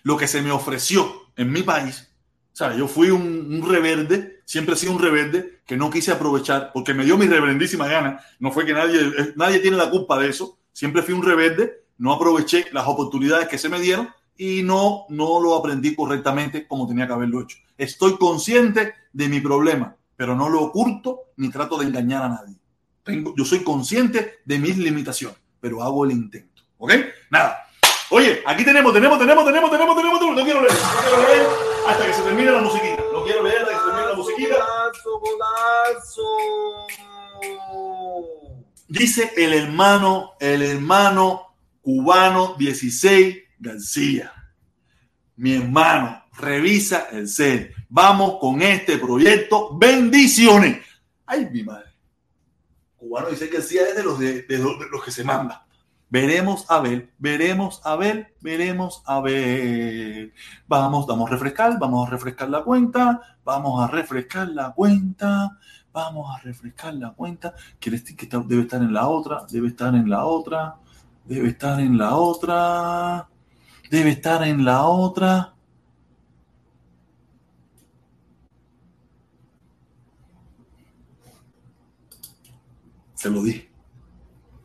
[0.03, 2.09] lo que se me ofreció en mi país.
[2.53, 6.11] O sea, yo fui un, un rebelde, siempre he sido un rebelde que no quise
[6.11, 8.21] aprovechar porque me dio mi reverendísima gana.
[8.41, 10.59] No fue que nadie, eh, nadie tiene la culpa de eso.
[10.73, 15.41] Siempre fui un rebelde, no aproveché las oportunidades que se me dieron y no, no
[15.41, 17.59] lo aprendí correctamente como tenía que haberlo hecho.
[17.77, 22.57] Estoy consciente de mi problema, pero no lo oculto ni trato de engañar a nadie.
[23.03, 26.63] Tengo, yo soy consciente de mis limitaciones, pero hago el intento.
[26.79, 26.93] ¿Ok?
[27.31, 27.68] Nada.
[28.11, 31.47] Oye, aquí tenemos, tenemos, tenemos, tenemos, tenemos, tenemos, no quiero leer, no quiero leer
[31.87, 33.03] hasta que se termine la musiquita.
[33.13, 34.67] No quiero leer hasta que se termine la musiquita.
[38.89, 44.33] Dice el hermano, el hermano cubano 16 García.
[45.37, 47.75] Mi hermano, revisa el ser.
[47.91, 49.77] Vamos con este proyecto.
[49.77, 50.79] Bendiciones.
[51.27, 51.91] Ay, mi madre.
[52.97, 55.68] Cubano dice García es de los, de, de los que se manda.
[56.11, 60.33] Veremos a ver, veremos a ver, veremos a ver.
[60.67, 65.59] Vamos, vamos a refrescar, vamos a refrescar la cuenta, vamos a refrescar la cuenta,
[65.93, 67.55] vamos a refrescar la cuenta.
[67.79, 69.45] ¿Quieres que debe estar en la otra?
[69.51, 70.77] Debe estar en la otra,
[71.27, 73.29] debe estar en la otra,
[73.91, 75.55] debe estar en la otra.
[83.15, 83.68] Se lo dije.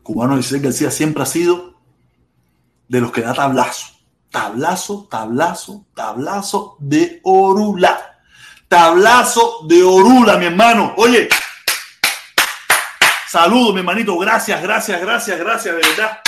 [0.04, 1.80] Cubano José García siempre ha sido
[2.86, 3.86] de los que da tablazo.
[4.30, 8.20] Tablazo, tablazo, tablazo de Orula.
[8.68, 10.92] Tablazo de Orula, mi hermano.
[10.98, 11.28] Oye,
[13.26, 14.18] saludo, mi hermanito.
[14.18, 16.18] Gracias, gracias, gracias, gracias, de verdad.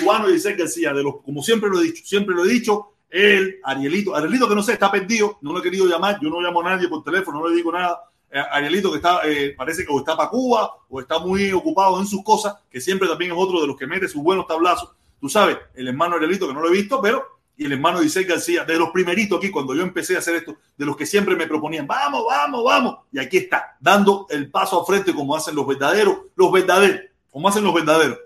[0.00, 3.58] Cubano José García, de los, como siempre lo he dicho, siempre lo he dicho, él,
[3.62, 6.60] Arielito, Arielito que no sé, está perdido, no lo he querido llamar, yo no llamo
[6.60, 7.98] a nadie por teléfono, no le digo nada,
[8.30, 12.06] Arielito que está, eh, parece que o está para Cuba o está muy ocupado en
[12.06, 14.90] sus cosas, que siempre también es otro de los que mete sus buenos tablazos.
[15.20, 18.22] Tú sabes, el hermano Arielito que no lo he visto, pero y el hermano Dice
[18.22, 21.34] García, de los primeritos aquí, cuando yo empecé a hacer esto, de los que siempre
[21.34, 22.98] me proponían, vamos, vamos, vamos.
[23.10, 27.48] Y aquí está, dando el paso a frente como hacen los verdaderos, los verdaderos, como
[27.48, 28.16] hacen los verdaderos.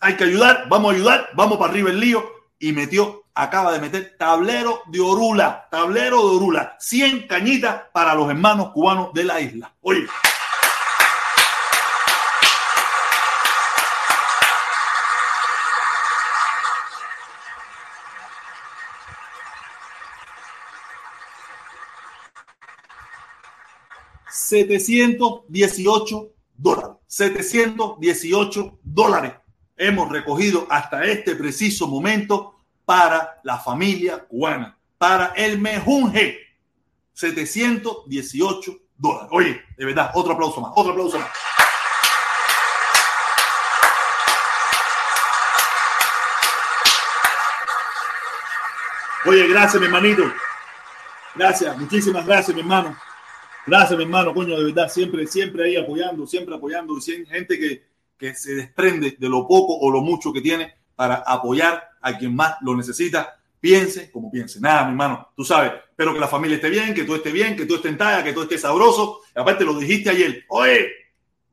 [0.00, 2.22] Hay que ayudar, vamos a ayudar, vamos para arriba el lío.
[2.58, 8.28] Y metió acaba de meter tablero de Orula, tablero de Orula, 100 cañitas para los
[8.28, 9.74] hermanos cubanos de la isla.
[9.80, 10.06] Oye.
[24.28, 26.90] $718 dólares.
[27.06, 29.32] 718 dólares
[29.76, 32.59] hemos recogido hasta este preciso momento
[32.90, 36.40] para la familia cubana, para el mejunje.
[37.12, 39.28] 718 dólares.
[39.30, 41.28] Oye, de verdad, otro aplauso más, otro aplauso más.
[49.24, 50.24] Oye, gracias, mi hermanito.
[51.36, 52.98] Gracias, muchísimas gracias, mi hermano.
[53.68, 56.98] Gracias, mi hermano, coño, de verdad, siempre, siempre ahí apoyando, siempre apoyando.
[56.98, 57.84] Y gente que,
[58.18, 62.36] que se desprende de lo poco o lo mucho que tiene para apoyar a quien
[62.36, 64.60] más lo necesita, piense como piense.
[64.60, 67.56] Nada, mi hermano, tú sabes, espero que la familia esté bien, que tú estés bien,
[67.56, 69.22] que tú estés en talla, que tú estés sabroso.
[69.34, 70.90] Y aparte lo dijiste ayer, oye,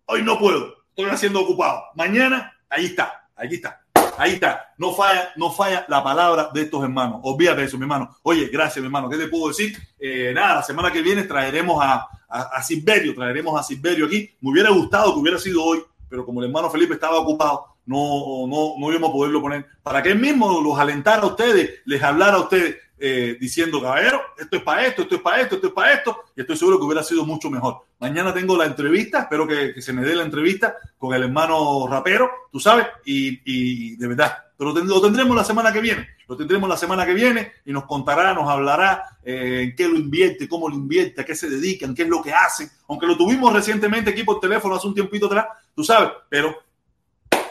[0.05, 1.81] hoy no puedo, estoy haciendo ocupado.
[1.95, 3.85] Mañana, ahí está, ahí está.
[4.17, 7.21] Ahí está, no falla, no falla la palabra de estos hermanos.
[7.23, 8.17] Olvídate de eso, mi hermano.
[8.23, 9.07] Oye, gracias, mi hermano.
[9.07, 9.77] ¿Qué te puedo decir?
[9.97, 14.29] Eh, nada, la semana que viene traeremos a, a, a Silverio, traeremos a Silverio aquí.
[14.41, 18.45] Me hubiera gustado que hubiera sido hoy, pero como el hermano Felipe estaba ocupado, no,
[18.47, 22.03] no, no íbamos a poderlo poner, para que él mismo los alentara a ustedes, les
[22.03, 25.67] hablara a ustedes, eh, diciendo, caballero, esto es para esto, esto es para esto, esto
[25.67, 27.85] es para esto, y estoy seguro que hubiera sido mucho mejor.
[27.99, 31.87] Mañana tengo la entrevista, espero que, que se me dé la entrevista con el hermano
[31.87, 36.35] rapero, tú sabes, y, y de verdad, pero lo tendremos la semana que viene, lo
[36.35, 40.49] tendremos la semana que viene y nos contará, nos hablará eh, en qué lo invierte,
[40.49, 43.53] cómo lo invierte, a qué se dedican, qué es lo que hacen, aunque lo tuvimos
[43.53, 45.45] recientemente aquí por teléfono hace un tiempito atrás,
[45.75, 46.55] tú sabes, pero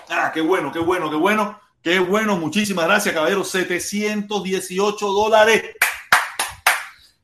[0.09, 2.37] Ah, qué bueno, qué bueno, qué bueno, qué bueno.
[2.37, 3.43] Muchísimas gracias, caballero.
[3.43, 5.65] 718 dólares.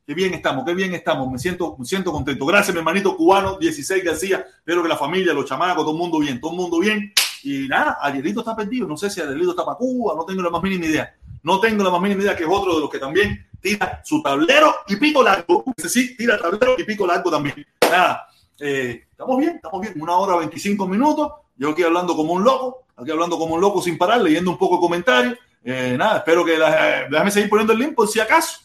[0.05, 1.31] Qué bien estamos, qué bien estamos.
[1.31, 2.45] Me siento, me siento contento.
[2.45, 4.45] Gracias, mi hermanito cubano, 16 García.
[4.57, 7.13] Espero que la familia, los chamacos, todo el mundo bien, todo el mundo bien.
[7.43, 8.85] Y nada, Arielito está perdido.
[8.85, 11.15] No sé si Arielito está para Cuba, no tengo la más mínima idea.
[11.41, 14.21] No tengo la más mínima idea que es otro de los que también tira su
[14.21, 15.63] tablero y pico largo.
[15.77, 17.65] Sí, tira tablero y pico largo también.
[17.81, 18.27] Nada,
[18.59, 19.93] eh, estamos bien, estamos bien.
[20.01, 21.31] Una hora 25 minutos.
[21.55, 24.57] Yo aquí hablando como un loco, aquí hablando como un loco sin parar, leyendo un
[24.57, 25.37] poco de comentarios.
[25.63, 28.59] Eh, nada, espero que la, déjame seguir poniendo el link por si acaso.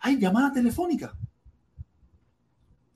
[0.00, 1.12] Hay llamada telefónica.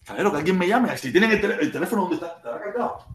[0.05, 0.97] Claro, que alguien me llame.
[0.98, 2.36] Si tienen el, el teléfono, ¿dónde está?
[2.36, 3.06] ¿Estará cargado?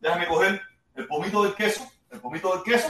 [0.00, 0.62] Déjame coger
[0.94, 2.86] el pomito del queso, el pomito del queso,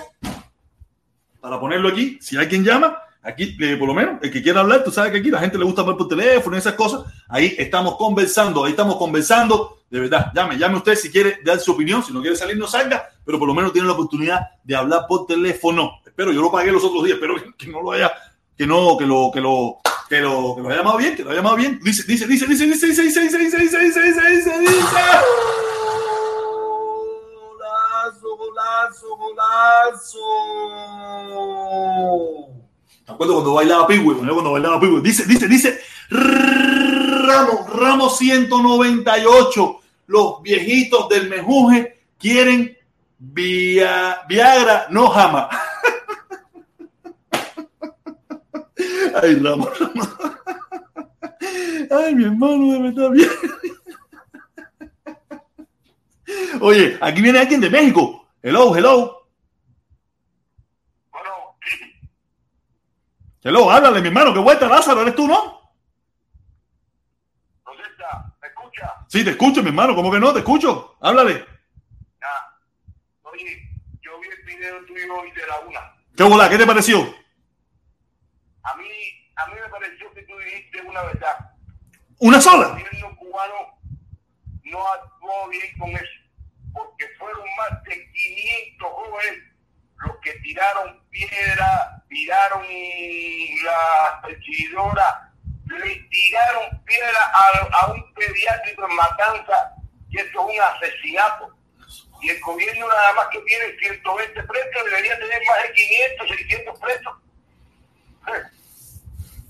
[1.41, 2.19] para ponerlo aquí.
[2.21, 5.13] Si hay quien llama, aquí, eh, por lo menos, el que quiera hablar, tú sabes
[5.13, 7.11] que aquí la gente le gusta hablar por teléfono y esas cosas.
[7.27, 9.79] Ahí estamos conversando, ahí estamos conversando.
[9.89, 12.05] De verdad, llame, llame usted si quiere dar su opinión.
[12.05, 15.07] Si no quiere salir, no salga, pero por lo menos tiene la oportunidad de hablar
[15.09, 16.01] por teléfono.
[16.05, 18.13] Espero, yo lo pagué los otros días, espero que no lo haya,
[18.59, 19.79] que no, que lo, que lo,
[20.11, 21.79] que lo, que lo haya llamado bien, que lo haya llamado bien.
[21.85, 24.81] Dice, dice, dice, dice, dice, dice, dice, dice, dice, dice, dice, dice, dice, dice.
[27.47, 30.19] Golazo, golazo, golazo.
[33.07, 35.01] Me acuerdo cuando bailaba Pigüe, cuando bailaba Pigüe.
[35.01, 35.81] Dice, dice, dice,
[36.11, 39.77] Ramos, Ramos 198.
[40.09, 42.77] Los viejitos del mejuje quieren
[43.17, 45.57] via, Viagra, no jamás.
[49.23, 50.09] Ay, Ramos, Ramos.
[51.91, 53.29] Ay, mi hermano, de verdad, bien.
[56.61, 58.29] Oye, aquí viene alguien de México.
[58.43, 59.29] Hello, hello.
[61.11, 61.57] Bueno,
[63.43, 64.33] Hello, háblale, mi hermano.
[64.33, 65.61] Qué vuelta, Lázaro, eres tú, ¿no?
[67.65, 68.35] ¿dónde está?
[68.41, 68.95] ¿Me escucha?
[69.09, 69.95] Sí, te escucho, mi hermano.
[69.95, 70.33] ¿Cómo que no?
[70.33, 70.97] Te escucho.
[71.01, 71.45] Háblale.
[72.21, 72.59] Ya.
[73.23, 73.71] Oye,
[74.03, 75.81] yo vi el video tuyo hoy de la una.
[76.17, 76.49] ¿Qué bola?
[76.49, 76.99] ¿Qué te pareció?
[78.63, 78.89] A mí,
[79.37, 81.51] a mí me pareció que tú dijiste una verdad.
[82.19, 82.69] ¿Una El sola?
[82.69, 83.79] gobierno cubano
[84.65, 86.21] no actuó bien con eso,
[86.73, 89.43] porque fueron más de 500 jóvenes
[89.97, 92.63] los que tiraron piedra, tiraron
[93.65, 95.33] la perseguidora,
[95.67, 99.75] le tiraron piedra a, a un pediátrico en Matanza,
[100.09, 101.57] y esto es un asesinato.
[102.23, 106.81] Y el gobierno nada más que tiene 120 presos, debería tener más de 500, 600
[106.81, 107.15] presos.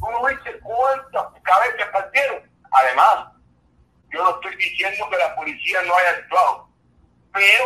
[0.01, 2.51] ¿Cómo viste cuántas cabezas partieron?
[2.73, 3.29] Además,
[4.13, 6.69] yo no estoy diciendo que la policía no haya actuado,
[7.33, 7.65] pero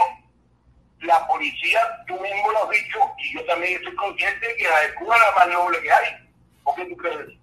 [1.00, 4.94] la policía, tú mismo lo has dicho, y yo también estoy consciente que la de
[4.94, 6.28] Cuba es la más noble que hay.
[6.62, 7.38] ¿Por qué tú crees?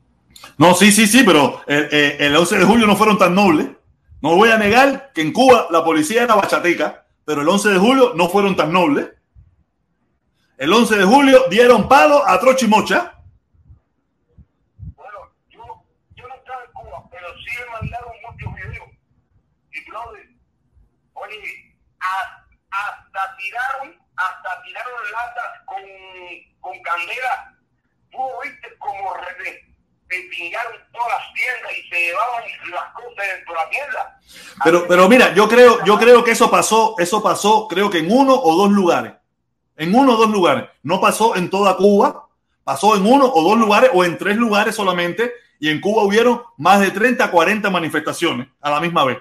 [0.58, 3.68] No, sí, sí, sí, pero eh, eh, el 11 de julio no fueron tan nobles.
[4.22, 7.78] No voy a negar que en Cuba la policía era bachateca, pero el 11 de
[7.80, 9.10] julio no fueron tan nobles.
[10.58, 13.20] El 11 de julio dieron palo a Trochi Mocha.
[14.96, 15.18] Bueno,
[15.50, 15.60] yo,
[16.16, 18.90] yo no estaba en Cuba, pero sí me mandaron muchos videos.
[19.74, 20.30] Y brother,
[22.00, 25.82] a- hasta tiraron, hasta tiraron latas con,
[26.62, 27.54] con candela.
[28.12, 29.14] Tú viste como
[30.42, 34.20] pingaron todas las tiendas y se llevaban las cosas dentro de la tienda.
[34.64, 38.12] Pero, pero mira, yo creo, yo creo que eso pasó, eso pasó, creo que en
[38.12, 39.14] uno o dos lugares.
[39.78, 40.66] En uno o dos lugares.
[40.84, 42.28] No pasó en toda Cuba,
[42.64, 45.32] pasó en uno o dos lugares o en tres lugares solamente.
[45.60, 49.20] Y en Cuba hubieron más de 30, 40 manifestaciones a la misma vez.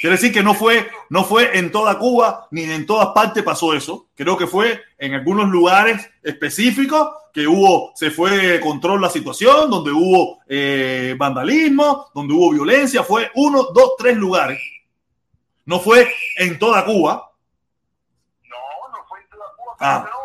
[0.00, 3.74] Quiere decir que no fue, no fue en toda Cuba ni en todas partes pasó
[3.74, 4.08] eso.
[4.14, 9.90] Creo que fue en algunos lugares específicos que hubo, se fue control la situación, donde
[9.90, 13.02] hubo eh, vandalismo, donde hubo violencia.
[13.02, 14.60] Fue uno, dos, tres lugares.
[15.64, 17.30] No fue en toda Cuba.
[18.44, 18.56] No,
[18.90, 20.00] no fue en toda Cuba, Ah.
[20.04, 20.16] pero.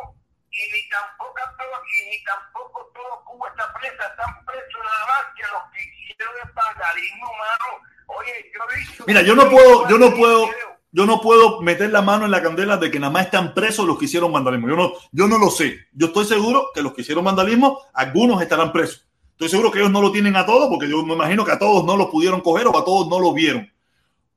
[0.51, 5.33] Y ni tampoco, todo, y ni tampoco todo Cuba está presa, están presos nada más
[5.35, 5.81] que los que
[6.13, 7.92] hicieron el vandalismo, mano.
[8.07, 9.03] Oye, yo he visto...
[9.07, 10.49] Mira, yo no puedo, yo no puedo,
[10.91, 13.85] yo no puedo meter la mano en la candela de que nada más están presos
[13.85, 14.69] los que hicieron vandalismo.
[14.69, 15.87] Yo no, yo no lo sé.
[15.93, 19.07] Yo estoy seguro que los que hicieron vandalismo, algunos estarán presos.
[19.31, 21.59] Estoy seguro que ellos no lo tienen a todos, porque yo me imagino que a
[21.59, 23.69] todos no los pudieron coger o a todos no lo vieron.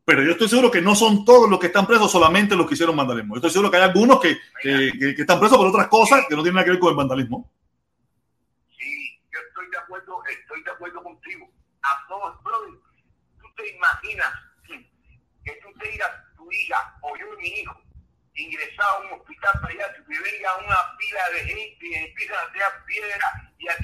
[0.06, 2.74] Pero yo estoy seguro que no son todos los que están presos, solamente los que
[2.74, 3.34] hicieron vandalismo.
[3.34, 6.24] Yo estoy seguro que hay algunos que, que, que, que están presos por otras cosas
[6.28, 7.51] que no tienen nada que ver con el vandalismo.
[8.78, 11.51] Sí, yo estoy de acuerdo, estoy de acuerdo contigo.
[11.82, 12.76] A todos, brother,
[13.70, 14.32] imaginas
[15.44, 17.80] que tú te digas tu hija o yo mi hijo
[18.34, 22.52] ingresado a un hospital para allá, que venga una pila de gente y empiezan a
[22.52, 23.74] tirar piedra y a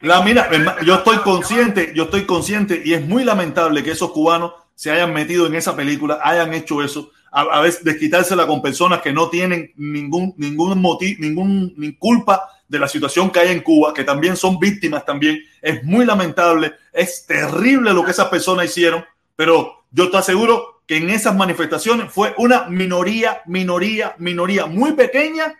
[0.00, 4.54] La mira, yo estoy consciente, yo estoy consciente y es muy lamentable que esos cubanos
[4.74, 9.02] se hayan metido en esa película, hayan hecho eso, a, a veces desquitársela con personas
[9.02, 13.60] que no tienen ningún ningún motivo, ningún ni culpa de la situación que hay en
[13.60, 15.44] Cuba, que también son víctimas también.
[15.60, 19.04] Es muy lamentable, es terrible lo que esas personas hicieron,
[19.36, 25.54] pero yo te aseguro que en esas manifestaciones fue una minoría, minoría, minoría muy pequeña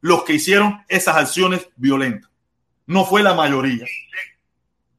[0.00, 2.30] los que hicieron esas acciones violentas.
[2.86, 3.84] No fue la mayoría.
[3.86, 4.44] Sí, sí,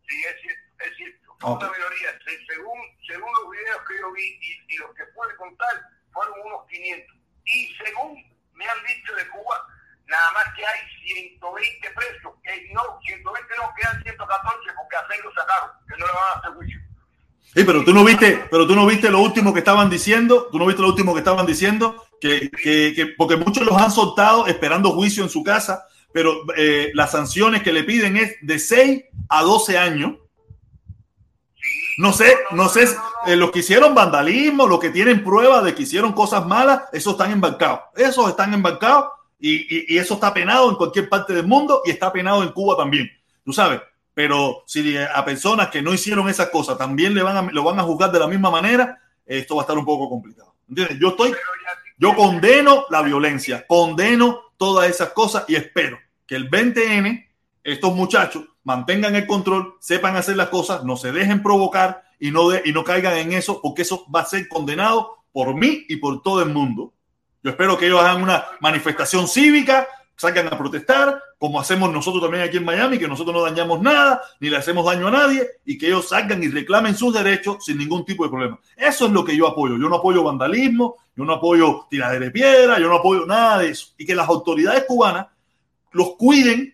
[0.07, 1.31] sí, es cierto, es cierto.
[1.41, 1.61] Ok.
[1.61, 2.09] Una minoría,
[2.47, 5.81] según, según los videos que yo vi y, y los que pude contar,
[6.11, 7.15] fueron unos 500.
[7.45, 9.67] Y según me han dicho de Cuba,
[10.07, 15.23] nada más que hay 120 presos, que no, 120 no, quedan 114 porque a seis
[15.23, 16.86] lo sacaron, que no le van a hacer juicio.
[17.55, 20.59] Sí, pero tú no viste, pero tú no viste lo último que estaban diciendo, tú
[20.59, 24.45] no viste lo último que estaban diciendo, que, que, que- porque muchos los han soltado
[24.47, 29.03] esperando juicio en su casa, pero eh, las sanciones que le piden es de 6
[29.29, 30.15] a 12 años.
[31.97, 32.87] No sé, no sé,
[33.25, 37.13] eh, los que hicieron vandalismo, los que tienen pruebas de que hicieron cosas malas, esos
[37.13, 37.79] están embarcados.
[37.95, 39.05] Esos están embarcados
[39.39, 42.49] y, y- y eso está penado en cualquier parte del mundo y está penado en
[42.49, 43.09] Cuba también.
[43.43, 43.81] Tú sabes,
[44.17, 47.79] pero si a personas que no hicieron esas cosas también le van a, lo van
[47.79, 50.55] a juzgar de la misma manera, esto va a estar un poco complicado.
[50.67, 50.97] ¿Entiendes?
[50.99, 51.35] Yo estoy,
[51.99, 57.27] yo condeno la violencia, condeno todas esas cosas y espero que el 20N,
[57.63, 62.49] estos muchachos mantengan el control, sepan hacer las cosas, no se dejen provocar y no,
[62.49, 65.97] de- y no caigan en eso, porque eso va a ser condenado por mí y
[65.97, 66.91] por todo el mundo.
[67.43, 69.87] Yo espero que ellos hagan una manifestación cívica,
[70.17, 74.21] salgan a protestar, como hacemos nosotros también aquí en Miami, que nosotros no dañamos nada,
[74.39, 77.77] ni le hacemos daño a nadie, y que ellos salgan y reclamen sus derechos sin
[77.77, 78.59] ningún tipo de problema.
[78.75, 79.77] Eso es lo que yo apoyo.
[79.77, 83.69] Yo no apoyo vandalismo, yo no apoyo tiradera de piedra, yo no apoyo nada de
[83.69, 83.93] eso.
[83.97, 85.27] Y que las autoridades cubanas
[85.91, 86.73] los cuiden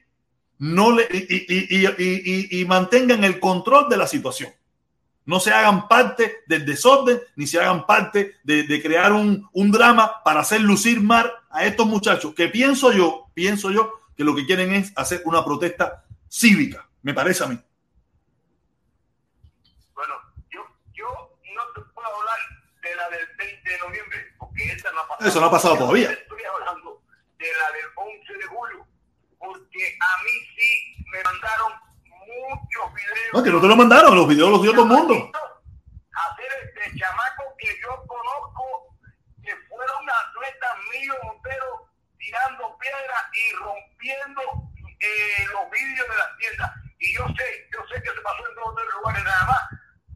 [0.59, 4.51] no le, y- y- y- y mantengan el control de la situación.
[5.25, 9.71] No se hagan parte del desorden, ni se hagan parte de, de crear un, un
[9.71, 14.35] drama para hacer lucir mal a estos muchachos, que pienso yo, pienso yo, que lo
[14.35, 17.59] que quieren es hacer una protesta cívica, me parece a mí.
[19.93, 20.15] Bueno,
[20.49, 21.05] yo, yo
[21.55, 22.37] no te puedo hablar
[22.81, 25.29] de la del 20 de noviembre, porque esa no ha pasado.
[25.29, 26.11] Eso no ha pasado todavía.
[26.11, 27.01] Estoy hablando
[27.37, 28.87] de la del 11 de julio,
[29.37, 31.73] porque a mí sí me mandaron
[32.49, 33.33] muchos videos.
[33.33, 35.31] No, que no te lo mandaron, los videos los dio todo el mundo.
[36.13, 38.95] Hacer este chamaco que yo conozco,
[39.43, 41.87] que fueron atletas míos, Montero,
[42.17, 44.41] tirando piedras y rompiendo
[44.99, 46.71] eh, los vidrios de las tiendas.
[46.99, 49.63] Y yo sé, yo sé que se pasó en dos o tres lugares nada más,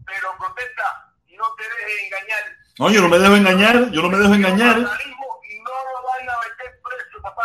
[0.06, 2.44] pero protesta, no te dejes engañar.
[2.80, 4.78] No, yo no me dejo engañar, yo no me dejo engañar.
[4.78, 7.44] Y no lo van a meter preso, papá.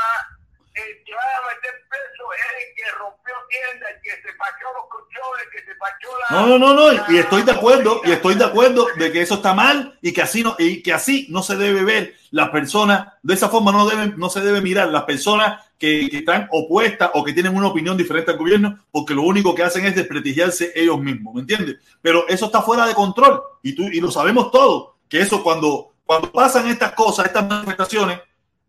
[0.75, 4.67] El que va a meter preso es el que rompió tiendas, el que se pachó
[4.79, 6.41] los colchones, el que se pachó la...
[6.41, 9.21] No, no, no, no, y- y estoy de acuerdo, y estoy de acuerdo de que
[9.23, 12.15] eso está mal y que así no, y que así no se debe ver.
[12.31, 14.89] Las personas, de esa forma no deben, no se debe mirar.
[14.89, 19.15] Las personas que, que están opuestas o que tienen una opinión diferente al gobierno, porque
[19.15, 21.77] lo único que hacen es desprestigiarse ellos mismos, ¿me entiendes?
[22.01, 25.93] Pero eso está fuera de control, y tú, y lo sabemos todos, que eso cuando,
[26.07, 28.21] cuando pasan estas cosas, estas manifestaciones,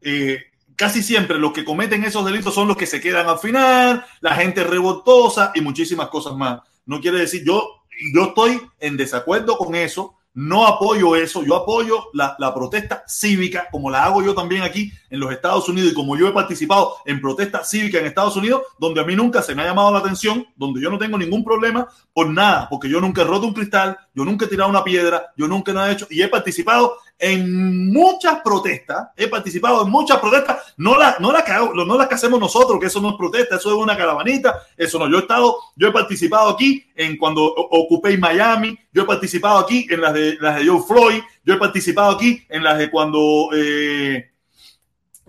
[0.01, 0.43] eh,
[0.75, 4.35] casi siempre los que cometen esos delitos son los que se quedan al final, la
[4.35, 6.61] gente revoltosa y muchísimas cosas más.
[6.85, 7.83] No quiere decir, yo,
[8.13, 13.67] yo estoy en desacuerdo con eso, no apoyo eso, yo apoyo la, la protesta cívica,
[13.71, 16.95] como la hago yo también aquí en los Estados Unidos y como yo he participado
[17.05, 19.99] en protesta cívica en Estados Unidos, donde a mí nunca se me ha llamado la
[19.99, 23.53] atención, donde yo no tengo ningún problema por nada, porque yo nunca he roto un
[23.53, 27.91] cristal, yo nunca he tirado una piedra, yo nunca he hecho y he participado en
[27.91, 32.15] muchas protestas, he participado en muchas protestas, no las no la que, no las que
[32.15, 35.21] hacemos nosotros, que eso no es protesta, eso es una caravanita, eso no, yo he
[35.21, 40.13] estado, yo he participado aquí en cuando ocupé Miami, yo he participado aquí en las
[40.13, 44.32] de las de Joe Floyd, yo he participado aquí en las de cuando eh,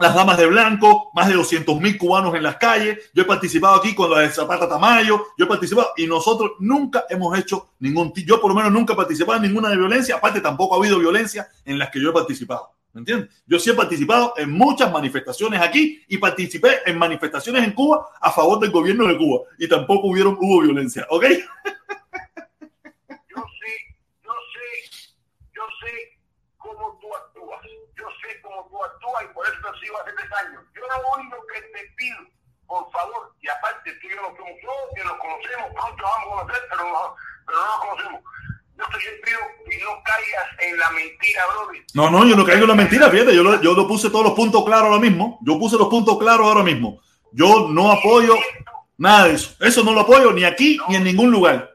[0.04, 3.10] las damas de blanco, más de 200 mil cubanos en las calles.
[3.14, 5.28] Yo he participado aquí con la de Zapata Tamayo.
[5.38, 8.12] Yo he participado y nosotros nunca hemos hecho ningún.
[8.14, 10.16] Yo, por lo menos, nunca he participado en ninguna de violencia.
[10.16, 12.74] Aparte, tampoco ha habido violencia en las que yo he participado.
[12.92, 13.30] ¿Me entiendes?
[13.46, 18.30] Yo sí he participado en muchas manifestaciones aquí y participé en manifestaciones en Cuba a
[18.30, 21.06] favor del gobierno de Cuba y tampoco hubieron, hubo violencia.
[21.08, 21.24] ¿Ok?
[29.32, 30.62] por eso sigo hace tres años.
[30.74, 32.18] Yo lo único que te pido,
[32.66, 34.54] por favor, y aparte tú y yo nos somos
[34.94, 38.20] que nos conocemos, pronto vamos a conocer, pero no, pero nos conocemos.
[38.76, 39.38] Yo te pido
[39.68, 41.82] que no caigas en la mentira, brother.
[41.94, 44.24] No, no, yo no caigo en la mentira, fíjate, yo lo, yo lo puse todos
[44.24, 45.38] los puntos claros ahora mismo.
[45.42, 47.00] Yo puse los puntos claros ahora mismo.
[47.32, 48.34] Yo no apoyo
[48.96, 49.54] nada de eso.
[49.60, 51.74] Eso no lo apoyo ni aquí ni en ningún lugar.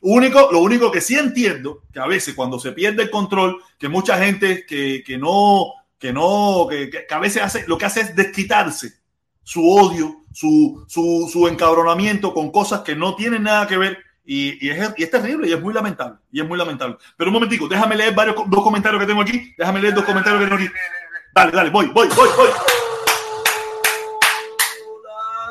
[0.00, 3.88] Único, lo único que sí entiendo, que a veces cuando se pierde el control, que
[3.88, 8.16] mucha gente que, que no que no, que, a veces hace, lo que hace es
[8.16, 8.92] desquitarse
[9.42, 13.98] su odio, su, su, su encabronamiento con cosas que no tienen nada que ver
[14.30, 16.18] y, es, es, terrible y es muy lamentable.
[16.30, 16.98] Y es muy lamentable.
[17.16, 19.54] Pero un momentico, déjame leer varios dos comentarios que tengo aquí.
[19.56, 20.70] Déjame leer dos comentarios que tengo aquí.
[21.34, 22.48] Dale, dale, voy, voy, voy, voy.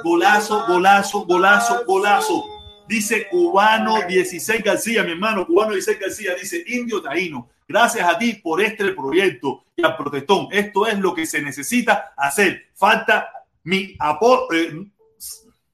[0.04, 2.46] Golazo, golazo, golazo, golazo.
[2.88, 7.50] Dice Cubano 16 García, mi hermano, Cubano 16 García, dice Indio Taíno.
[7.68, 10.48] Gracias a ti por este proyecto y al protestón.
[10.52, 12.68] Esto es lo que se necesita hacer.
[12.74, 13.30] Falta
[13.64, 14.52] mi apoyo.
[14.54, 14.86] Eh,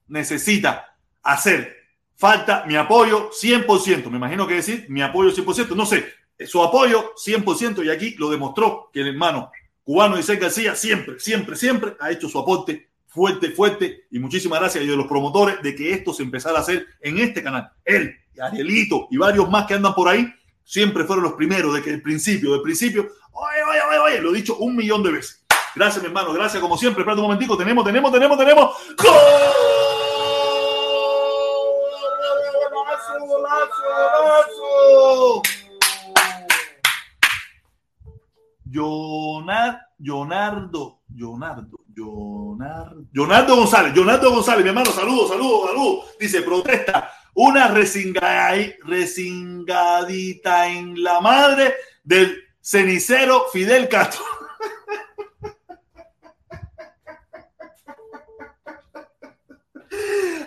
[0.08, 1.76] necesita hacer.
[2.16, 4.10] Falta mi apoyo 100%.
[4.10, 5.74] Me imagino que decir mi apoyo 100%.
[5.76, 6.06] No sé,
[6.46, 7.84] su apoyo 100%.
[7.84, 9.50] Y aquí lo demostró que el hermano
[9.84, 14.06] cubano Isaac García siempre, siempre, siempre ha hecho su aporte fuerte, fuerte.
[14.10, 17.18] Y muchísimas gracias y de los promotores de que esto se empezara a hacer en
[17.18, 17.70] este canal.
[17.84, 20.26] Él, Arielito y varios más que andan por ahí,
[20.64, 24.30] siempre fueron los primeros de que el principio, del principio, oye, oye, oye, oye, lo
[24.30, 25.44] he dicho un millón de veces.
[25.74, 27.02] Gracias, mi hermano, gracias como siempre.
[27.02, 28.76] Espérate un momentico, tenemos, tenemos, tenemos, tenemos.
[28.96, 29.10] ¡Gol!
[32.70, 33.82] ¡Golazo, golazo,
[34.14, 35.42] golazo!
[39.98, 46.04] Leonardo, Leonardo, Leonardo, Leonardo González, Leonardo González, mi hermano, saludos, saludos, saludos.
[46.18, 54.24] Dice, protesta, una resingadita en la madre del cenicero Fidel Castro.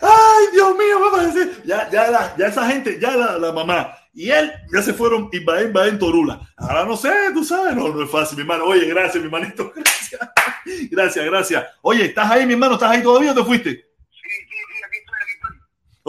[0.01, 1.51] Ay, Dios mío, parece.
[1.65, 5.29] Ya, ya, la, ya esa gente, ya la, la mamá y él ya se fueron
[5.31, 6.41] y va en Torula.
[6.57, 8.65] Ahora no sé, tú sabes, no, no es fácil, mi hermano.
[8.65, 9.71] Oye, gracias, mi hermanito.
[9.75, 10.19] Gracias,
[10.89, 11.25] gracias.
[11.25, 11.65] gracias.
[11.83, 12.73] Oye, ¿estás ahí, mi hermano?
[12.73, 13.69] ¿Estás ahí todavía o te fuiste?
[13.69, 15.55] Sí, sí, sí, aquí estoy, aquí estoy.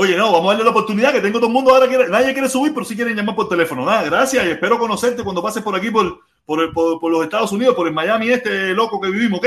[0.01, 1.89] Oye, no, vamos a darle la oportunidad que tengo todo el mundo ahora.
[1.89, 3.85] Quiere, nadie quiere subir, pero sí quieren llamar por teléfono.
[3.85, 7.25] Nada, gracias y espero conocerte cuando pases por aquí, por, por, el, por, por los
[7.25, 9.47] Estados Unidos, por el Miami, este loco que vivimos, ¿ok?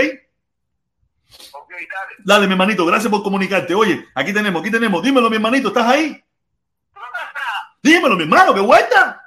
[1.53, 2.15] Ok, dale.
[2.19, 3.73] Dale, mi hermanito, gracias por comunicarte.
[3.73, 5.01] Oye, aquí tenemos, aquí tenemos.
[5.01, 6.21] Dímelo, mi hermanito, ¿estás ahí?
[7.81, 9.23] Dímelo, mi hermano, ¿qué vuelta?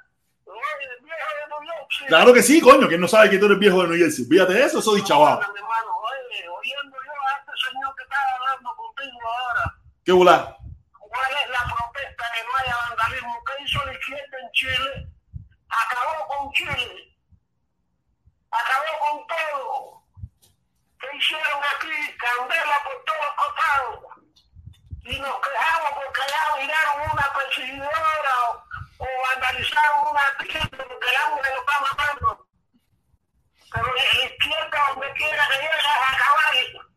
[2.06, 4.26] Claro que sí, coño, que no sabe que tú eres viejo de New Jersey.
[4.26, 5.38] Fíjate de eso, soy chaval.
[5.38, 9.74] Mi hermano, oye, oyendo yo a este señor que estaba hablando contigo ahora,
[10.04, 10.58] ¿Qué volá?
[11.14, 13.34] ¿cuál es la protesta que no haya vandalismo?
[14.14, 15.08] ¿Qué hizo la izquierda en Chile?
[15.68, 17.16] Acabó con Chile.
[18.50, 20.02] Acabó con todo.
[21.00, 22.16] ¿Qué hicieron aquí?
[22.16, 24.00] Candela por todos costados.
[25.04, 28.64] Y nos quejamos porque allá miraron una perseguidora o,
[28.98, 32.46] o vandalizaron una tienda porque el hambre lo está matando.
[33.72, 36.93] Pero la izquierda, donde quiera que llegue, es acabar.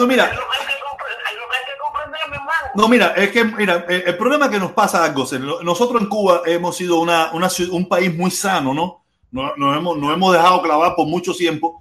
[0.00, 2.70] No, mira, hay que comprender, mi hermano.
[2.74, 5.26] no, mira, es que, mira, el, el problema que nos pasa algo,
[5.62, 9.04] nosotros en Cuba hemos sido una, una un país muy sano, ¿no?
[9.30, 11.80] Nos, nos hemos, nos hemos dejado clavar por mucho tiempo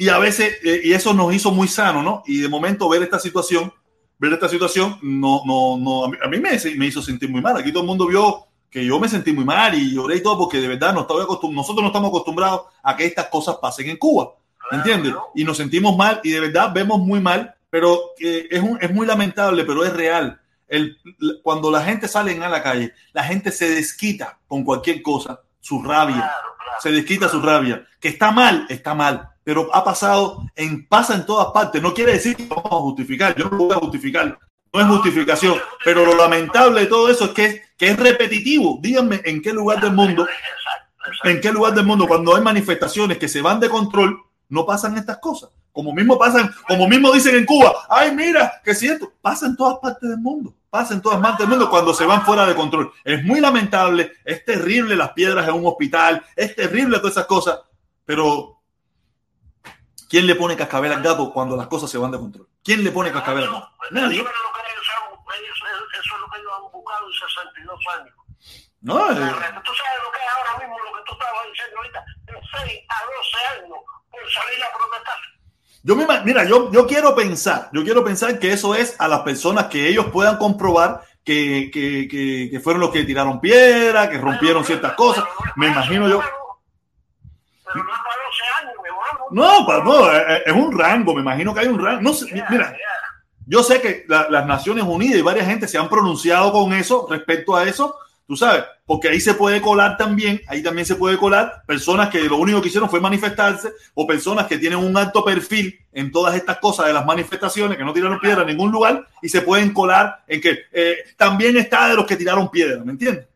[0.00, 2.22] y a veces, eh, y eso nos hizo muy sano, ¿no?
[2.24, 3.70] Y de momento ver esta situación,
[4.18, 7.54] ver esta situación, no, no, no, a mí, me, me hizo sentir muy mal.
[7.58, 10.38] Aquí todo el mundo vio que yo me sentí muy mal y lloré y todo
[10.38, 13.98] porque de verdad no estaba nosotros no estamos acostumbrados a que estas cosas pasen en
[13.98, 14.32] Cuba.
[14.70, 15.14] ¿Entiendes?
[15.34, 18.92] Y nos sentimos mal y de verdad vemos muy mal, pero eh, es, un, es
[18.92, 20.40] muy lamentable, pero es real.
[20.68, 20.98] El,
[21.42, 25.82] cuando la gente sale a la calle, la gente se desquita con cualquier cosa, su
[25.82, 26.80] rabia, Claro, claro.
[26.80, 27.84] se desquita su rabia.
[27.98, 31.82] Que está mal, está mal, pero ha pasado, en, pasa en todas partes.
[31.82, 34.38] No quiere decir que vamos a justificar, yo no lo voy a justificar,
[34.72, 38.78] no es justificación, pero lo lamentable de todo eso es que, que es repetitivo.
[38.80, 40.28] Díganme en qué lugar del mundo.
[41.24, 44.96] ¿En qué lugar del mundo cuando hay manifestaciones que se van de control no pasan
[44.98, 45.50] estas cosas?
[45.72, 49.78] Como mismo pasan, como mismo dicen en Cuba, ay mira, que cierto, pasa en todas
[49.78, 52.92] partes del mundo, pasa en todas partes del mundo cuando se van fuera de control.
[53.04, 57.60] Es muy lamentable, es terrible las piedras en un hospital, es terrible todas esas cosas,
[58.04, 58.60] pero
[60.08, 62.48] ¿quién le pone cascabel al gato cuando las cosas se van de control?
[62.64, 63.70] ¿Quién le pone cascabel al gato?
[63.92, 64.20] Nadie.
[64.20, 64.66] Eso es lo que han-
[66.40, 68.14] ellos han buscado en 62 años.
[68.82, 72.04] No, eh, Tú sabes lo que es ahora mismo, lo que tú estabas diciendo ahorita,
[72.24, 73.78] de 6 a 12 años
[74.10, 75.14] por salir a protestar.
[75.82, 79.20] Yo me, mira, yo, yo quiero pensar, yo quiero pensar que eso es a las
[79.20, 84.18] personas que ellos puedan comprobar que, que, que, que fueron los que tiraron piedra, que
[84.18, 85.24] rompieron ciertas cosas.
[85.56, 86.20] Me imagino yo.
[87.72, 88.74] Pero no es para 12 años.
[89.30, 92.02] No, pa- no, es, es un rango, me imagino que hay un rango.
[92.02, 92.76] No sé, mira,
[93.46, 97.06] yo sé que la- las Naciones Unidas y varias gente se han pronunciado con eso,
[97.08, 97.96] respecto a eso.
[98.30, 102.20] Tú sabes, porque ahí se puede colar también, ahí también se puede colar personas que
[102.20, 106.36] lo único que hicieron fue manifestarse o personas que tienen un alto perfil en todas
[106.36, 109.74] estas cosas de las manifestaciones, que no tiraron piedra en ningún lugar y se pueden
[109.74, 113.26] colar en que eh, también está de los que tiraron piedra, ¿me entiendes?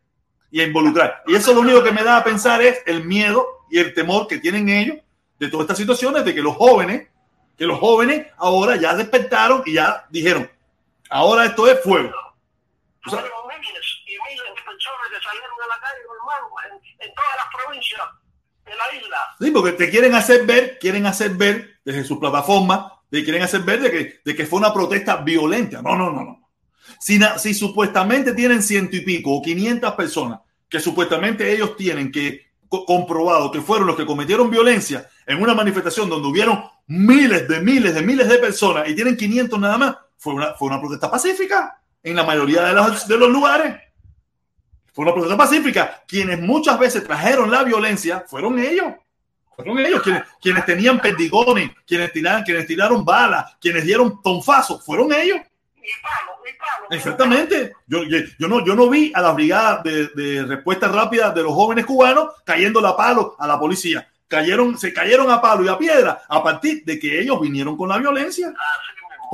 [0.49, 1.23] Y a involucrar.
[1.27, 4.27] Y eso lo único que me da a pensar es el miedo y el temor
[4.27, 4.99] que tienen ellos
[5.37, 7.09] de todas estas situaciones, de que los jóvenes,
[7.57, 10.49] que los jóvenes ahora ya despertaron y ya dijeron,
[11.09, 12.13] ahora esto es fuego.
[13.05, 13.25] O sea,
[15.25, 18.01] salieron a la calle, hermano, en, en todas las provincias
[18.65, 19.17] de la isla.
[19.39, 23.61] Sí, porque te quieren hacer ver, quieren hacer ver desde su plataforma, te quieren hacer
[23.61, 25.81] ver de que, de que fue una protesta violenta.
[25.81, 26.49] No, no, no, no.
[26.99, 30.39] Si, si supuestamente tienen ciento y pico o 500 personas
[30.69, 36.09] que supuestamente ellos tienen que comprobado que fueron los que cometieron violencia en una manifestación
[36.09, 40.33] donde hubieron miles de miles de miles de personas y tienen 500 nada más, fue
[40.33, 43.75] una, fue una protesta pacífica en la mayoría de los, de los lugares.
[44.95, 46.03] Fue una protesta pacífica.
[46.07, 48.93] Quienes muchas veces trajeron la violencia fueron ellos.
[49.53, 54.81] Fueron ellos quienes, quienes tenían perdigones, quienes tiraron, quienes tiraron balas, quienes dieron tonfazos.
[54.85, 55.41] Fueron ellos.
[56.89, 57.73] Exactamente.
[57.87, 61.53] Yo, yo, no, yo no vi a la brigada de, de, respuesta rápida de los
[61.53, 64.07] jóvenes cubanos cayendo a palo a la policía.
[64.29, 67.89] Cayeron, se cayeron a palo y a piedra a partir de que ellos vinieron con
[67.89, 68.53] la violencia.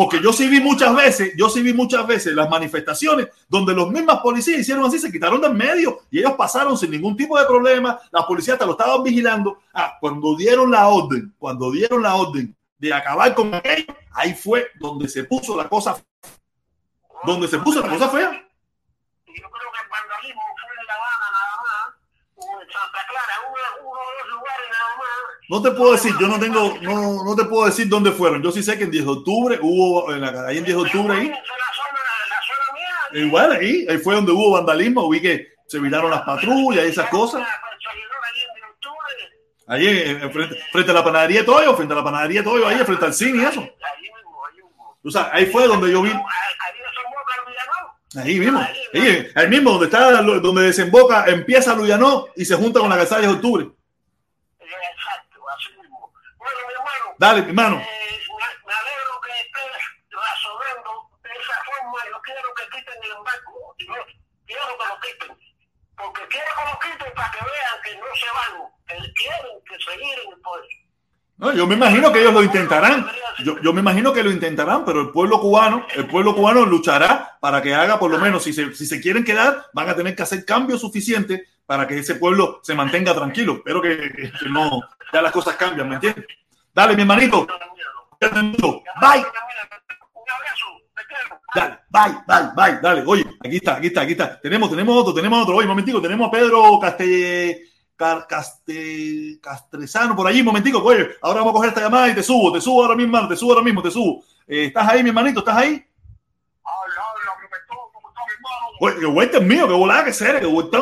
[0.02, 3.92] Porque yo sí vi muchas veces, yo sí vi muchas veces las manifestaciones donde los
[3.92, 7.46] mismos policías hicieron así, se quitaron del medio y ellos pasaron sin ningún tipo de
[7.46, 8.00] problema.
[8.10, 9.60] La policía te lo estaban vigilando.
[9.72, 14.72] Ah, cuando dieron la orden, cuando dieron la orden de acabar con aquello, ahí fue
[14.80, 16.04] donde se puso la cosa,
[17.24, 18.32] donde se puso la cosa fea.
[18.32, 21.96] Yo creo que el vandalismo fue en La Habana nada más,
[22.38, 26.14] o en Santa Clara, uno, uno de los lugares nada más no te puedo decir,
[26.18, 28.42] yo no tengo, no, no te puedo decir dónde fueron.
[28.42, 31.14] Yo sí sé que en 10 de octubre hubo, en ahí en 10 de octubre
[31.14, 31.34] ahí.
[33.12, 37.10] Igual ahí, ahí fue donde hubo vandalismo, vi que se viraron las patrullas y esas
[37.10, 37.46] cosas.
[39.68, 39.86] Ahí,
[40.32, 43.44] frente, frente, a la panadería Toyo, frente a la panadería Toyo, ahí frente al cine
[43.44, 43.68] y eso.
[45.04, 46.14] O sea, ahí fue donde yo vi.
[48.16, 52.90] Ahí mismo, ahí, ahí mismo, donde está, donde desemboca, empieza Luyanó y se junta con
[52.90, 53.68] la calzada de octubre.
[57.22, 57.76] Dale, mi hermano.
[57.78, 58.18] Eh,
[58.66, 59.78] me, alegro que estés
[60.10, 60.90] razonando
[61.22, 62.00] de esa forma.
[62.10, 63.76] Yo quiero que quiten el embargo.
[63.78, 65.38] quiero que lo quiten.
[65.96, 68.54] Porque quiero que lo quiten para que vean que no se van.
[68.88, 70.66] Que quieren que seguir en el poder.
[71.38, 73.08] No, yo me imagino que ellos lo intentarán.
[73.46, 77.38] Yo, yo, me imagino que lo intentarán, pero el pueblo cubano, el pueblo cubano luchará
[77.40, 80.16] para que haga por lo menos, si se, si se quieren quedar, van a tener
[80.16, 83.58] que hacer cambios suficientes para que ese pueblo se mantenga tranquilo.
[83.58, 84.82] Espero que, que no,
[85.14, 86.26] ya las cosas cambian, ¿me entiendes?
[86.74, 87.48] Dale, mi hermanito.
[89.02, 89.26] Bye.
[91.54, 93.04] Dale, bye, bye, bye, dale.
[93.06, 94.40] Oye, aquí está, aquí está, aquí está.
[94.40, 95.58] Tenemos, tenemos otro, tenemos otro.
[95.58, 97.64] Oye, momentico, tenemos a Pedro Caste,
[97.98, 100.82] Caste, Castresano por allí, momentico.
[100.82, 103.36] Oye, ahora vamos a coger esta llamada y te subo, te subo ahora mismo, te
[103.36, 104.24] subo ahora mismo, te subo.
[104.48, 105.40] Eh, ¿Estás ahí, mi hermanito?
[105.40, 105.86] ¿Estás ahí?
[108.80, 110.82] Oye, vuelta es mío, que volada, que serio, que vuelta.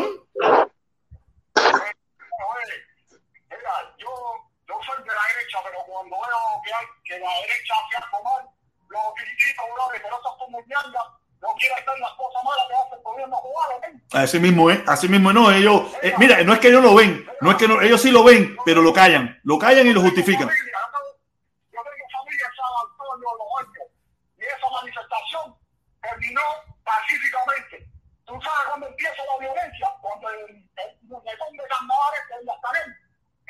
[6.00, 8.46] cuando veo que, la derecha hace algo mal,
[8.90, 11.20] lo critico, brother, pero eso es como mierda.
[11.42, 14.02] No quiere hacer las cosas malas que hace el gobierno cubano.
[14.12, 14.84] Así mismo, ¿eh?
[14.88, 17.68] Así mismo, no, ellos, eh, mira, no es que ellos lo ven, no es que
[17.68, 20.50] no, ellos sí lo ven, pero lo callan, lo callan y lo justifican.
[20.50, 23.90] Yo tengo familia en San Antonio, Los Ángeles,
[24.38, 25.56] y esa manifestación
[26.02, 26.42] terminó
[26.84, 27.88] pacíficamente.
[28.26, 29.88] ¿Tú sabes cuándo empieza la violencia?
[30.02, 30.66] Cuando el,
[31.04, 32.90] muñecón de Candavares, el Yastarén,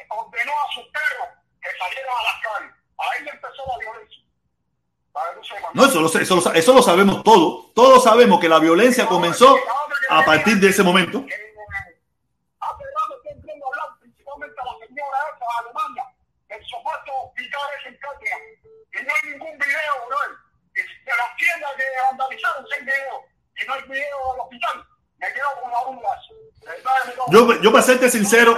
[0.09, 1.29] ordenó a sus perros
[1.59, 2.78] que salieron a las calles.
[2.99, 4.23] Ahí empezó la violencia.
[5.73, 7.71] No, eso lo, eso, lo, eso lo sabemos todo.
[7.73, 9.57] Todos sabemos que la violencia comenzó
[10.09, 11.19] a partir de ese momento.
[11.19, 16.05] Hace rato estoy viendo hablar principalmente a la señora esa de Alemania,
[16.49, 18.37] el supuesto hospital es en Katia.
[18.93, 20.17] Y no hay ningún video, bro.
[20.73, 20.83] De
[21.17, 23.25] las tiendas que vandalizaron sin video.
[23.61, 24.87] Y no hay video del hospital.
[25.17, 26.21] Me quedo con la duda.
[27.29, 28.57] Yo, yo para serte sincero.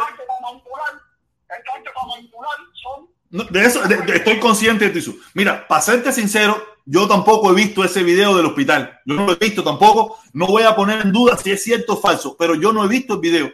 [3.31, 5.15] No, de eso estoy consciente de eso.
[5.33, 8.99] Mira, para serte sincero, yo tampoco he visto ese video del hospital.
[9.05, 10.17] Yo no lo he visto tampoco.
[10.33, 12.87] No voy a poner en duda si es cierto o falso, pero yo no he
[12.89, 13.51] visto el video.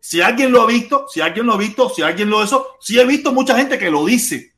[0.00, 2.98] Si alguien lo ha visto, si alguien lo ha visto, si alguien lo eso, sí
[2.98, 4.54] he visto mucha gente que lo dice.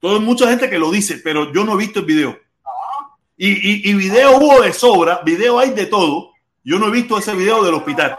[0.00, 2.38] Todo mucha gente que lo dice, pero yo no he visto el video.
[3.36, 6.30] Y video hubo de sobra, video hay de todo.
[6.64, 8.16] Yo no he visto ese video del hospital.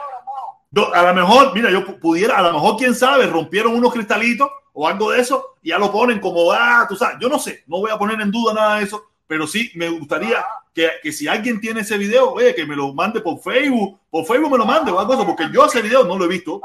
[0.94, 4.87] A lo mejor, mira, yo pudiera, a lo mejor, quién sabe, rompieron unos cristalitos o
[4.87, 7.79] algo de eso y ya lo ponen como, ah, tú sabes, yo no sé, no
[7.79, 10.43] voy a poner en duda nada de eso, pero sí me gustaría
[10.73, 14.25] que, que, si alguien tiene ese video, oye, que me lo mande por Facebook, por
[14.25, 16.61] Facebook me lo mande o algo así, porque yo ese video no lo he visto.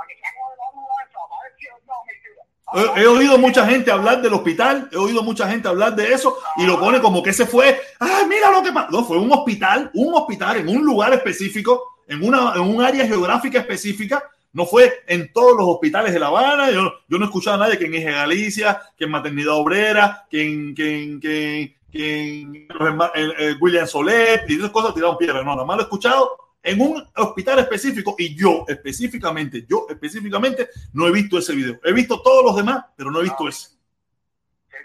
[2.75, 6.39] He, he, oído mucha gente hablar del hospital, he oído mucha gente hablar de eso
[6.57, 7.81] y lo pone como que se fue.
[8.01, 8.91] ¡Ay, mira lo que pasó!
[8.91, 13.07] No, fue un hospital, un hospital en un lugar específico, en, una, en un área
[13.07, 14.29] geográfica específica.
[14.55, 16.71] No fue en todos los hospitales de La Habana.
[16.71, 20.43] Yo, no he escuchado a nadie que en Eje Galicia, que en Maternidad Obrera, que
[20.43, 22.69] en, que en, que que en,
[23.15, 25.45] en, William Soler y esas cosas tiraron piedra.
[25.45, 30.71] No, nada más lo he escuchado en un hospital específico y yo específicamente, yo específicamente
[30.93, 31.79] no he visto ese video.
[31.85, 33.69] He visto todos los demás, pero no he visto ese.
[33.69, 34.77] Sí.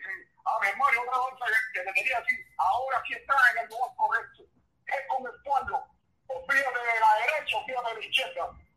[0.45, 4.43] Ah, mi otra cosa que te quería decir, ahora sí está en el lugar correcto.
[4.85, 5.83] Es con el pueblo.
[6.27, 8.68] Olvídate de la derecha, olvídate de la izquierda.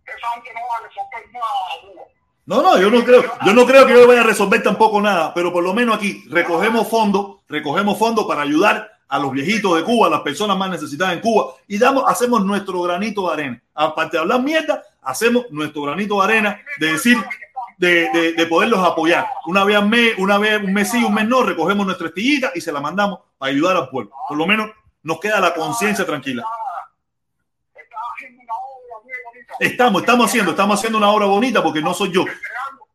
[2.45, 2.61] No.
[2.61, 5.53] No, yo no creo, yo no creo que yo vaya a resolver tampoco nada, pero
[5.53, 10.09] por lo menos aquí recogemos fondos, recogemos fondos para ayudar a los viejitos de Cuba,
[10.09, 13.62] a las personas más necesitadas en Cuba, y damos, hacemos nuestro granito de arena.
[13.74, 17.16] Aparte de hablar mierda, hacemos nuestro granito de arena de decir,
[17.79, 19.29] de, de, de poderlos apoyar.
[19.47, 19.79] Una vez
[20.19, 23.20] una vez, un mes sí, un mes no, recogemos nuestra estillita y se la mandamos
[23.39, 24.12] para ayudar al pueblo.
[24.27, 24.70] Por lo menos
[25.03, 26.45] nos queda la conciencia tranquila.
[29.59, 32.23] Estamos, estamos haciendo, estamos haciendo una obra bonita porque no soy yo.
[32.23, 32.89] Entregando,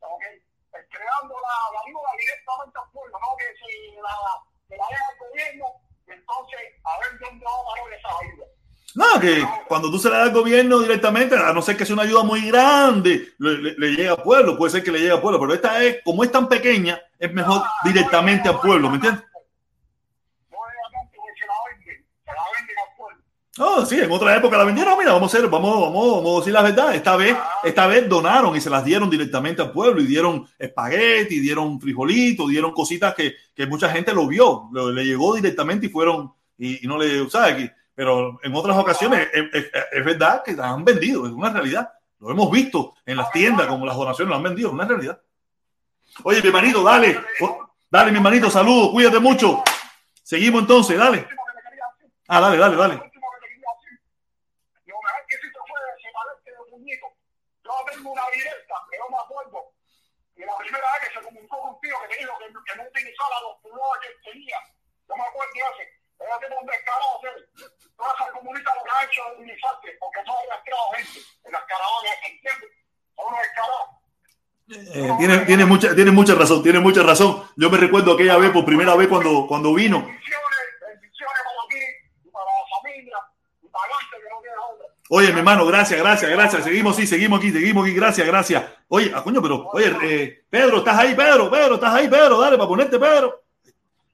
[0.00, 0.42] okay,
[0.74, 4.14] entregando la, la ayuda directamente al pueblo, no que si la,
[4.68, 5.66] que la deja el gobierno,
[6.06, 8.46] entonces a ver dónde va a parar esa ayuda.
[8.94, 11.94] No, que cuando tú se la das al gobierno directamente, a no ser que sea
[11.94, 15.12] una ayuda muy grande, le, le, le llega al pueblo, puede ser que le llegue
[15.12, 18.96] al pueblo, pero esta es, como es tan pequeña, es mejor directamente al pueblo, ¿me
[18.96, 19.24] entiendes?
[20.50, 23.22] No es acá que se la venden, se la venden al pueblo.
[23.60, 24.96] Oh, sí, en otra época la vendieron.
[24.98, 26.94] Mira, vamos a hacer, vamos, vamos, vamos a decir la verdad.
[26.94, 31.40] Esta vez, esta vez donaron y se las dieron directamente al pueblo y dieron espagueti,
[31.40, 36.32] dieron frijolitos, dieron cositas que, que mucha gente lo vio, le llegó directamente y fueron
[36.58, 37.70] y, no le, ¿sabes?
[37.94, 41.92] Pero en otras ocasiones es, verdad que las han vendido, es una realidad.
[42.20, 45.20] Lo hemos visto en las tiendas como las donaciones lo han vendido, es una realidad.
[46.24, 47.20] Oye, mi hermanito, dale,
[47.90, 49.62] dale, mi hermanito, saludos, cuídate mucho.
[50.22, 51.26] Seguimos entonces, dale.
[52.28, 53.08] Ah, dale, dale, dale.
[57.68, 59.72] Yo tengo una directa que no me acuerdo.
[60.36, 63.36] Y la primera vez que se comunicó contigo que te dijo que, que no utilizara
[63.40, 64.60] los pullones que tenía.
[65.08, 65.84] No me acuerdo de ese.
[66.20, 67.34] Ella tiene un descarado hacer.
[67.96, 71.52] Toda esa comunidad lo que ha hecho es utilizarte porque no había creado gente en
[71.52, 72.70] las caravanas, ¿entiendes?
[73.16, 73.88] Son unos descarados.
[74.68, 77.48] Eh, tiene, tiene, mucha, tiene mucha razón, tiene mucha razón.
[77.56, 80.04] Yo me recuerdo aquella vez, por primera vez cuando, cuando vino.
[80.04, 81.80] Bendiciones, bendiciones para ti
[82.24, 83.18] y para la familia
[83.62, 84.88] y para Gante que no tiene hombre.
[85.10, 86.64] Oye, mi hermano, gracias, gracias, gracias.
[86.64, 88.64] Seguimos, sí, seguimos aquí, seguimos aquí, gracias, gracias.
[88.88, 91.50] Oye, ah, coño, pero, oye, eh, Pedro, ¿estás ahí, Pedro?
[91.50, 92.38] Pedro, ¿estás ahí, Pedro?
[92.38, 93.42] Dale, para ponerte, Pedro.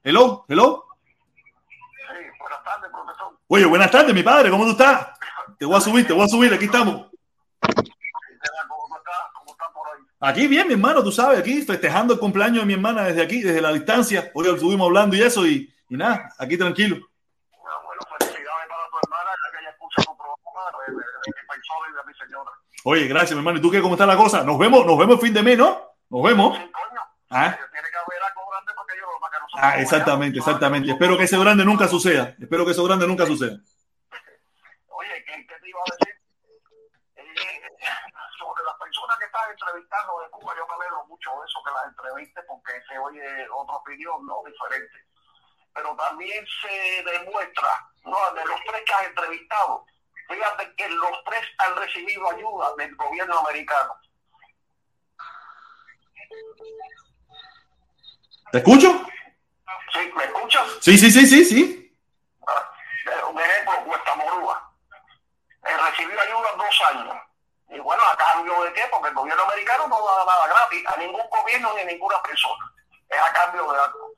[0.03, 0.85] Hello, hello.
[1.27, 3.37] Sí, buenas tardes, profesor.
[3.47, 5.07] Oye, buenas tardes, mi padre, ¿cómo tú estás?
[5.57, 7.07] Te voy a subir, te voy a subir, aquí estamos.
[10.19, 13.41] Aquí bien, mi hermano, tú sabes, aquí festejando el cumpleaños de mi hermana desde aquí,
[13.41, 14.31] desde la distancia.
[14.33, 16.95] Hoy estuvimos hablando y eso, y, y nada, aquí tranquilo.
[16.95, 21.29] Bueno, bueno, felicidades para tu hermana, ya que ella escucha tu programa, de, de, de
[21.29, 22.51] mi persona y de mi señora.
[22.87, 23.57] Oye, gracias, mi hermano.
[23.57, 23.81] ¿Y tú qué?
[23.81, 24.43] ¿Cómo está la cosa?
[24.43, 25.97] Nos vemos, nos vemos el fin de mes, ¿no?
[26.07, 26.55] Nos vemos.
[27.31, 27.57] Ah.
[29.55, 30.91] Ah, exactamente, exactamente.
[30.91, 32.35] Espero que ese grande nunca suceda.
[32.39, 33.57] Espero que eso grande nunca suceda.
[34.89, 36.13] Oye, ¿qué, qué te iba a decir?
[37.15, 37.61] Eh,
[38.37, 41.71] sobre las personas que estás entrevistando de Cuba, yo me alegro mucho de eso, que
[41.73, 45.01] las entrevistes, porque se oye otra opinión, no diferente.
[45.73, 47.69] Pero también se demuestra,
[48.05, 49.85] no, de los tres que has entrevistado,
[50.27, 53.95] fíjate que los tres han recibido ayuda del gobierno americano.
[58.51, 59.05] ¿Te escucho?
[59.93, 60.11] ¿Sí?
[60.15, 60.67] ¿Me escuchas?
[60.81, 61.97] Sí, sí, sí, sí, sí.
[62.47, 62.71] Ah,
[63.07, 64.73] eh, un ejemplo, Cuesta Morúa.
[65.65, 67.15] Eh, recibió ayuda dos años.
[67.69, 68.83] Y bueno, ¿a cambio de qué?
[68.91, 72.71] Porque el gobierno americano no da nada gratis a ningún gobierno ni a ninguna persona.
[73.09, 74.11] Es a cambio de algo.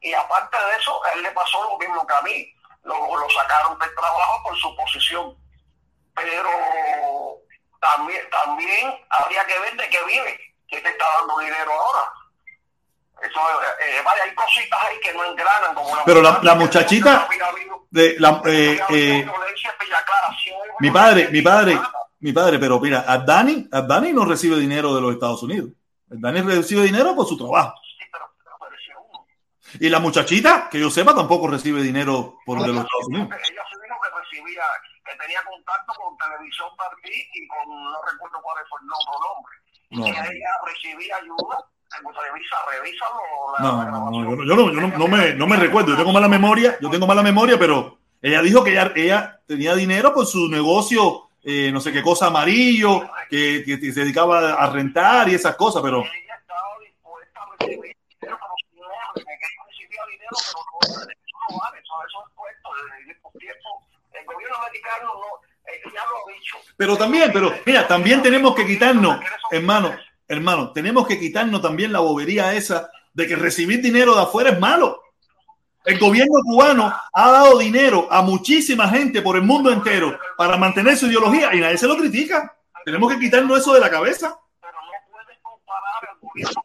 [0.00, 2.54] Y aparte de eso, a él le pasó lo mismo que a mí.
[2.82, 5.41] Lo, lo sacaron del trabajo por su posición.
[6.14, 7.40] Pero
[7.80, 12.12] también, también habría que ver de qué vive, que te está dando dinero ahora.
[13.22, 13.40] Eso,
[13.80, 15.74] eh, hay cositas ahí que no engranan.
[15.74, 17.28] Como la Pero la, la muchachita
[17.90, 19.26] de la, eh, eh,
[20.80, 21.78] mi padre, mi padre,
[22.18, 25.70] mi padre, pero mira, Dani, Dani no recibe dinero de los Estados Unidos.
[26.06, 27.74] Dani recibe dinero por su trabajo.
[29.80, 33.28] Y la muchachita, que yo sepa, tampoco recibe dinero por de los Estados Unidos.
[33.30, 34.62] Ella se dijo que recibía,
[35.12, 39.54] que tenía contacto con Televisión Partí y con, no recuerdo cuál fue el otro nombre.
[39.90, 40.06] No.
[40.06, 41.58] Y ella recibía ayuda
[43.60, 46.28] No, no, no, yo, no, yo no, no, me, no me recuerdo, yo tengo mala
[46.28, 50.48] memoria, yo tengo mala memoria, pero ella dijo que ella, ella tenía dinero por su
[50.48, 55.56] negocio, eh, no sé qué cosa amarillo, que, que, se dedicaba a rentar y esas
[55.56, 55.98] cosas, pero...
[55.98, 58.86] Ella estaba dispuesta a recibir dinero si no,
[59.66, 62.70] recibía dinero, pero no, eso no vale, eso, eso es puesto,
[63.22, 63.81] por tiempo,
[65.02, 65.10] no...
[65.64, 66.56] Ha dicho.
[66.76, 69.20] Pero también, pero mira, también tenemos que quitarnos,
[69.50, 74.50] hermano, hermano, tenemos que quitarnos también la bobería esa de que recibir dinero de afuera
[74.50, 75.02] es malo.
[75.84, 80.96] El gobierno cubano ha dado dinero a muchísima gente por el mundo entero para mantener
[80.96, 82.56] su ideología y nadie se lo critica.
[82.84, 84.38] Tenemos que quitarnos eso de la cabeza.
[84.60, 86.62] Pero no puedes comparar el gobierno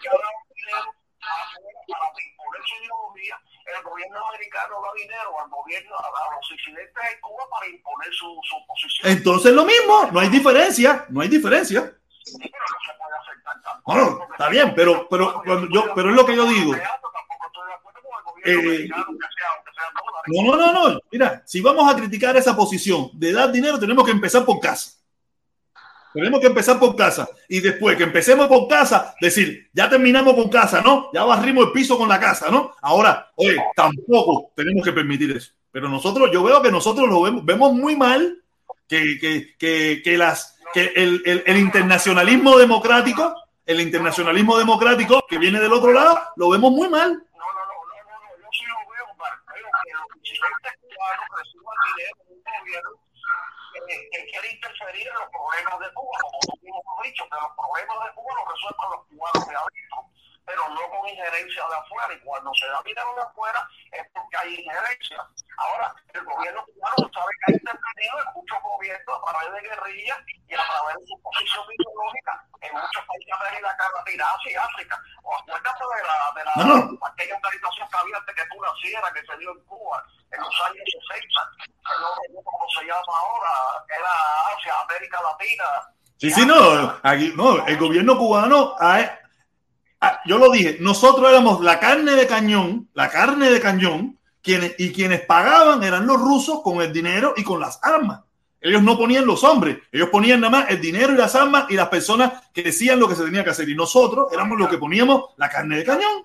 [0.00, 0.94] que ha dado dinero
[1.88, 3.40] para imponer su ideología.
[3.76, 8.26] El gobierno americano da dinero al gobierno, a los disidentes de Cuba para imponer su,
[8.42, 9.10] su posición.
[9.10, 11.92] Entonces lo mismo, no hay diferencia, no hay diferencia.
[13.84, 16.74] Bueno, está bien, pero, pero, yo, pero es lo que yo digo.
[18.44, 18.88] Eh,
[20.26, 21.00] no, no, no, no.
[21.10, 24.92] Mira, si vamos a criticar esa posición de dar dinero, tenemos que empezar por casa.
[26.14, 27.28] Tenemos que empezar por casa.
[27.48, 31.10] Y después que empecemos por casa, decir, ya terminamos con casa, ¿no?
[31.12, 32.70] Ya barrimos el piso con la casa, ¿no?
[32.80, 35.52] Ahora, oye, tampoco tenemos que permitir eso.
[35.72, 38.40] Pero nosotros, yo veo que nosotros lo vemos, vemos muy mal
[38.86, 43.34] que, que, que, que las, que el, el, el internacionalismo democrático,
[43.66, 47.24] el internacionalismo democrático que viene del otro lado, lo vemos muy mal.
[52.64, 53.03] que,
[54.30, 57.98] quiere interferir en los problemas de Cuba, como tú mismo has dicho, que los problemas
[58.04, 59.98] de Cuba los resuelvan los cubanos de adentro,
[60.44, 62.14] pero no con injerencia de afuera.
[62.14, 63.60] Y cuando se da dinero de afuera
[63.92, 65.20] es porque hay injerencia.
[65.56, 70.18] Ahora, el gobierno cubano sabe que ha intervenido en muchos gobiernos a través de guerrillas
[70.48, 73.34] y a través de su posición ideológica en muchos países
[74.04, 74.96] de la Asia y África.
[75.22, 79.26] O acuérdate de la, de la aquella organización que había antes que tú nacieras, que
[79.26, 80.04] se dio en Cuba
[80.36, 81.28] en los años 60,
[81.58, 85.64] que no sé cómo se llama ahora, era Asia, América Latina.
[86.16, 89.18] Sí, sí, no, aquí, no, el gobierno cubano ha,
[90.24, 94.92] yo lo dije, nosotros éramos la carne de cañón, la carne de cañón, quienes, y
[94.92, 98.20] quienes pagaban eran los rusos con el dinero y con las armas.
[98.60, 101.74] Ellos no ponían los hombres, ellos ponían nada más el dinero y las armas y
[101.74, 103.68] las personas que decían lo que se tenía que hacer.
[103.68, 106.24] Y nosotros éramos los que poníamos la carne de cañón.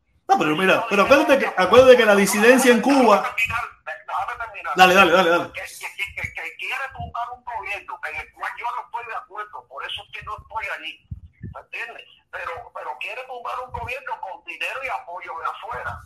[0.31, 3.35] No, pero mira, pero acuérdate que, acuérdate que la disidencia en Cuba.
[4.77, 5.51] Dale, dale, dale, dale.
[5.51, 9.67] Que, que, que, quiere tumbar un gobierno en el cual yo no estoy de acuerdo,
[9.67, 11.05] por eso es que no estoy allí.
[11.53, 12.07] ¿Me entiendes?
[12.31, 15.99] Pero, pero quiere tumbar un gobierno con dinero y apoyo de afuera.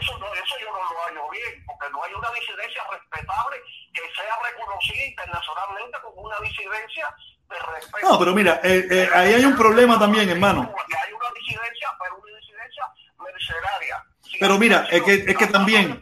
[0.00, 3.56] Eso, no, eso yo no lo hallo bien, porque no hay una disidencia respetable
[3.94, 7.14] que sea reconocida internacionalmente como una disidencia
[7.48, 8.08] de respeto.
[8.08, 10.74] No, pero mira, eh, eh, ahí hay un problema también, hermano.
[10.74, 12.38] Hay una disidencia, pero una
[14.40, 16.00] pero mira, es que, es que también...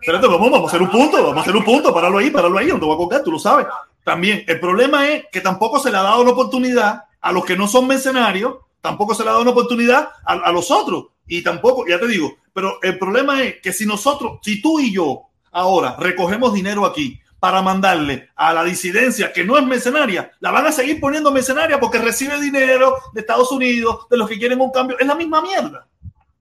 [0.00, 2.58] Espérate, vamos, vamos a hacer un punto, vamos a hacer un punto, páralo ahí, páralo
[2.58, 3.66] ahí, no te voy a colgar, tú lo sabes.
[4.02, 7.56] También, el problema es que tampoco se le ha dado la oportunidad a los que
[7.56, 11.06] no son mercenarios, tampoco se le ha dado una oportunidad a, a los otros.
[11.28, 14.92] Y tampoco, ya te digo, pero el problema es que si nosotros, si tú y
[14.92, 15.22] yo
[15.52, 20.66] ahora recogemos dinero aquí para mandarle a la disidencia que no es mercenaria, la van
[20.66, 24.72] a seguir poniendo mercenaria porque recibe dinero de Estados Unidos, de los que quieren un
[24.72, 24.98] cambio.
[24.98, 25.86] Es la misma mierda.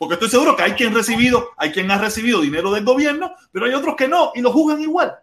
[0.02, 3.68] Porque estoy seguro que hay quien recibido, hay quien ha recibido dinero del gobierno, pero
[3.68, 5.14] hay otros que no y lo juzgan igual.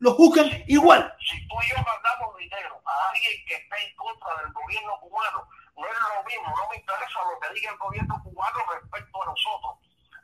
[0.00, 1.14] Lo juzgan igual.
[1.22, 5.46] Si tú y yo mandamos dinero a alguien que está en contra del gobierno cubano,
[5.76, 9.26] no es lo mismo, no me interesa lo que diga el gobierno cubano respecto a
[9.26, 9.72] nosotros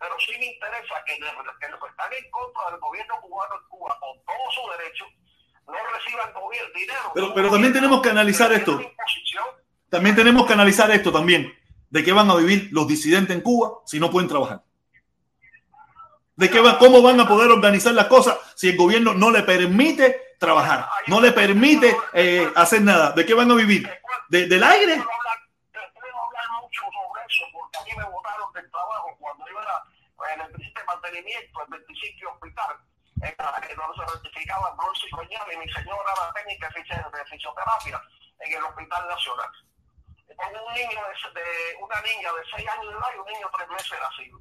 [0.01, 3.99] pero sí me interesa que, los que están en contra del gobierno cubano en Cuba,
[4.01, 5.09] con todos sus derechos,
[5.69, 7.13] no reciban gobierno, dinero.
[7.15, 8.81] Pero, pero también tenemos que analizar esto.
[9.91, 11.60] También tenemos que analizar esto también.
[11.91, 14.63] ¿De qué van a vivir los disidentes en Cuba si no pueden trabajar?
[16.37, 19.43] ¿De qué va, cómo van a poder organizar las cosas si el gobierno no le
[19.43, 23.13] permite trabajar, no le permite eh, hacer nada?
[23.13, 23.91] ¿De qué van a vivir?
[24.29, 25.03] ¿De, ¿Del aire?
[30.33, 32.77] en el mantenimiento, el 25 hospital,
[33.23, 38.03] en donde se rectificaba bronce y mi señora la técnica de fisioterapia
[38.41, 39.51] en el Hospital Nacional.
[40.41, 43.47] Tengo un niño de, de, una niña de 6 años de edad y un niño
[43.47, 44.39] de 3 meses de nacido.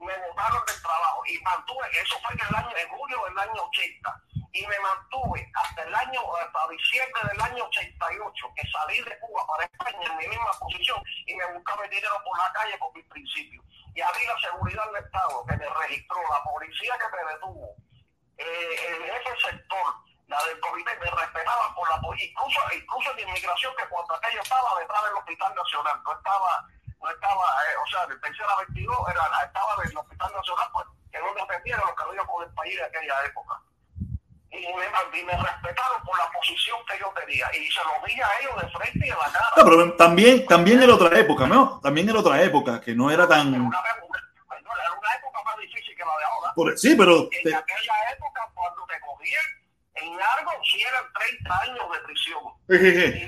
[0.00, 3.62] me botaron del trabajo y mantuve, eso fue en el año, en julio del año
[3.62, 4.22] 80,
[4.52, 9.46] y me mantuve hasta el año, hasta diciembre del año 88, que salí de Cuba
[9.46, 12.94] para España en mi misma posición y me buscaba el dinero por la calle por
[12.94, 13.64] mis principios.
[13.94, 17.76] Y había la seguridad del Estado que me registró, la policía que me detuvo,
[18.36, 19.94] eh, en ese sector,
[20.26, 24.80] la del comité, me respetaban por la incluso, incluso en inmigración, que cuando aquello estaba
[24.80, 26.68] detrás del Hospital Nacional, no estaba
[27.04, 31.20] no estaba, eh, o sea, de tercera 22 era, estaba del Hospital Nacional, pues, que
[31.20, 33.60] no dependía de lo que había con el país de aquella época.
[34.50, 37.46] Y me, y me, respetaron por la posición que yo tenía.
[37.52, 39.50] Y se lo dije a ellos de frente y de la cara.
[39.56, 41.80] No, pero también, también era otra época, ¿no?
[41.82, 43.52] También era otra época, que no era tan...
[43.52, 46.52] Era una, era una época más difícil que la de ahora.
[46.54, 47.28] Por, sí, pero...
[47.32, 47.54] En te...
[47.54, 49.44] aquella época, cuando te cogían
[49.94, 52.42] en largo, si eran 30 años de prisión.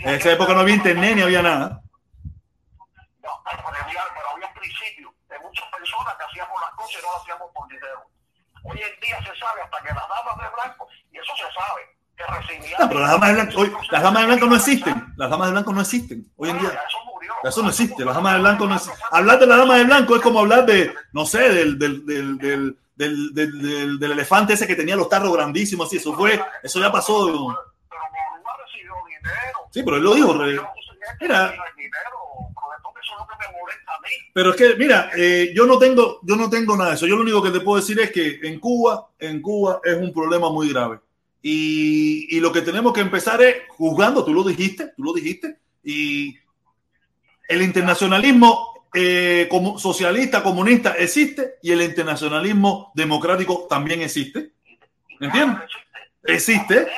[0.04, 1.80] en esa época no había internet ni había nada.
[3.22, 7.06] No, pero, había, pero había un principio de muchas personas que hacíamos las cosas y
[7.06, 8.02] no las hacíamos por dinero.
[8.64, 11.82] Hoy en día se sabe hasta que las damas de blanco, y eso se sabe,
[12.16, 12.80] que recibían.
[12.80, 15.14] No, pero las damas de blanco, hoy, las damas de blanco no existen.
[15.16, 16.68] Las damas de blanco no existen hoy en día.
[16.88, 17.34] Eso murió.
[17.44, 18.04] Eso no existe.
[18.04, 19.04] Las damas de blanco no existen.
[19.12, 22.38] Hablar de la dama de blanco es como hablar de, no sé, del, del, del,
[22.38, 26.40] del del, del, del, del, elefante ese que tenía los tarros grandísimos, y eso fue,
[26.62, 27.26] eso ya pasó.
[27.26, 29.58] Pero Bolívar recibió dinero.
[29.70, 30.34] Sí, pero él lo dijo.
[31.20, 31.54] Mira,
[34.32, 37.06] pero es que, mira, eh, yo no tengo, yo no tengo nada de eso.
[37.06, 40.12] Yo lo único que te puedo decir es que en Cuba, en Cuba es un
[40.12, 41.00] problema muy grave.
[41.40, 45.58] Y, y lo que tenemos que empezar es juzgando, tú lo dijiste, tú lo dijiste,
[45.82, 46.36] y
[47.48, 54.52] el internacionalismo eh, como socialista, comunista existe y el internacionalismo democrático también existe.
[55.20, 55.58] ¿Me entiendes?
[56.24, 56.88] Existe.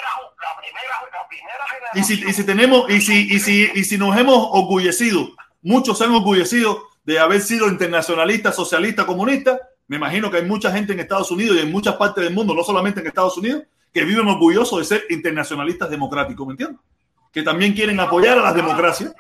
[1.94, 5.30] Y si, y si tenemos, y si, y si, y si nos hemos orgullecido,
[5.62, 9.58] muchos se han orgullecido de haber sido internacionalistas, socialistas, comunistas,
[9.88, 12.54] me imagino que hay mucha gente en Estados Unidos y en muchas partes del mundo,
[12.54, 16.78] no solamente en Estados Unidos, que viven orgullosos de ser internacionalistas democráticos, ¿me entiendes?
[17.32, 19.12] Que también quieren apoyar a las democracias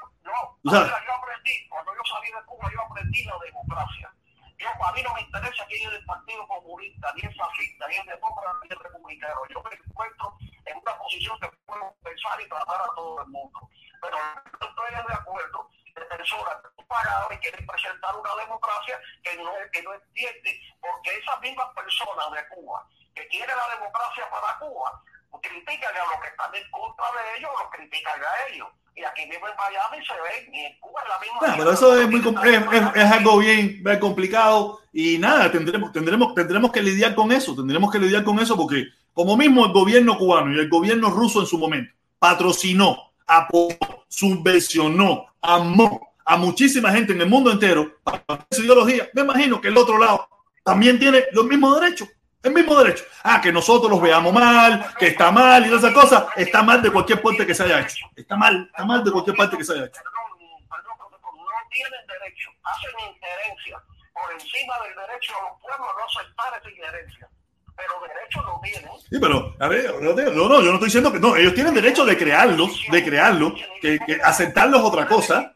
[1.68, 2.38] cuando yo salí de
[2.72, 4.12] Yo aprendí la democracia.
[4.58, 7.96] Yo, a mí no me interesa que yo del Partido Comunista, ni el fascista, ni
[7.96, 9.40] el demócrata, ni el republicano.
[9.48, 13.70] Yo me encuentro en una posición que puedo pensar y tratar a todo el mundo.
[14.02, 16.56] Pero no estoy de acuerdo de personas
[16.88, 20.60] pagadas y quieren presentar una democracia que no, que no entiende.
[20.80, 25.02] Porque esas mismas personas de Cuba que quieren la democracia para Cuba,
[25.40, 28.68] critican a los que están en contra de ellos, los critican a ellos
[28.98, 31.46] y aquí mismo en Miami se ven, y en Cuba es la misma.
[31.46, 36.34] Nah, pero eso es, muy, es, es, algo bien, bien, complicado y nada, tendremos, tendremos,
[36.34, 40.18] tendremos que lidiar con eso, tendremos que lidiar con eso porque como mismo el gobierno
[40.18, 43.76] cubano y el gobierno ruso en su momento patrocinó, apoyó,
[44.08, 49.68] subvencionó, amó a muchísima gente en el mundo entero para su ideología, me imagino que
[49.68, 50.28] el otro lado
[50.64, 52.08] también tiene los mismos derechos.
[52.42, 53.04] El mismo derecho.
[53.24, 56.24] Ah, que nosotros los veamos mal, que está mal y todas esas cosas.
[56.36, 58.06] Está mal de cualquier parte que se haya hecho.
[58.14, 60.00] Está mal, está mal de cualquier parte que se haya hecho.
[60.04, 63.82] No tienen derecho, hacen injerencia
[64.14, 67.28] por encima del derecho a los pueblos no aceptar esa injerencia.
[67.76, 68.90] Pero derecho no tienen.
[69.10, 72.04] Sí, pero, a ver, no, no, yo no estoy diciendo que no, ellos tienen derecho
[72.04, 75.54] de crearlos, de crearlos, que, que aceptarlos es otra cosa.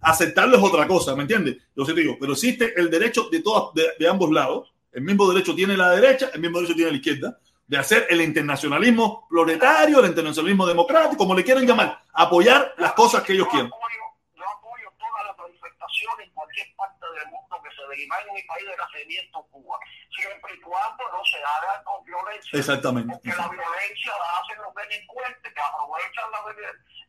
[0.00, 1.56] Aceptarlos es otra cosa, ¿me entiendes?
[1.74, 5.28] Yo sí digo, pero existe el derecho de, todas, de, de ambos lados el mismo
[5.28, 10.00] derecho tiene la derecha, el mismo derecho tiene la izquierda, de hacer el internacionalismo proletario,
[10.00, 13.68] el internacionalismo democrático, como le quieran llamar, apoyar las cosas que ellos quieran.
[13.68, 18.42] Yo apoyo todas las manifestaciones en cualquier parte del mundo que se derivan en mi
[18.48, 19.76] país de nacimiento Cuba,
[20.16, 22.58] siempre y cuando no se haga con violencia.
[22.58, 23.12] Exactamente.
[23.12, 26.24] Porque la violencia la hacen los delincuentes que aprovechan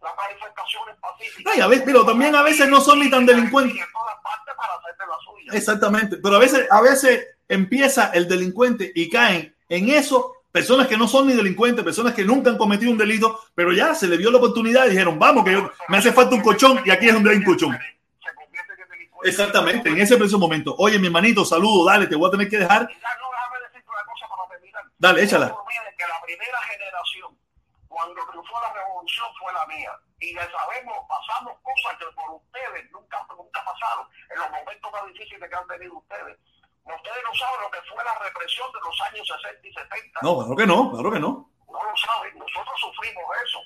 [0.01, 1.53] las la manifestaciones pacíficas.
[1.53, 3.85] Ay, a veces, pero también a veces no son ni tan delincuentes.
[5.51, 10.97] Exactamente, pero a veces, a veces empieza el delincuente y caen en eso personas que
[10.97, 14.17] no son ni delincuentes, personas que nunca han cometido un delito, pero ya se le
[14.17, 17.07] dio la oportunidad y dijeron, vamos, que yo, me hace falta un colchón y aquí
[17.07, 17.77] es donde hay un colchón.
[19.23, 20.75] Exactamente, en ese preciso momento.
[20.77, 22.89] Oye, mi hermanito, saludo, dale, te voy a tener que dejar.
[24.97, 25.47] Dale, échala.
[25.97, 27.36] Que la primera generación,
[27.97, 29.91] cuando triunfó la revolución, fue la mía.
[30.19, 35.05] Y ya sabemos, pasamos cosas que por ustedes nunca, nunca pasaron en los momentos más
[35.07, 36.37] difíciles que han tenido ustedes.
[36.85, 40.19] Ustedes no saben lo que fue la represión de los años 60 y 70.
[40.21, 41.49] No, claro que no, claro que no.
[41.65, 43.59] No lo saben, nosotros sufrimos eso.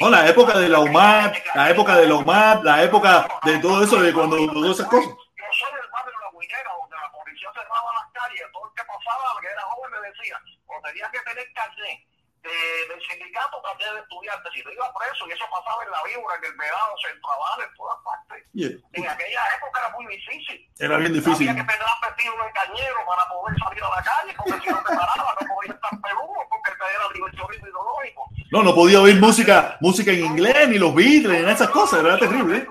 [0.00, 3.82] No, la época de la UMAP, la época de la UMAP, la época de todo
[3.82, 5.08] eso, de cuando todas esas cosas.
[5.08, 8.74] Yo soy el barrio de la Guinera, donde la policía cerraba las calles, todo el
[8.76, 10.36] que pasaba, que era joven, me decía,
[10.66, 12.15] o tenía que tener carnet
[12.46, 16.02] de, del sindicato, carnet de estudiantes, si no iba preso, y eso pasaba en la
[16.04, 18.38] víbora, en el Vedado, Central, en todas partes.
[18.54, 18.70] Yeah.
[18.92, 20.58] En aquella época era muy difícil.
[20.78, 21.48] Era bien difícil.
[21.48, 24.78] Había que tener vestido de cañero para poder salir a la calle, porque si no
[24.78, 28.30] te paraba, no podía estar peludo, porque te era diversionismo ideológico.
[28.52, 32.18] No, no podía oír música, música en inglés, ni los Beatles, ni esas cosas, era
[32.18, 32.58] terrible.
[32.58, 32.66] ¿eh?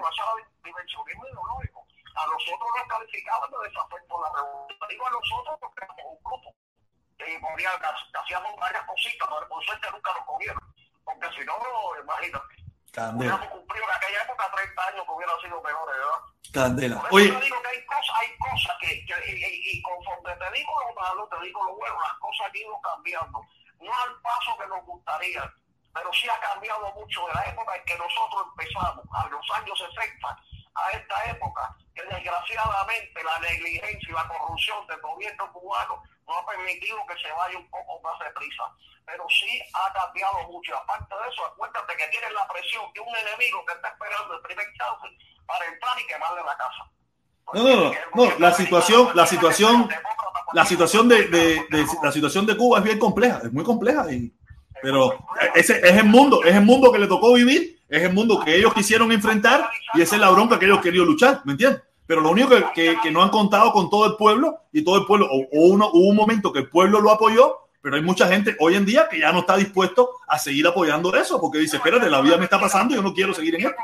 [2.16, 4.90] A nosotros nos calificaban de desafecto a la revolución.
[4.90, 6.55] Digo a nosotros porque éramos un grupo.
[7.28, 10.62] Y ponía, hacíamos varias cositas, pero por suerte nunca nos cogieron.
[11.04, 11.56] Porque si no,
[12.02, 12.56] imagínate.
[12.92, 13.36] Candela.
[13.36, 16.20] Hubiéramos cumplido en aquella época 30 años que hubieran sido peores, ¿verdad?
[16.54, 16.96] Candela.
[16.96, 19.82] Por eso Oye, te digo que hay cosas, hay cosas que, que y, y, y
[19.82, 23.42] conforme te digo lo malo, te digo lo bueno, las cosas han ido cambiando.
[23.82, 25.54] No al paso que nos gustaría,
[25.94, 29.78] pero sí ha cambiado mucho de la época en que nosotros empezamos, a los años
[29.78, 30.44] 60,
[30.76, 36.46] a esta época, que desgraciadamente la negligencia y la corrupción del gobierno cubano no ha
[36.46, 38.64] permitido que se vaya un poco más deprisa.
[39.06, 40.76] Pero sí ha cambiado mucho.
[40.76, 44.42] Aparte de eso, acuérdate que tienes la presión de un enemigo que está esperando el
[44.42, 45.08] primer chance
[45.46, 46.92] para entrar y quemarle la casa.
[47.54, 47.94] no, no, no,
[48.26, 49.88] no, la situación, la situación,
[50.54, 51.40] la situación de, de,
[51.70, 54.34] de- la situación de Cuba es bien compleja, es muy compleja y,
[54.82, 55.18] pero
[55.54, 58.56] ese es el mundo, es el mundo que le tocó vivir, es el mundo que
[58.56, 61.82] ellos quisieron enfrentar y esa es la bronca que ellos querían luchar, ¿me entiendes?
[62.08, 65.28] Pero lo único que, no han contado con todo el pueblo y todo el pueblo,
[65.32, 68.56] o, o uno, hubo un momento que el pueblo lo apoyó, pero hay mucha gente
[68.60, 72.10] hoy en día que ya no está dispuesto a seguir apoyando eso, porque dice, espérate,
[72.10, 73.82] la vida me está pasando y yo no quiero seguir en esto.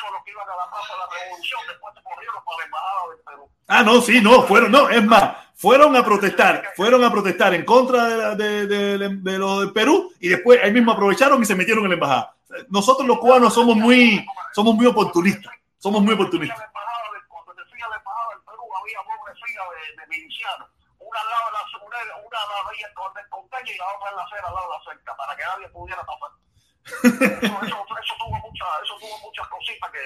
[0.00, 2.64] Muchos los que iban a la plaza de la revolución después se corrieron para la
[2.64, 3.50] embajada del Perú.
[3.68, 7.64] Ah, no, sí, no, fueron, no, es más, fueron a protestar, fueron a protestar en
[7.64, 11.40] contra de, la- de, de, de- de lo del Perú y después ahí mismo aprovecharon
[11.42, 12.34] y se metieron en la embajada.
[12.68, 16.58] Nosotros los cubanos somos muy, somos muy oportunistas, somos muy oportunistas.
[17.28, 19.62] Cuando te fui a la embajada del Perú había doble fila
[19.96, 20.68] de, milicianos.
[20.98, 23.26] Una al lado de la una, la vía con el
[23.70, 26.02] y la otra en la acera al lado de la cerca, para que nadie pudiera
[26.02, 26.30] pasar.
[26.86, 29.98] Eso, tuvo muchas, eso tuvo muchas cositas que,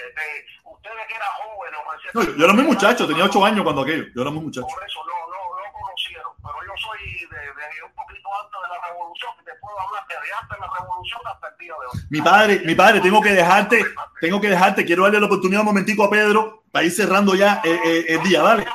[0.65, 1.81] ustedes que eran jóvenes
[2.15, 4.67] No, yo, yo era muy muchacho, tenía ocho años cuando aquello, yo era muy muchacho.
[4.67, 8.69] Por eso no, no, no conocieron, pero yo soy de, de un poquito antes de
[8.69, 11.87] la revolución, que te puedo hablar desde antes de la revolución hasta el día de
[11.87, 12.07] hoy.
[12.11, 13.85] Mi padre, mi padre, tengo que dejarte,
[14.21, 17.61] tengo que dejarte, quiero darle la oportunidad un momentico a Pedro para ir cerrando ya
[17.65, 18.67] eh, eh, el día, ¿vale?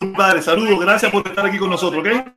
[0.00, 2.36] Mi padre, saludos, gracias por estar aquí con nosotros, ¿ok?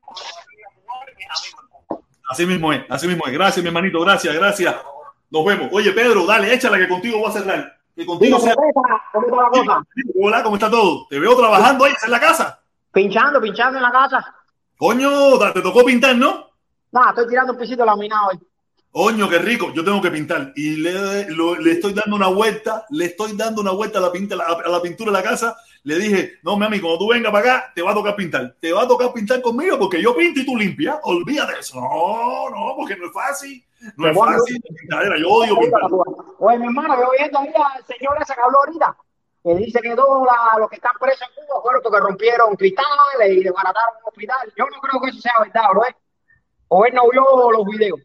[2.30, 3.34] Así mismo es, así mismo es.
[3.34, 4.76] Gracias, mi hermanito, gracias, gracias.
[5.32, 5.70] Nos vemos.
[5.72, 7.78] Oye, Pedro, dale, échala que contigo voy a cerrar.
[7.96, 8.56] Que contigo sea...
[10.22, 11.08] Hola, ¿cómo está todo?
[11.10, 12.60] Te veo trabajando ahí en la casa.
[12.94, 14.36] Pinchando, pinchando en la casa.
[14.78, 16.50] Coño, te tocó pintar, ¿no?
[16.92, 18.40] Nada, estoy tirando un pisito laminado hoy.
[18.92, 19.72] Coño, qué rico.
[19.74, 20.54] Yo tengo que pintar.
[20.56, 24.12] Y le, lo- le estoy dando una vuelta, le estoy dando una vuelta a la,
[24.12, 25.56] pinta, a la pintura de la casa.
[25.84, 28.56] Le dije, no, mami, cuando tú vengas para acá, te va a tocar pintar.
[28.60, 30.98] Te va a tocar pintar conmigo porque yo pinto y tú limpias.
[31.04, 31.80] Olvídate de eso.
[31.80, 33.64] No, no, porque no es fácil.
[33.96, 34.62] No es fácil.
[34.82, 35.82] Pintadera, Yo odio pintar.
[36.40, 38.98] Oye, mi hermano, yo oyendo ahí al señor ese que habló ahorita,
[39.44, 42.56] que dice que todos la- los que están presos en Cuba fueron los que rompieron
[42.58, 44.54] cristales y desbarataron un hospital.
[44.58, 45.86] Yo no creo que eso sea verdad, bro.
[45.86, 45.96] ¿eh?
[46.68, 48.00] O él no vio los videos.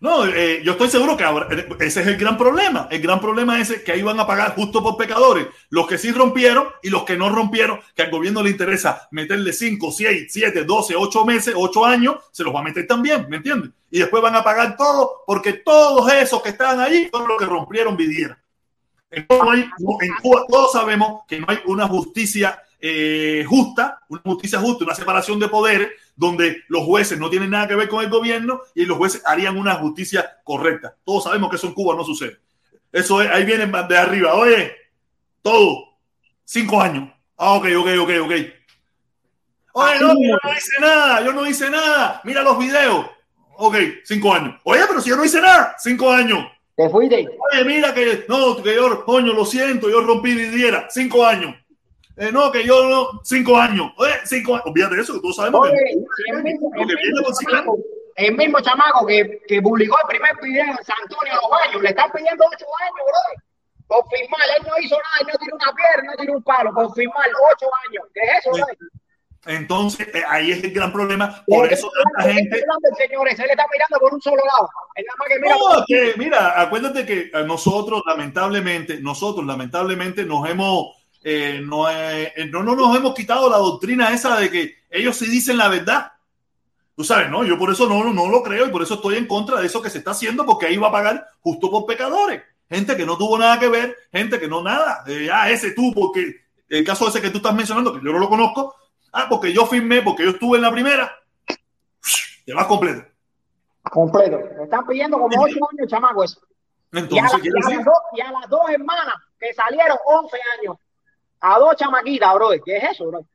[0.00, 2.88] No, eh, yo estoy seguro que ahora, eh, ese es el gran problema.
[2.90, 5.46] El gran problema es que ahí van a pagar justo por pecadores.
[5.70, 9.52] Los que sí rompieron y los que no rompieron, que al gobierno le interesa meterle
[9.52, 13.36] 5, 6, 7, 12, 8 meses, 8 años, se los va a meter también, ¿me
[13.36, 13.70] entiendes?
[13.90, 17.46] Y después van a pagar todo porque todos esos que estaban allí fueron los que
[17.46, 18.38] rompieron Vidiera.
[19.10, 19.70] En Cuba, en
[20.20, 25.40] Cuba todos sabemos que no hay una justicia eh, justa, una justicia justa, una separación
[25.40, 28.96] de poderes, donde los jueces no tienen nada que ver con el gobierno y los
[28.96, 30.96] jueces harían una justicia correcta.
[31.04, 32.38] Todos sabemos que eso en Cuba no sucede.
[32.90, 34.34] Eso es, ahí vienen de arriba.
[34.34, 34.72] Oye,
[35.42, 35.98] todo.
[36.44, 37.10] Cinco años.
[37.36, 38.32] Ah, ok, ok, ok, ok.
[39.78, 42.20] Oye, no, yo no hice nada, yo no hice nada.
[42.24, 43.06] Mira los videos.
[43.58, 44.58] Ok, cinco años.
[44.64, 46.46] Oye, pero si yo no hice nada, cinco años.
[46.74, 47.26] Te fuiste.
[47.52, 51.54] Oye, mira que no, que yo, coño, lo siento, yo rompí vidiera, cinco años.
[52.16, 53.92] Eh, no, que yo no, cinco años.
[53.96, 54.66] Oye, cinco años.
[54.66, 57.78] Olvídate de eso, que todos sabemos Oye, que el mismo, lo que viene chamaco,
[58.16, 61.88] el mismo chamaco que, que publicó el primer video en San Antonio los Baños, le
[61.90, 63.42] están pidiendo ocho años, bro.
[63.88, 66.74] Por firmar, él no hizo nada, él no tiró una piedra, no tiró un palo,
[66.74, 68.04] por firmar ocho años.
[68.14, 68.66] ¿Qué es eso, bro?
[69.46, 71.44] Entonces, eh, ahí es el gran problema.
[71.46, 72.50] Por eso tanta gente.
[72.50, 74.68] le está mirando el señor ese, él está mirando por un solo lado.
[74.96, 80.95] Que mira No, que mira, acuérdate que eh, nosotros, lamentablemente, nosotros, lamentablemente, nos hemos,
[81.28, 85.26] eh, no, eh, no, no nos hemos quitado la doctrina esa de que ellos sí
[85.26, 86.12] dicen la verdad.
[86.94, 89.26] Tú sabes, no, yo por eso no, no lo creo y por eso estoy en
[89.26, 92.44] contra de eso que se está haciendo, porque ahí va a pagar justo por pecadores.
[92.70, 95.02] Gente que no tuvo nada que ver, gente que no nada.
[95.08, 98.20] Eh, ah, ese tú, porque el caso ese que tú estás mencionando, que yo no
[98.20, 98.76] lo conozco,
[99.12, 101.12] ah, porque yo firmé, porque yo estuve en la primera,
[102.44, 103.04] te vas completo.
[103.82, 104.38] completo.
[104.56, 106.40] Le están pidiendo como ocho años, chamaco, eso.
[106.92, 110.76] Entonces, y, a, las dos, y a las dos hermanas que salieron 11 años,
[111.54, 112.50] a dos chamaquitas, bro.
[112.64, 113.26] ¿Qué es eso, bro?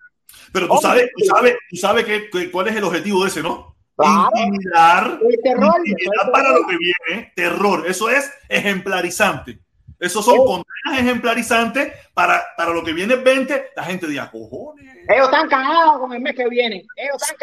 [0.51, 3.75] Pero tú sabes, tú sabes, tú sabes que, cuál es el objetivo de ese, ¿no?
[3.97, 7.83] Intimidar, terror, intimidar para lo que viene, terror.
[7.87, 9.59] Eso es ejemplarizante.
[9.99, 10.45] Esos son oh.
[10.45, 13.71] condenas ejemplarizantes para, para lo que viene 20.
[13.75, 14.97] La gente dice, cojones.
[15.07, 16.83] Ellos están cagados con el mes que viene.
[16.95, 17.37] Ellos están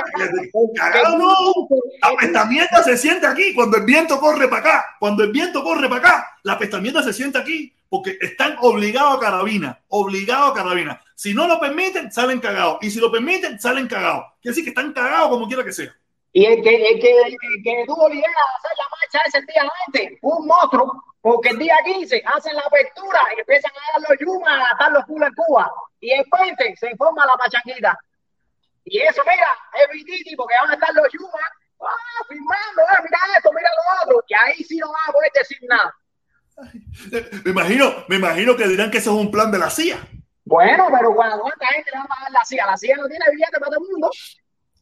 [0.74, 1.18] cagados.
[1.18, 1.68] no.
[2.02, 4.86] La pestamienta se siente aquí cuando el viento corre para acá.
[4.98, 9.20] Cuando el viento corre para acá, la pestamienta se siente aquí porque están obligados a
[9.20, 9.80] carabina.
[9.88, 11.02] Obligados a carabina.
[11.14, 12.78] Si no lo permiten, salen cagados.
[12.82, 14.26] Y si lo permiten, salen cagados.
[14.40, 15.94] Quiere decir que están cagados como quiera que sea.
[16.32, 19.40] Y el que, el que, el que tuvo la idea de hacer la marcha ese
[19.40, 24.10] día antes, un monstruo, porque el día 15 hacen la apertura y empiezan a dar
[24.10, 25.72] los yumas, a gastar los culos en Cuba.
[26.00, 27.98] Y el 20 se informa la pachanguita.
[28.84, 31.50] Y eso, mira, es vititi porque van a estar los yumas,
[31.80, 34.24] ah, firmando, ah, mira esto, mira lo otro.
[34.28, 35.94] Y ahí sí no van a poder decir nada.
[37.44, 39.98] Me imagino, me imagino que dirán que eso es un plan de la CIA.
[40.44, 42.66] Bueno, pero ¿cuánta gente le va a pagar la CIA?
[42.66, 44.10] La CIA no tiene billete para todo el mundo.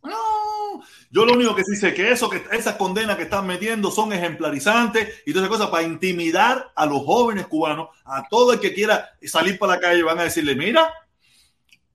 [0.05, 3.91] No, yo lo único que sí sé que eso, que esas condenas que están metiendo
[3.91, 8.61] son ejemplarizantes y todas esas cosas para intimidar a los jóvenes cubanos, a todo el
[8.61, 10.93] que quiera salir para la calle, van a decirle, mira,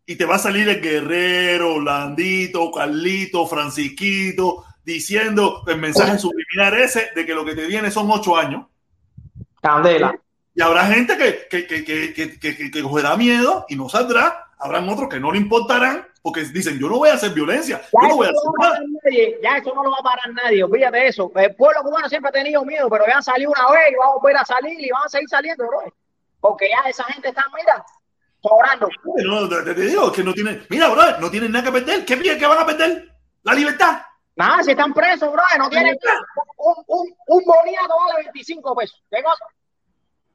[0.06, 7.12] y te va a salir el guerrero, Landito, Carlito, Francisquito, diciendo el mensaje subliminal ese
[7.16, 8.66] de que lo que te viene son ocho años.
[9.62, 10.16] Candela.
[10.54, 14.48] Y habrá gente que, que, que, que, que cogerá miedo y no saldrá.
[14.58, 17.88] Habrán otros que no le importarán porque dicen, yo no voy a hacer violencia, ya
[18.04, 21.08] yo no voy a hacer Nadie, ya eso no lo va a parar nadie, olvídate
[21.08, 21.32] eso.
[21.36, 24.10] El pueblo cubano siempre ha tenido miedo, pero ya han salido una vez y van
[24.10, 25.82] a volver a salir y van a seguir saliendo, bro.
[26.40, 27.84] Porque ya esa gente está, mira,
[28.42, 28.90] sobrando.
[29.26, 32.06] No, te, te, digo que no tienen, mira, bro, no tienen nada que perder.
[32.06, 33.10] ¿Qué, ¿Qué van a perder?
[33.42, 34.02] La libertad.
[34.42, 35.96] Nada, si están presos, bro, no tienen
[36.58, 39.00] un, un, un boniato vale 25 pesos.
[39.12, 39.46] ¿Qué cosa?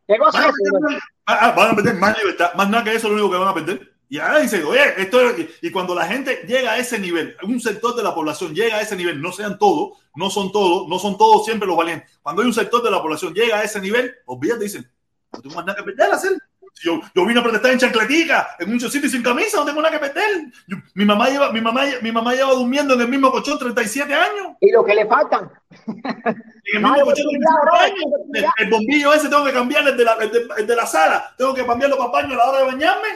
[0.06, 3.08] ¿Qué cosa van, es, ah, ah, van a perder más libertad, más nada que eso
[3.08, 3.96] es lo único que van a perder.
[4.08, 5.18] Y ahora dice, oye, esto
[5.60, 8.80] y cuando la gente llega a ese nivel, un sector de la población llega a
[8.80, 12.08] ese nivel, no sean todos, no son todos, no son todos siempre los valientes.
[12.22, 14.88] Cuando hay un sector de la población llega a ese nivel, olvídate, dicen,
[15.32, 16.32] no tengo más nada que perder, hacer.
[16.82, 19.98] Yo, yo vine a protestar en chancletica, en muchos sitios sin camisa, no tengo nada
[19.98, 20.46] que perder.
[20.94, 24.56] mi, mamá lleva, mi, mamá, mi mamá lleva durmiendo en el mismo colchón 37 años.
[24.60, 25.50] Y lo que le faltan.
[25.86, 28.52] En el mismo colchón 37 años.
[28.58, 32.10] El, bombillo ese tengo que cambiarle de la, de, la sala, tengo que cambiarlo para
[32.10, 33.08] baño a la hora de bañarme.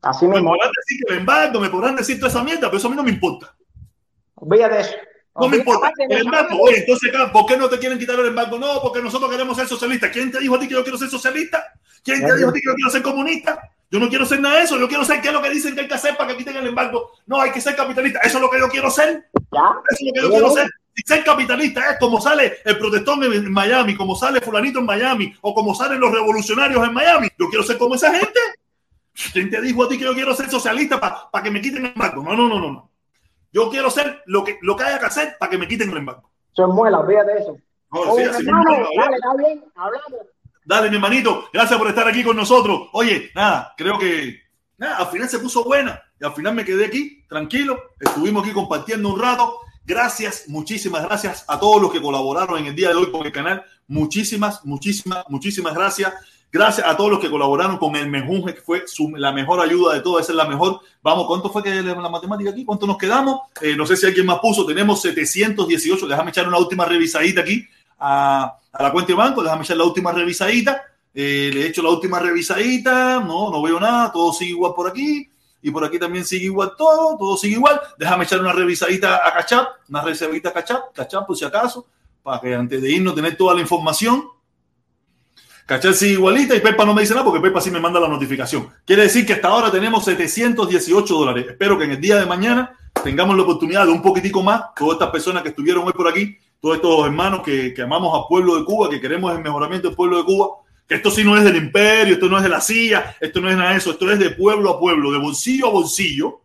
[0.00, 2.86] Así me podrán decir que me embargo, me podrán decir toda esa mierda, pero eso
[2.86, 3.54] a mí no me importa.
[4.40, 4.94] de eso.
[5.40, 5.92] No me importa.
[5.98, 8.58] El embargo, oye, entonces, ¿por qué no te quieren quitar el embargo?
[8.58, 10.10] No, porque nosotros queremos ser socialistas.
[10.10, 11.64] ¿Quién te dijo a ti que yo quiero ser socialista?
[12.02, 13.60] ¿Quién te dijo a ti que yo quiero ser comunista?
[13.90, 14.78] Yo no quiero ser nada de eso.
[14.78, 16.56] Yo quiero ser qué es lo que dicen que hay que hacer para que quiten
[16.56, 17.12] el embargo.
[17.26, 18.20] No, hay que ser capitalista.
[18.20, 19.28] Eso es lo que yo quiero ser.
[19.32, 19.34] Eso
[19.90, 20.68] es lo que yo quiero ser.
[20.94, 25.32] Si ser capitalista es como sale el protestón en Miami, como sale fulanito en Miami,
[25.42, 27.28] o como salen los revolucionarios en Miami.
[27.38, 28.40] Yo quiero ser como esa gente.
[29.32, 31.92] ¿Quién te dijo a ti que yo quiero ser socialista para que me quiten el
[31.92, 32.22] embargo?
[32.22, 32.90] No, no, no, no, no.
[33.52, 35.96] Yo quiero ser lo que, lo que haya que hacer para que me quiten el
[35.98, 36.30] embargo.
[36.52, 37.56] Eso es muela, de eso.
[37.90, 40.20] dale, está bien, hablamos.
[40.64, 42.88] Dale, mi hermanito, gracias por estar aquí con nosotros.
[42.92, 44.38] Oye, nada, creo que
[44.76, 47.94] nada, al final se puso buena y al final me quedé aquí, tranquilo.
[47.98, 49.60] Estuvimos aquí compartiendo un rato.
[49.84, 53.32] Gracias, muchísimas gracias a todos los que colaboraron en el día de hoy con el
[53.32, 53.64] canal.
[53.86, 56.12] Muchísimas, muchísimas, muchísimas gracias.
[56.50, 58.84] Gracias a todos los que colaboraron con el Mejunje, que fue
[59.16, 60.80] la mejor ayuda de todas, esa es la mejor.
[61.02, 62.64] Vamos, ¿cuánto fue que la matemática aquí?
[62.64, 63.40] ¿Cuánto nos quedamos?
[63.60, 66.06] Eh, no sé si alguien más puso, tenemos 718.
[66.06, 67.68] Déjame echar una última revisadita aquí
[67.98, 70.84] a, la cuenta de banco, déjame echar la última revisadita.
[71.14, 74.88] Eh, le he hecho la última revisadita, no, no veo nada, todo sigue igual por
[74.88, 75.28] aquí.
[75.60, 77.78] Y por aquí también sigue igual todo, todo sigue igual.
[77.98, 81.86] Déjame echar una revisadita a Cachap, una revisadita a Cachap, Cachap por si acaso,
[82.22, 84.24] para que antes de irnos tener toda la información.
[85.68, 85.92] ¿Cachai?
[85.92, 88.70] Sí, igualita y Pepa no me dice nada porque Pepa sí me manda la notificación.
[88.86, 91.44] Quiere decir que hasta ahora tenemos 718 dólares.
[91.46, 92.74] Espero que en el día de mañana
[93.04, 94.74] tengamos la oportunidad de un poquitico más.
[94.74, 98.56] Todas estas personas que estuvieron hoy por aquí, todos estos hermanos que, amamos al pueblo
[98.56, 100.48] de Cuba, que queremos el mejoramiento del pueblo de Cuba,
[100.88, 103.50] que esto sí no es del imperio, esto no es de la CIA, esto no
[103.50, 106.40] es nada de eso, esto es de pueblo a pueblo, de bolsillo a bolsillo,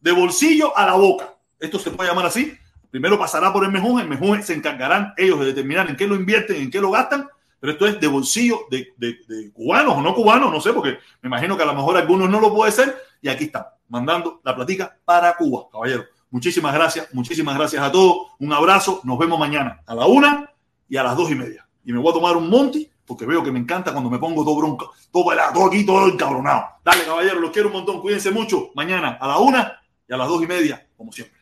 [0.00, 1.32] de bolsillo a la boca.
[1.60, 2.58] Esto se puede llamar así.
[2.90, 6.16] Primero pasará por el mejor, el mejor se encargarán ellos de determinar en qué lo
[6.16, 7.28] invierten, en qué lo gastan
[7.60, 11.28] pero esto es de bolsillo de, de, cubanos o no cubanos, no sé, porque me
[11.28, 12.96] imagino que a lo mejor algunos no lo puede ser.
[13.20, 16.04] Y aquí está, mandando la platica para Cuba, caballero.
[16.30, 18.28] Muchísimas gracias, muchísimas gracias a todos.
[18.38, 20.50] Un abrazo, nos vemos mañana a la una
[20.88, 21.66] y a las dos y media.
[21.84, 24.44] Y me voy a tomar un monty porque veo que me encanta cuando me pongo
[24.44, 26.66] todo bronco, todo, todo aquí, todo encabronado.
[26.84, 28.70] Dale, caballero, los quiero un montón, cuídense mucho.
[28.74, 31.37] Mañana a la una y a las dos y media, como siempre.